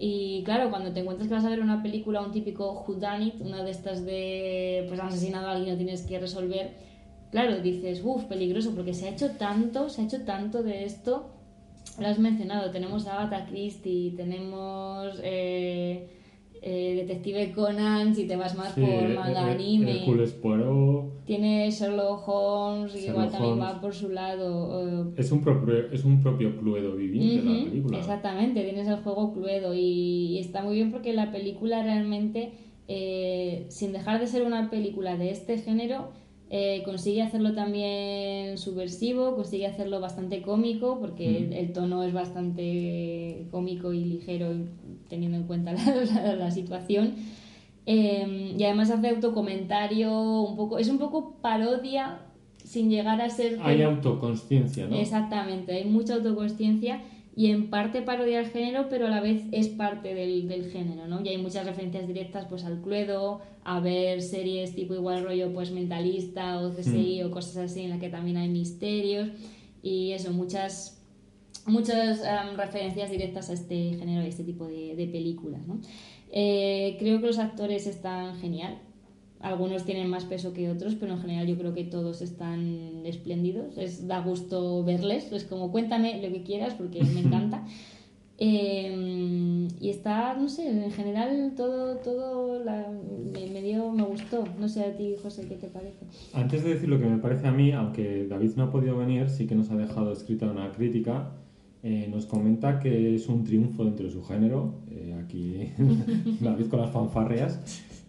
Y 0.00 0.42
claro, 0.44 0.70
cuando 0.70 0.92
te 0.92 1.00
encuentras 1.00 1.28
que 1.28 1.34
vas 1.34 1.44
a 1.44 1.50
ver 1.50 1.60
una 1.60 1.82
película, 1.82 2.20
un 2.20 2.30
típico 2.30 2.84
whodunit, 2.86 3.40
una 3.40 3.64
de 3.64 3.70
estas 3.72 4.04
de 4.04 4.84
pues 4.88 5.00
han 5.00 5.08
asesinado 5.08 5.48
a 5.48 5.52
alguien 5.52 5.68
y 5.68 5.70
lo 5.72 5.76
tienes 5.76 6.02
que 6.02 6.20
resolver, 6.20 6.70
claro, 7.30 7.60
dices, 7.60 8.00
uff, 8.04 8.24
peligroso, 8.24 8.74
porque 8.74 8.94
se 8.94 9.06
ha 9.06 9.10
hecho 9.10 9.30
tanto, 9.32 9.88
se 9.88 10.02
ha 10.02 10.04
hecho 10.04 10.22
tanto 10.24 10.62
de 10.62 10.84
esto. 10.84 11.30
Lo 12.00 12.06
has 12.06 12.18
mencionado, 12.18 12.70
tenemos 12.70 13.06
a 13.06 13.20
Agatha 13.20 13.46
Christie, 13.46 14.12
tenemos 14.16 15.18
eh, 15.22 16.08
eh, 16.62 16.94
Detective 17.06 17.52
Conan, 17.52 18.14
si 18.14 18.26
te 18.26 18.36
vas 18.36 18.54
más 18.56 18.72
Sí, 18.74 18.80
por 18.80 19.10
eh, 19.10 19.14
manga 19.14 19.48
eh, 19.48 19.54
anime. 19.54 19.98
Hércules 20.00 20.32
Poirot. 20.32 21.24
Tiene 21.24 21.70
Sherlock 21.70 22.22
Holmes, 22.28 22.94
y 22.94 22.98
igual 23.08 23.26
Sherlock 23.26 23.32
también 23.32 23.60
va 23.60 23.80
por 23.80 23.94
su 23.94 24.08
lado. 24.10 25.12
Es 25.16 25.30
un 25.32 25.40
propio, 25.42 25.90
es 25.92 26.04
un 26.04 26.22
propio 26.22 26.56
Cluedo 26.58 26.94
viviente 26.94 27.42
la 27.44 27.50
Ujú, 27.52 27.64
película. 27.64 27.98
Exactamente, 27.98 28.62
tienes 28.62 28.86
el 28.88 28.96
juego 28.96 29.32
Cluedo 29.32 29.74
y, 29.74 29.80
y 29.80 30.38
está 30.38 30.62
muy 30.62 30.76
bien 30.76 30.90
porque 30.92 31.12
la 31.12 31.32
película 31.32 31.82
realmente, 31.82 32.52
eh, 32.86 33.66
sin 33.70 33.92
dejar 33.92 34.20
de 34.20 34.26
ser 34.26 34.42
una 34.44 34.70
película 34.70 35.16
de 35.16 35.30
este 35.30 35.58
género, 35.58 36.10
eh, 36.50 36.82
consigue 36.84 37.20
hacerlo 37.22 37.52
también 37.52 38.56
subversivo, 38.58 39.34
consigue 39.36 39.66
hacerlo 39.66 40.00
bastante 40.00 40.40
cómico 40.42 40.98
porque 40.98 41.36
el, 41.38 41.52
el 41.52 41.72
tono 41.72 42.02
es 42.04 42.12
bastante 42.14 43.46
cómico 43.50 43.92
y 43.92 44.04
ligero 44.04 44.52
teniendo 45.08 45.36
en 45.36 45.44
cuenta 45.44 45.72
la, 45.74 45.84
la- 46.14 46.36
la 46.36 46.50
situación. 46.50 47.14
Eh, 47.86 48.54
y 48.58 48.62
además 48.64 48.90
hace 48.90 49.08
autocomentario, 49.08 50.42
un 50.42 50.56
poco, 50.56 50.78
es 50.78 50.88
un 50.88 50.98
poco 50.98 51.36
parodia 51.40 52.18
sin 52.62 52.90
llegar 52.90 53.20
a 53.22 53.30
ser... 53.30 53.58
Hay 53.62 53.80
autoconsciencia, 53.82 54.86
¿no? 54.86 54.96
Exactamente, 54.96 55.72
hay 55.72 55.84
mucha 55.86 56.14
autoconsciencia 56.14 57.00
y 57.38 57.52
en 57.52 57.70
parte 57.70 58.02
parodia 58.02 58.40
el 58.40 58.48
género, 58.48 58.88
pero 58.90 59.06
a 59.06 59.10
la 59.10 59.20
vez 59.20 59.44
es 59.52 59.68
parte 59.68 60.12
del, 60.12 60.48
del 60.48 60.72
género, 60.72 61.06
¿no? 61.06 61.20
Y 61.24 61.28
hay 61.28 61.38
muchas 61.38 61.64
referencias 61.66 62.08
directas 62.08 62.46
pues 62.48 62.64
al 62.64 62.82
Cluedo, 62.82 63.40
a 63.62 63.78
ver 63.78 64.22
series 64.22 64.74
tipo 64.74 64.92
igual 64.92 65.22
rollo 65.22 65.52
pues 65.52 65.70
Mentalista 65.70 66.60
o 66.60 66.72
CSI 66.74 67.22
o 67.22 67.30
cosas 67.30 67.58
así 67.58 67.82
en 67.82 67.90
las 67.90 68.00
que 68.00 68.08
también 68.08 68.38
hay 68.38 68.48
misterios 68.48 69.28
y 69.84 70.10
eso, 70.10 70.32
muchas 70.32 71.00
muchas 71.64 72.22
em, 72.24 72.56
referencias 72.56 73.08
directas 73.08 73.50
a 73.50 73.52
este 73.52 73.94
género 73.94 74.22
y 74.22 74.24
a 74.24 74.28
este 74.28 74.42
tipo 74.42 74.66
de, 74.66 74.96
de 74.96 75.06
películas, 75.06 75.64
¿no? 75.64 75.78
Eh, 76.32 76.96
creo 76.98 77.20
que 77.20 77.28
los 77.28 77.38
actores 77.38 77.86
están 77.86 78.34
genial. 78.40 78.80
Algunos 79.40 79.84
tienen 79.84 80.08
más 80.10 80.24
peso 80.24 80.52
que 80.52 80.68
otros, 80.68 80.96
pero 80.96 81.12
en 81.12 81.20
general 81.20 81.46
yo 81.46 81.56
creo 81.56 81.72
que 81.72 81.84
todos 81.84 82.22
están 82.22 83.02
espléndidos. 83.06 83.78
Es, 83.78 84.06
da 84.08 84.20
gusto 84.20 84.82
verles. 84.84 85.30
Es 85.32 85.44
como 85.44 85.70
cuéntame 85.70 86.20
lo 86.20 86.32
que 86.32 86.42
quieras 86.42 86.74
porque 86.74 87.04
me 87.04 87.20
encanta. 87.26 87.64
Eh, 88.40 89.66
y 89.80 89.90
está, 89.90 90.34
no 90.36 90.48
sé, 90.48 90.68
en 90.68 90.90
general 90.92 91.54
todo, 91.56 91.96
todo 91.96 92.62
la- 92.62 92.86
me, 93.32 93.46
me 93.50 93.62
dio, 93.62 93.90
me 93.92 94.04
gustó. 94.04 94.44
No 94.60 94.68
sé 94.68 94.84
a 94.84 94.96
ti, 94.96 95.14
José, 95.22 95.46
¿qué 95.48 95.56
te 95.56 95.66
parece? 95.68 96.06
Antes 96.32 96.62
de 96.62 96.74
decir 96.74 96.88
lo 96.88 96.98
que 97.00 97.06
me 97.06 97.18
parece 97.18 97.46
a 97.48 97.52
mí, 97.52 97.72
aunque 97.72 98.26
David 98.28 98.52
no 98.56 98.64
ha 98.64 98.70
podido 98.70 98.96
venir, 98.96 99.28
sí 99.28 99.46
que 99.46 99.54
nos 99.54 99.70
ha 99.70 99.76
dejado 99.76 100.12
escrita 100.12 100.46
una 100.50 100.70
crítica. 100.72 101.32
Eh, 101.82 102.08
nos 102.10 102.26
comenta 102.26 102.80
que 102.80 103.14
es 103.14 103.28
un 103.28 103.44
triunfo 103.44 103.84
dentro 103.84 104.06
de 104.06 104.12
su 104.12 104.22
género. 104.24 104.74
eh, 104.90 105.14
aquí 105.24 105.68
David 106.40 106.66
con 106.66 106.80
las 106.80 106.90
fanfarrias. 106.90 107.60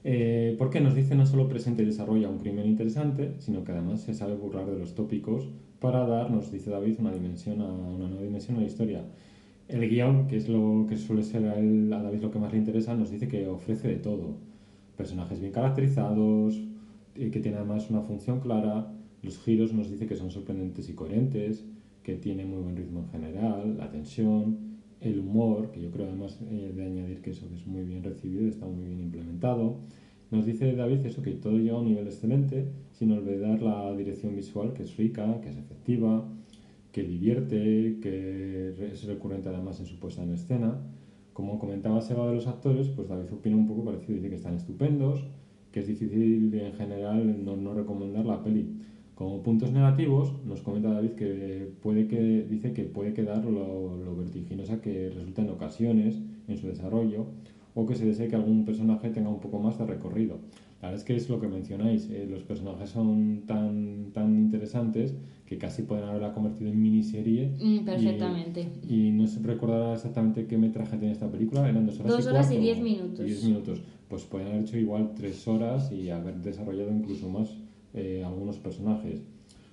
Eh, 0.03 0.55
porque 0.57 0.79
nos 0.79 0.95
dice 0.95 1.15
no 1.15 1.25
solo 1.25 1.47
presenta 1.49 1.81
y 1.81 1.85
desarrolla 1.85 2.29
un 2.29 2.37
crimen 2.39 2.65
interesante, 2.67 3.35
sino 3.39 3.63
que 3.63 3.71
además 3.73 4.01
se 4.01 4.13
sabe 4.13 4.35
burlar 4.35 4.65
de 4.69 4.77
los 4.79 4.95
tópicos 4.95 5.49
para 5.79 6.05
dar, 6.07 6.31
nos 6.31 6.51
dice 6.51 6.69
David, 6.69 6.95
una 6.99 7.11
dimensión 7.11 7.61
a 7.61 7.65
una 7.73 8.07
nueva 8.07 8.23
dimensión 8.23 8.57
a 8.57 8.61
la 8.61 8.67
historia. 8.67 9.05
El 9.67 9.87
guion, 9.89 10.27
que 10.27 10.37
es 10.37 10.49
lo 10.49 10.85
que 10.89 10.97
suele 10.97 11.23
ser 11.23 11.45
a, 11.47 11.57
él- 11.59 11.91
a 11.93 12.01
David 12.01 12.21
lo 12.21 12.31
que 12.31 12.39
más 12.39 12.51
le 12.51 12.57
interesa, 12.59 12.95
nos 12.95 13.09
dice 13.11 13.27
que 13.27 13.47
ofrece 13.47 13.87
de 13.87 13.97
todo. 13.97 14.37
Personajes 14.97 15.39
bien 15.39 15.51
caracterizados, 15.53 16.63
eh, 17.15 17.31
que 17.31 17.39
tiene 17.39 17.57
además 17.57 17.89
una 17.89 18.01
función 18.01 18.39
clara, 18.39 18.93
los 19.21 19.37
giros 19.39 19.73
nos 19.73 19.89
dice 19.89 20.07
que 20.07 20.15
son 20.15 20.31
sorprendentes 20.31 20.89
y 20.89 20.93
coherentes, 20.93 21.65
que 22.03 22.15
tiene 22.15 22.45
muy 22.45 22.59
buen 22.61 22.75
ritmo 22.77 23.01
en 23.01 23.07
general, 23.09 23.77
la 23.77 23.89
tensión, 23.89 24.68
el 25.01 25.19
humor, 25.19 25.71
que 25.71 25.81
yo 25.81 25.91
creo 25.91 26.07
además 26.07 26.39
eh, 26.49 26.73
de 26.75 26.85
añadir 26.85 27.21
que 27.21 27.31
eso 27.31 27.47
que 27.47 27.55
es 27.55 27.65
muy 27.65 27.83
bien 27.83 28.03
recibido 28.03 28.47
está 28.47 28.65
muy 28.65 28.85
bien 28.85 29.01
implementado. 29.01 29.77
Nos 30.31 30.45
dice 30.45 30.75
David 30.75 31.05
eso 31.05 31.21
que 31.21 31.31
todo 31.31 31.57
llega 31.57 31.75
a 31.75 31.79
un 31.79 31.85
nivel 31.85 32.05
excelente, 32.05 32.67
sin 32.91 33.11
olvidar 33.11 33.61
la 33.61 33.95
dirección 33.95 34.35
visual, 34.35 34.73
que 34.73 34.83
es 34.83 34.95
rica, 34.97 35.39
que 35.41 35.49
es 35.49 35.57
efectiva, 35.57 36.27
que 36.91 37.03
divierte, 37.03 37.99
que 38.01 38.91
es 38.91 39.03
recurrente 39.05 39.49
además 39.49 39.79
en 39.79 39.85
su 39.85 39.99
puesta 39.99 40.23
en 40.23 40.33
escena. 40.33 40.79
Como 41.33 41.57
comentaba 41.57 42.01
Seba 42.01 42.27
de 42.27 42.35
los 42.35 42.47
actores, 42.47 42.89
pues 42.89 43.07
David 43.07 43.31
opina 43.31 43.55
un 43.55 43.67
poco 43.67 43.85
parecido, 43.85 44.15
dice 44.15 44.29
que 44.29 44.35
están 44.35 44.55
estupendos, 44.55 45.23
que 45.71 45.79
es 45.79 45.87
difícil 45.87 46.53
en 46.53 46.73
general 46.73 47.45
no, 47.45 47.55
no 47.55 47.73
recomendar 47.73 48.25
la 48.25 48.43
peli. 48.43 48.67
Como 49.19 49.43
puntos 49.43 49.73
negativos, 49.73 50.31
nos 50.45 50.61
comenta 50.61 50.93
David 50.93 51.09
que 51.09 51.69
puede 51.81 52.07
que 52.07 52.45
dice 52.49 52.71
que 52.71 52.85
puede 52.85 53.11
quedar 53.11 53.43
lo, 53.43 53.97
lo 53.97 54.15
vertiginosa 54.15 54.79
que 54.79 55.09
resulta 55.09 55.41
en 55.41 55.49
ocasiones 55.49 56.21
en 56.47 56.57
su 56.57 56.67
desarrollo 56.67 57.25
o 57.75 57.85
que 57.85 57.95
se 57.95 58.05
desee 58.05 58.29
que 58.29 58.37
algún 58.37 58.63
personaje 58.63 59.09
tenga 59.09 59.27
un 59.27 59.41
poco 59.41 59.59
más 59.59 59.77
de 59.77 59.85
recorrido. 59.85 60.37
La 60.81 60.87
verdad 60.87 61.01
es 61.01 61.03
que 61.03 61.17
es 61.17 61.27
lo 61.29 61.41
que 61.41 61.49
mencionáis, 61.49 62.09
eh, 62.09 62.27
los 62.31 62.43
personajes 62.43 62.91
son 62.91 63.43
tan, 63.45 64.11
tan 64.13 64.37
interesantes 64.37 65.13
que 65.45 65.57
casi 65.57 65.81
pueden 65.81 66.05
haberla 66.05 66.31
convertido 66.31 66.71
en 66.71 66.81
miniserie. 66.81 67.51
Mm, 67.59 67.79
perfectamente. 67.83 68.69
Y, 68.87 69.07
y 69.07 69.11
no 69.11 69.27
se 69.27 69.41
recordará 69.41 69.95
exactamente 69.95 70.45
qué 70.47 70.57
metraje 70.57 70.95
tiene 70.95 71.11
esta 71.11 71.29
película, 71.29 71.67
eran 71.67 71.85
dos 71.85 71.99
horas 71.99 72.13
Dos 72.13 72.25
y 72.25 72.29
horas 72.29 72.45
y 72.45 72.55
cuarto, 72.55 72.63
diez 72.63 72.81
minutos. 72.81 73.25
diez 73.25 73.43
minutos. 73.43 73.81
Pues 74.07 74.23
pueden 74.23 74.47
haber 74.47 74.61
hecho 74.61 74.77
igual 74.77 75.11
tres 75.13 75.45
horas 75.45 75.91
y 75.91 76.09
haber 76.09 76.35
desarrollado 76.35 76.93
incluso 76.95 77.27
más 77.27 77.49
eh, 77.93 78.23
algunos 78.25 78.57
personajes. 78.57 79.21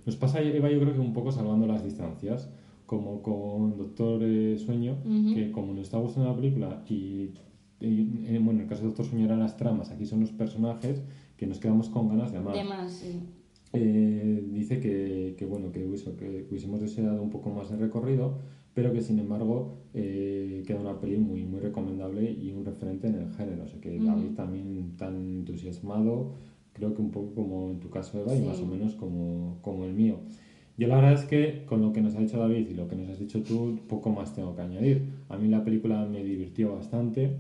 Nos 0.05 0.17
pasa, 0.17 0.41
Eva, 0.41 0.71
yo 0.71 0.81
creo 0.81 0.95
que 0.95 1.01
un 1.01 1.13
poco 1.13 1.33
salvando 1.33 1.67
las 1.67 1.85
distancias, 1.85 2.49
como 2.87 3.23
con 3.23 3.77
Doctor 3.77 4.23
eh, 4.23 4.57
Sueño, 4.59 4.97
Ujú. 5.05 5.35
que 5.35 5.51
como 5.51 5.73
nos 5.73 5.83
está 5.83 5.99
gustando 5.99 6.31
la 6.31 6.37
película 6.37 6.83
y, 6.89 7.31
y, 7.81 8.25
eh, 8.27 8.41
bueno, 8.41 8.61
en 8.61 8.61
el 8.61 8.67
caso 8.69 8.83
de 8.83 8.89
Doctor 8.89 9.07
Sueño 9.07 9.25
eran 9.25 9.41
las 9.41 9.57
tramas, 9.57 9.91
aquí 9.91 10.07
son 10.07 10.21
los 10.21 10.31
personajes 10.31 11.03
que 11.37 11.47
nos 11.47 11.59
quedamos 11.59 11.89
con 11.89 12.09
ganas 12.09 12.33
de 12.33 12.41
más. 12.41 12.55
De 12.55 12.65
más, 12.65 12.93
sí. 12.93 13.21
Eh, 13.73 14.49
dice 14.53 14.79
que, 14.81 15.35
que, 15.37 15.45
bueno 15.45 15.73
que, 15.73 15.93
eso, 15.93 16.17
que 16.17 16.47
hubiésemos 16.49 16.81
deseado 16.81 17.21
un 17.21 17.31
poco 17.31 17.51
más 17.51 17.69
de 17.69 17.77
recorrido 17.77 18.39
pero 18.73 18.93
que 18.93 19.01
sin 19.01 19.19
embargo 19.19 19.79
eh, 19.95 20.63
queda 20.67 20.81
una 20.81 21.01
peli 21.01 21.17
muy 21.17 21.45
muy 21.45 21.61
recomendable 21.61 22.31
y 22.31 22.53
un 22.53 22.65
referente 22.65 23.09
en 23.09 23.15
el 23.17 23.33
género 23.33 23.65
o 23.65 23.67
sea 23.67 23.81
que. 23.81 23.99
David 23.99 24.35
también 24.37 24.97
tan 24.97 25.17
entusiasmado 25.17 26.33
creo 26.77 26.95
que 26.95 27.03
un 27.03 27.11
poco 27.11 27.35
como 27.35 27.71
en 27.71 27.81
tu 27.81 27.89
caso 27.91 28.21
Eva 28.21 28.35
y 28.35 28.41
Sí. 28.41 28.47
más 28.47 28.61
o 28.61 28.67
menos 28.67 28.95
como, 28.95 29.59
como 29.63 29.85
el 29.85 29.95
mío 29.95 30.17
yo 30.79 30.89
la 30.89 30.97
verdad 30.97 31.15
es 31.15 31.25
que 31.25 31.65
con 31.65 31.81
lo 31.81 31.93
que 31.93 32.03
nos 32.03 32.15
ha 32.17 32.21
dicho 32.21 32.39
David 32.39 32.69
y 32.71 32.75
lo 32.75 32.87
que 32.89 32.97
nos 32.97 33.09
has 33.09 33.19
dicho 33.19 33.43
tú 33.43 33.79
poco 33.89 34.11
más 34.11 34.35
tengo 34.35 34.55
que 34.55 34.63
añadir 34.63 35.03
a 35.31 35.37
mí 35.39 35.49
la 35.49 35.65
película 35.65 36.05
me 36.07 36.23
divirtió 36.23 36.75
bastante 36.75 37.31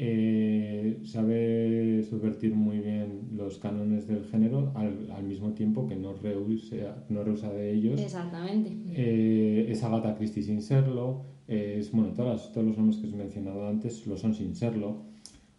eh, 0.00 1.00
sabe 1.02 2.04
subvertir 2.08 2.54
muy 2.54 2.78
bien 2.78 3.30
los 3.36 3.58
cánones 3.58 4.06
del 4.06 4.24
género 4.26 4.70
al, 4.76 5.10
al 5.10 5.24
mismo 5.24 5.54
tiempo 5.54 5.88
que 5.88 5.96
no 5.96 6.12
rehúsa, 6.14 7.04
no 7.08 7.24
rehúsa 7.24 7.52
de 7.52 7.72
ellos. 7.74 8.00
Exactamente. 8.00 8.70
Eh, 8.94 9.66
es 9.70 9.82
Agatha 9.82 10.14
Christie 10.16 10.44
sin 10.44 10.62
serlo, 10.62 11.22
eh, 11.48 11.78
es, 11.80 11.90
bueno, 11.90 12.12
todas 12.14 12.52
todos 12.52 12.64
los 12.68 12.76
nombres 12.76 12.98
que 13.00 13.08
os 13.08 13.12
he 13.12 13.16
mencionado 13.16 13.66
antes 13.66 14.06
lo 14.06 14.16
son 14.16 14.34
sin 14.34 14.54
serlo. 14.54 15.02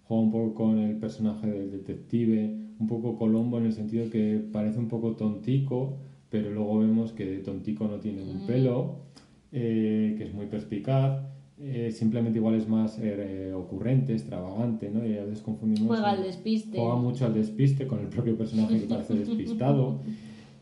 Juega 0.03 0.23
un 0.23 0.31
poco 0.31 0.53
con 0.53 0.79
el 0.79 0.95
personaje 0.95 1.47
del 1.47 1.69
detective, 1.71 2.55
un 2.79 2.87
poco 2.87 3.17
Colombo 3.17 3.57
en 3.57 3.65
el 3.65 3.73
sentido 3.73 4.09
que 4.09 4.41
parece 4.51 4.79
un 4.79 4.87
poco 4.87 5.11
tontico, 5.15 5.97
pero 6.29 6.49
luego 6.51 6.79
vemos 6.79 7.11
que 7.11 7.25
de 7.25 7.37
tontico 7.39 7.87
no 7.87 7.97
tiene 7.97 8.21
un 8.23 8.43
Mm. 8.43 8.47
pelo, 8.47 8.95
eh, 9.51 10.15
que 10.17 10.23
es 10.25 10.33
muy 10.33 10.45
perspicaz. 10.47 11.23
eh, 11.61 11.91
simplemente 11.91 12.39
igual 12.39 12.55
es 12.55 12.69
más 12.69 12.97
eh, 13.01 13.51
ocurrente, 13.53 14.13
extravagante, 14.13 14.89
¿no? 14.89 15.05
Y 15.05 15.17
a 15.17 15.25
veces 15.25 15.41
confundimos. 15.41 15.89
Juega 15.89 16.11
al 16.11 16.23
despiste. 16.23 16.77
Juega 16.79 16.95
mucho 16.95 17.25
al 17.25 17.33
despiste 17.33 17.85
con 17.85 17.99
el 17.99 18.07
propio 18.07 18.37
personaje 18.37 18.79
que 18.79 18.85
parece 18.87 19.15
despistado. 19.15 19.99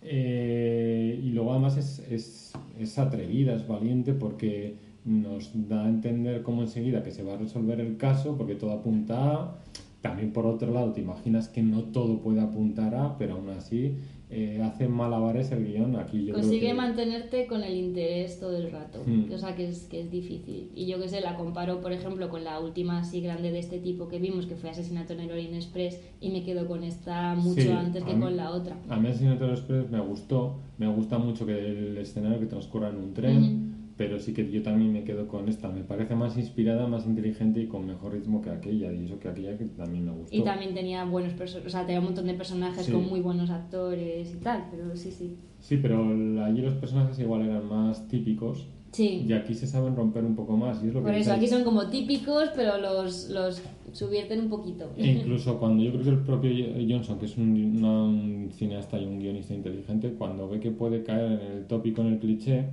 Eh, 0.10 1.20
y 1.22 1.32
luego 1.32 1.52
además 1.52 1.76
es, 1.78 2.00
es, 2.10 2.54
es 2.80 2.98
atrevida, 2.98 3.54
es 3.56 3.68
valiente 3.68 4.14
porque 4.14 4.76
nos 5.06 5.52
da 5.68 5.86
a 5.86 5.90
entender 5.90 6.44
como 6.44 6.62
enseguida 6.62 7.04
que 7.04 7.12
se 7.12 7.24
va 7.24 7.34
a 7.34 7.38
resolver 7.38 7.80
el 7.82 7.98
caso 7.98 8.38
porque 8.38 8.56
todo 8.56 8.72
apunta 8.72 9.34
a... 9.34 9.56
También 10.02 10.32
por 10.32 10.46
otro 10.46 10.72
lado 10.72 10.92
te 10.94 11.02
imaginas 11.02 11.48
que 11.50 11.62
no 11.64 11.84
todo 11.86 12.20
puede 12.22 12.40
apuntar 12.42 12.94
a, 12.96 13.18
pero 13.18 13.34
aún 13.36 13.50
así 13.50 13.96
eh, 14.30 14.62
hace 14.62 14.88
malabares 14.90 15.52
el 15.54 15.66
guion. 15.66 15.96
Aquí 15.96 16.20
yo 16.26 16.34
creo 16.34 16.44
Consigue 16.44 16.68
que- 16.68 16.74
mantenerte 16.74 17.48
con 17.48 17.64
el 17.64 17.74
interés 17.76 18.40
todo 18.42 18.58
el 18.58 18.70
rato, 18.72 19.02
Mm. 19.06 19.32
o 19.34 19.38
sea 19.38 19.56
que 19.56 19.70
es, 19.70 19.86
que 19.86 20.02
es 20.02 20.12
difícil. 20.12 20.70
Y 20.76 20.86
yo 20.86 21.00
que 21.00 21.08
sé, 21.08 21.22
la 21.22 21.36
comparo, 21.36 21.80
por 21.80 21.94
ejemplo, 21.94 22.28
con 22.30 22.44
la 22.44 22.60
última 22.60 23.00
así 23.00 23.22
grande 23.22 23.52
de 23.52 23.60
este 23.60 23.80
tipo 23.80 24.08
que 24.10 24.20
vimos, 24.20 24.46
que 24.46 24.56
fue 24.56 24.70
Asesinato 24.70 25.14
en 25.14 25.22
el 25.22 25.32
Orient 25.32 25.56
Express, 25.56 26.02
y 26.20 26.30
me 26.30 26.44
quedo 26.44 26.68
con 26.68 26.84
esta 26.84 27.36
mucho 27.36 27.62
Sí, 27.62 27.70
antes 27.70 28.04
que 28.04 28.14
mí- 28.14 28.22
con 28.22 28.36
la 28.36 28.52
otra. 28.52 28.76
A 28.90 28.98
mí 28.98 29.08
Asesinato 29.08 29.50
Express 29.50 29.90
me 29.90 30.02
gustó, 30.02 30.58
me 30.78 30.88
gusta 30.88 31.18
mucho 31.18 31.46
que 31.46 31.58
el 31.58 31.98
escenario 31.98 32.40
que 32.40 32.48
transcurra 32.48 32.90
en 32.90 32.98
un 32.98 33.14
tren. 33.14 33.67
Pero 33.98 34.20
sí 34.20 34.32
que 34.34 34.50
yo 34.52 34.62
también 34.62 34.94
me 34.94 35.04
quedo 35.04 35.28
con 35.28 35.50
esta. 35.50 35.70
Me 35.70 35.82
parece 35.84 36.16
más 36.16 36.38
inspirada, 36.38 36.88
más 36.88 37.06
inteligente 37.08 37.60
y 37.62 37.68
con 37.68 37.86
mejor 37.86 38.14
ritmo 38.14 38.42
que 38.42 38.52
aquella, 38.52 38.94
y 38.94 39.06
eso 39.06 39.20
que 39.20 39.28
aquella 39.28 39.58
que 39.58 39.66
también 39.66 40.06
me 40.06 40.12
gustó. 40.12 40.36
Y 40.36 40.44
también 40.44 40.74
tenía 40.76 41.04
buenos 41.06 41.34
perso- 41.34 41.62
o 41.66 41.70
sea, 41.70 41.86
tenía 41.86 42.00
un 42.00 42.06
montón 42.06 42.28
de 42.28 42.36
personajes 42.36 42.86
Sí. 42.86 42.92
con 42.92 43.08
muy 43.08 43.22
buenos 43.22 43.50
actores 43.50 44.32
y 44.34 44.38
tal, 44.38 44.66
pero 44.70 44.96
sí, 44.96 45.12
sí. 45.12 45.36
Sí, 45.60 45.78
pero 45.82 46.06
allí 46.44 46.62
los 46.62 46.76
personajes 46.76 47.18
igual 47.20 47.42
eran 47.42 47.68
más 47.68 48.08
típicos 48.08 48.68
Sí. 48.92 49.26
y 49.28 49.34
aquí 49.34 49.54
se 49.56 49.66
saben 49.68 49.96
romper 49.96 50.24
un 50.24 50.36
poco 50.36 50.56
más, 50.56 50.82
y 50.84 50.88
es 50.90 50.94
lo 50.94 51.02
Por 51.02 51.12
que 51.12 51.20
eso, 51.20 51.34
aquí 51.34 51.48
son 51.48 51.64
como 51.64 51.90
típicos, 51.90 52.50
pero 52.56 52.78
los, 52.78 53.30
los 53.30 53.62
subvierten 53.94 54.42
un 54.42 54.50
poquito. 54.50 54.92
E 54.96 55.08
incluso 55.08 55.58
cuando 55.60 55.84
yo 55.84 55.92
creo 55.92 56.04
que 56.04 56.10
el 56.12 56.20
propio 56.20 56.52
Johnson, 56.88 57.18
que 57.20 57.26
es 57.26 57.36
un, 57.38 57.78
una- 57.78 58.04
un 58.06 58.50
cineasta 58.54 59.00
y 59.00 59.06
un 59.06 59.20
guionista 59.20 59.54
inteligente, 59.56 60.14
cuando 60.18 60.48
ve 60.48 60.60
que 60.60 60.70
puede 60.72 61.04
caer 61.04 61.32
en 61.42 61.52
el 61.58 61.66
tópico, 61.66 62.02
en 62.02 62.08
el 62.14 62.20
cliché, 62.20 62.66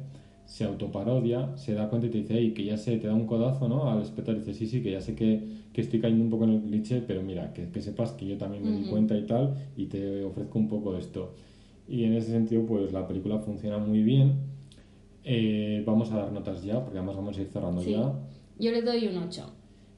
se 0.46 0.64
autoparodia, 0.64 1.56
se 1.56 1.74
da 1.74 1.88
cuenta 1.88 2.06
y 2.06 2.10
te 2.10 2.18
dice, 2.18 2.34
hey, 2.36 2.52
que 2.54 2.64
ya 2.64 2.76
sé, 2.76 2.96
te 2.98 3.06
da 3.06 3.14
un 3.14 3.26
codazo, 3.26 3.68
¿no? 3.68 3.90
Al 3.90 4.02
espectador 4.02 4.40
dice, 4.40 4.54
sí, 4.54 4.66
sí, 4.66 4.82
que 4.82 4.90
ya 4.92 5.00
sé 5.00 5.14
que, 5.14 5.42
que 5.72 5.80
estoy 5.80 6.00
cayendo 6.00 6.24
un 6.24 6.30
poco 6.30 6.44
en 6.44 6.50
el 6.50 6.60
cliché, 6.62 7.00
pero 7.00 7.22
mira, 7.22 7.52
que, 7.52 7.68
que 7.70 7.80
sepas 7.80 8.12
que 8.12 8.26
yo 8.26 8.36
también 8.36 8.62
me 8.62 8.70
di 8.76 8.84
cuenta 8.84 9.16
y 9.16 9.26
tal, 9.26 9.54
y 9.76 9.86
te 9.86 10.22
ofrezco 10.22 10.58
un 10.58 10.68
poco 10.68 10.92
de 10.92 11.00
esto. 11.00 11.34
Y 11.88 12.04
en 12.04 12.14
ese 12.14 12.30
sentido, 12.30 12.64
pues 12.66 12.92
la 12.92 13.06
película 13.06 13.38
funciona 13.38 13.78
muy 13.78 14.02
bien. 14.02 14.34
Eh, 15.24 15.82
vamos 15.86 16.12
a 16.12 16.16
dar 16.18 16.32
notas 16.32 16.62
ya, 16.62 16.82
porque 16.82 16.98
además 16.98 17.16
vamos 17.16 17.38
a 17.38 17.40
ir 17.40 17.48
cerrando 17.48 17.80
Sí. 17.80 17.92
ya. 17.92 18.12
Yo 18.58 18.70
le 18.70 18.82
doy 18.82 19.06
un 19.08 19.16
8. 19.18 19.42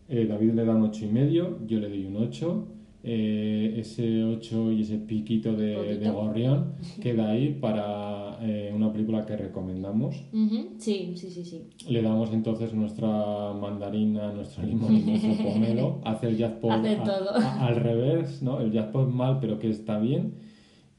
Eh, 0.09 0.27
David 0.27 0.53
le 0.53 0.65
da 0.65 0.75
un 0.75 0.83
8 0.85 1.05
y 1.05 1.09
medio, 1.09 1.59
yo 1.67 1.81
le 1.81 1.89
doy 1.89 2.07
un 2.07 2.17
8. 2.17 2.65
Eh, 3.09 3.75
ese 3.79 4.25
8 4.25 4.73
y 4.73 4.83
ese 4.83 4.99
piquito 4.99 5.55
de, 5.55 5.97
de 5.97 6.11
gorrión 6.11 6.73
queda 7.01 7.31
ahí 7.31 7.57
para 7.61 8.37
una, 8.39 8.39
eh, 8.43 8.73
una 8.75 8.93
película 8.93 9.25
que 9.25 9.37
recomendamos. 9.37 10.25
Ujú, 10.33 10.71
Sí, 10.79 11.13
sí, 11.15 11.31
sí, 11.31 11.45
sí. 11.45 11.69
Le 11.89 12.03
damos 12.03 12.33
entonces 12.33 12.75
nuestra 12.75 13.53
mandarina, 13.53 14.33
nuestro 14.33 14.65
limón 14.65 14.97
y 14.97 15.03
nuestro 15.03 15.35
pomelo. 15.43 16.01
Hace 16.05 16.27
el 16.27 16.37
jackpot 16.37 16.73
Hace 16.73 16.97
a- 16.97 17.05
todo. 17.05 17.31
a- 17.37 17.67
al 17.69 17.77
revés, 17.77 18.43
¿no? 18.43 18.61
El 18.61 18.73
jackpot 18.73 19.09
mal, 19.09 19.39
pero 19.41 19.61
que 19.61 19.71
está 19.71 20.01
bien. 20.01 20.35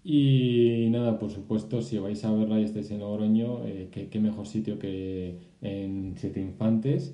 Y 0.03 0.87
nada, 0.91 1.19
por 1.19 1.31
supuesto, 1.31 1.81
si 1.81 1.97
vais 1.97 2.23
a 2.23 2.31
verla 2.31 2.57
y 2.61 2.63
estáis 2.63 2.89
en 2.91 2.99
Logroño, 2.99 3.65
eh, 3.65 3.89
qué, 3.91 4.07
qué 4.07 4.19
mejor 4.21 4.47
sitio 4.47 4.79
que 4.79 5.39
en 5.61 6.13
Siete 6.15 6.39
Infantes, 6.39 7.13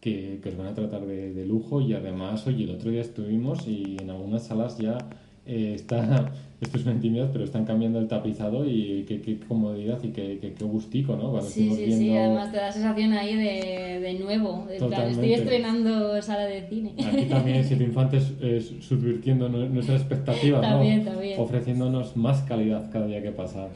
que, 0.00 0.38
que 0.42 0.48
os 0.50 0.56
van 0.56 0.68
a 0.68 0.74
tratar 0.74 1.04
de, 1.06 1.32
de 1.34 1.46
lujo. 1.46 1.80
Y 1.80 1.92
además, 1.94 2.46
oye, 2.46 2.64
el 2.64 2.70
otro 2.70 2.90
día 2.90 3.00
estuvimos 3.00 3.66
y 3.66 3.96
en 4.00 4.10
algunas 4.10 4.44
salas 4.46 4.78
ya 4.78 4.98
eh, 5.46 5.72
está, 5.74 6.30
esto 6.60 6.76
es 6.78 6.84
una 6.84 6.94
intimidad, 6.94 7.30
pero 7.32 7.42
están 7.44 7.64
cambiando 7.64 7.98
el 7.98 8.06
tapizado 8.06 8.64
y 8.68 9.04
qué, 9.08 9.38
comodidad 9.48 9.98
y 10.04 10.08
qué, 10.08 10.54
gustico, 10.60 11.16
¿no? 11.16 11.30
Cuando 11.30 11.48
Sí, 11.48 11.70
sí, 11.70 11.76
sí, 11.92 11.98
viendo- 12.04 12.20
además 12.20 12.52
te 12.52 12.58
da 12.58 12.70
sensación 12.70 13.12
ahí 13.14 13.34
de, 13.34 14.00
de 14.00 14.14
nuevo. 14.20 14.66
De 14.68 14.76
plan, 14.78 15.08
estoy 15.10 15.32
estrenando 15.32 16.20
sala 16.22 16.44
de 16.44 16.68
cine. 16.68 16.92
Aquí 17.04 17.24
también 17.24 17.64
Siete 17.64 17.84
Infantes 17.84 18.32
eh, 18.40 18.60
subvirtiendo 18.80 19.48
nu- 19.48 19.68
nuestras 19.68 20.00
expectativas, 20.02 20.60
¿no? 20.62 20.68
También, 20.68 21.04
también. 21.04 21.40
ofreciéndonos 21.40 22.16
más 22.16 22.42
calidad 22.42 22.90
cada 22.92 23.06
día 23.06 23.22
que 23.22 23.30
pasa. 23.32 23.68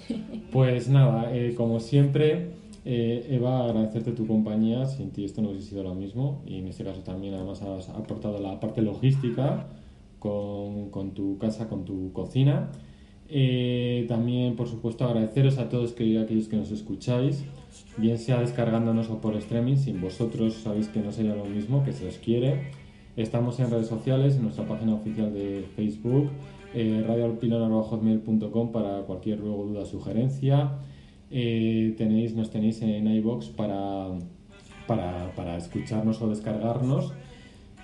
Pues 0.52 0.88
nada, 0.88 1.34
eh, 1.34 1.54
como 1.56 1.80
siempre, 1.80 2.48
eh, 2.84 3.26
Eva, 3.30 3.64
agradecerte 3.64 4.12
tu 4.12 4.26
compañía. 4.26 4.86
Sin 4.86 5.10
ti 5.10 5.24
esto 5.24 5.42
no 5.42 5.50
hubiese 5.50 5.70
sido 5.70 5.82
lo 5.82 5.94
mismo 5.94 6.42
y 6.46 6.58
en 6.58 6.68
este 6.68 6.84
caso 6.84 7.00
también 7.00 7.34
además 7.34 7.62
has 7.62 7.88
aportado 7.88 8.38
la 8.40 8.60
parte 8.60 8.82
logística 8.82 9.68
con, 10.18 10.90
con 10.90 11.12
tu 11.12 11.38
casa, 11.38 11.68
con 11.68 11.84
tu 11.84 12.12
cocina. 12.12 12.70
Eh, 13.34 14.04
también, 14.08 14.56
por 14.56 14.68
supuesto, 14.68 15.06
agradeceros 15.06 15.56
a 15.56 15.70
todos 15.70 15.92
que, 15.92 16.18
aquellos 16.18 16.48
que 16.48 16.56
nos 16.56 16.70
escucháis, 16.70 17.44
bien 17.96 18.18
sea 18.18 18.40
descargándonos 18.40 19.08
o 19.08 19.22
por 19.22 19.36
streaming, 19.36 19.76
sin 19.76 20.02
vosotros 20.02 20.52
sabéis 20.54 20.88
que 20.88 21.00
no 21.00 21.12
sería 21.12 21.34
lo 21.34 21.46
mismo, 21.46 21.82
que 21.82 21.92
se 21.92 22.06
os 22.06 22.18
quiere. 22.18 22.70
Estamos 23.16 23.58
en 23.58 23.70
redes 23.70 23.86
sociales, 23.86 24.36
en 24.36 24.42
nuestra 24.42 24.66
página 24.66 24.94
oficial 24.94 25.32
de 25.32 25.64
Facebook, 25.74 26.28
eh, 26.74 27.02
radioalpilon.com 27.06 28.70
para 28.70 29.00
cualquier 29.02 29.38
luego 29.38 29.64
duda 29.64 29.86
sugerencia. 29.86 30.72
Eh, 31.32 31.94
tenéis, 31.96 32.34
nos 32.34 32.50
tenéis 32.50 32.82
en 32.82 33.06
iBox 33.06 33.46
para, 33.48 34.08
para, 34.86 35.32
para 35.34 35.56
escucharnos 35.56 36.20
o 36.22 36.28
descargarnos. 36.28 37.12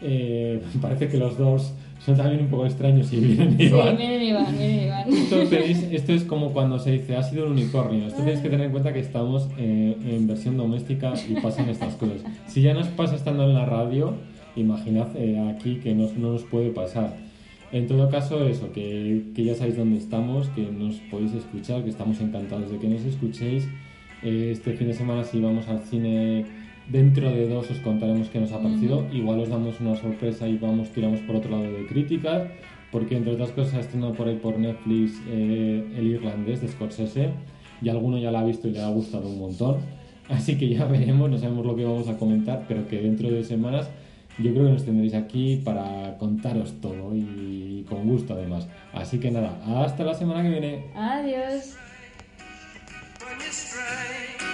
Eh, 0.03 0.61
parece 0.83 1.09
que 1.09 1.17
los 1.17 1.37
dos 1.39 1.73
son 2.05 2.17
también 2.17 2.43
un 2.43 2.49
poco 2.49 2.67
extraños 2.67 3.13
y 3.13 3.17
vienen 3.21 3.57
y 3.59 3.65
Sí, 3.69 3.75
van. 3.75 3.97
miren 3.97 4.23
Iván, 4.23 4.53
miren 4.57 4.85
Iván. 4.87 5.09
Esto, 5.13 5.37
tenéis- 5.49 5.89
esto 5.91 6.13
es 6.13 6.25
como 6.25 6.53
cuando 6.53 6.79
se 6.79 6.93
dice 6.93 7.17
ha 7.17 7.23
sido 7.23 7.47
un 7.47 7.53
unicornio. 7.53 8.07
Esto 8.07 8.21
tenéis 8.21 8.41
que 8.41 8.49
tener 8.51 8.67
en 8.67 8.73
cuenta 8.73 8.93
que 8.93 9.01
estamos 9.01 9.49
eh, 9.59 9.97
en 10.09 10.27
versión 10.29 10.57
doméstica 10.57 11.15
y 11.29 11.35
pasan 11.41 11.69
estas 11.69 11.95
cosas. 11.97 12.23
Si 12.47 12.63
ya 12.63 12.75
nos 12.75 12.87
pasa 12.89 13.17
estando 13.17 13.43
en 13.45 13.55
la 13.55 13.65
radio, 13.67 14.15
imaginad 14.55 15.09
eh, 15.17 15.39
aquí 15.55 15.77
que 15.83 15.95
nos- 15.95 16.17
no 16.17 16.33
nos 16.33 16.45
puede 16.45 16.71
pasar. 16.71 17.17
En 17.71 17.87
todo 17.87 18.09
caso, 18.09 18.47
eso, 18.47 18.73
que, 18.73 19.25
que 19.35 19.45
ya 19.45 19.55
sabéis 19.55 19.77
dónde 19.77 19.99
estamos, 19.99 20.49
que 20.51 20.63
nos 20.63 20.97
podéis 21.11 21.35
escuchar, 21.35 21.83
que 21.85 21.91
estamos 21.91 22.19
encantados 22.21 22.71
de 22.71 22.79
que 22.79 22.89
nos 22.89 23.03
escuchéis. 23.03 23.69
Eh, 24.23 24.51
este 24.53 24.73
fin 24.73 24.89
de 24.89 24.95
semana, 24.95 25.23
si 25.23 25.39
vamos 25.39 25.69
al 25.69 25.81
cine, 25.81 26.47
dentro 26.89 27.31
de 27.31 27.47
dos 27.47 27.71
os 27.71 27.79
contaremos 27.81 28.29
qué 28.31 28.41
nos 28.41 28.53
ha 28.53 28.63
parecido. 28.63 29.07
Igual 29.13 29.41
os 29.41 29.51
damos 29.51 29.81
una 29.81 29.97
sorpresa 29.97 30.49
y 30.49 30.57
vamos, 30.57 30.91
tiramos 30.91 31.21
por 31.21 31.37
otro 31.37 31.51
lado 31.51 31.65
de 31.65 31.87
críticas, 31.87 32.49
porque 32.91 33.19
entre 33.19 33.35
otras 33.35 33.51
cosas 33.51 33.75
ha 33.75 33.81
estrenado 33.81 34.15
por 34.15 34.29
ahí 34.29 34.37
por 34.37 34.59
Netflix 34.59 35.21
eh, 35.29 35.85
El 35.97 36.07
Irlandés 36.07 36.63
de 36.63 36.69
Scorsese, 36.69 37.31
y 37.83 37.91
alguno 37.91 38.19
ya 38.19 38.31
la 38.31 38.41
ha 38.41 38.45
visto 38.45 38.69
y 38.69 38.73
le 38.73 38.81
ha 38.81 38.89
gustado 38.89 39.29
un 39.29 39.39
montón. 39.39 39.77
Así 40.31 40.57
que 40.57 40.71
ya 40.71 40.85
veremos, 40.87 41.31
no 41.31 41.37
sabemos 41.37 41.67
lo 41.67 41.77
que 41.77 41.85
vamos 41.85 42.09
a 42.09 42.17
comentar, 42.17 42.65
pero 42.67 42.89
que 42.89 42.99
dentro 42.99 43.31
de 43.31 43.45
semanas 43.45 43.91
yo 44.39 44.53
creo 44.53 44.67
que 44.67 44.73
nos 44.73 44.85
tendréis 44.85 45.15
aquí 45.15 45.61
para 45.65 46.17
contaros 46.19 46.81
todo 46.81 47.15
y 47.15 47.85
con 47.89 48.07
gusto 48.09 48.35
además. 48.35 48.69
Así 48.93 49.19
que 49.19 49.31
nada, 49.31 49.59
hasta 49.83 50.05
la 50.05 50.15
semana 50.15 50.43
que 50.43 50.51
viene. 50.51 50.85
Adiós. 50.95 51.77
When 53.21 53.39
you 53.41 53.53
stray 53.53 54.48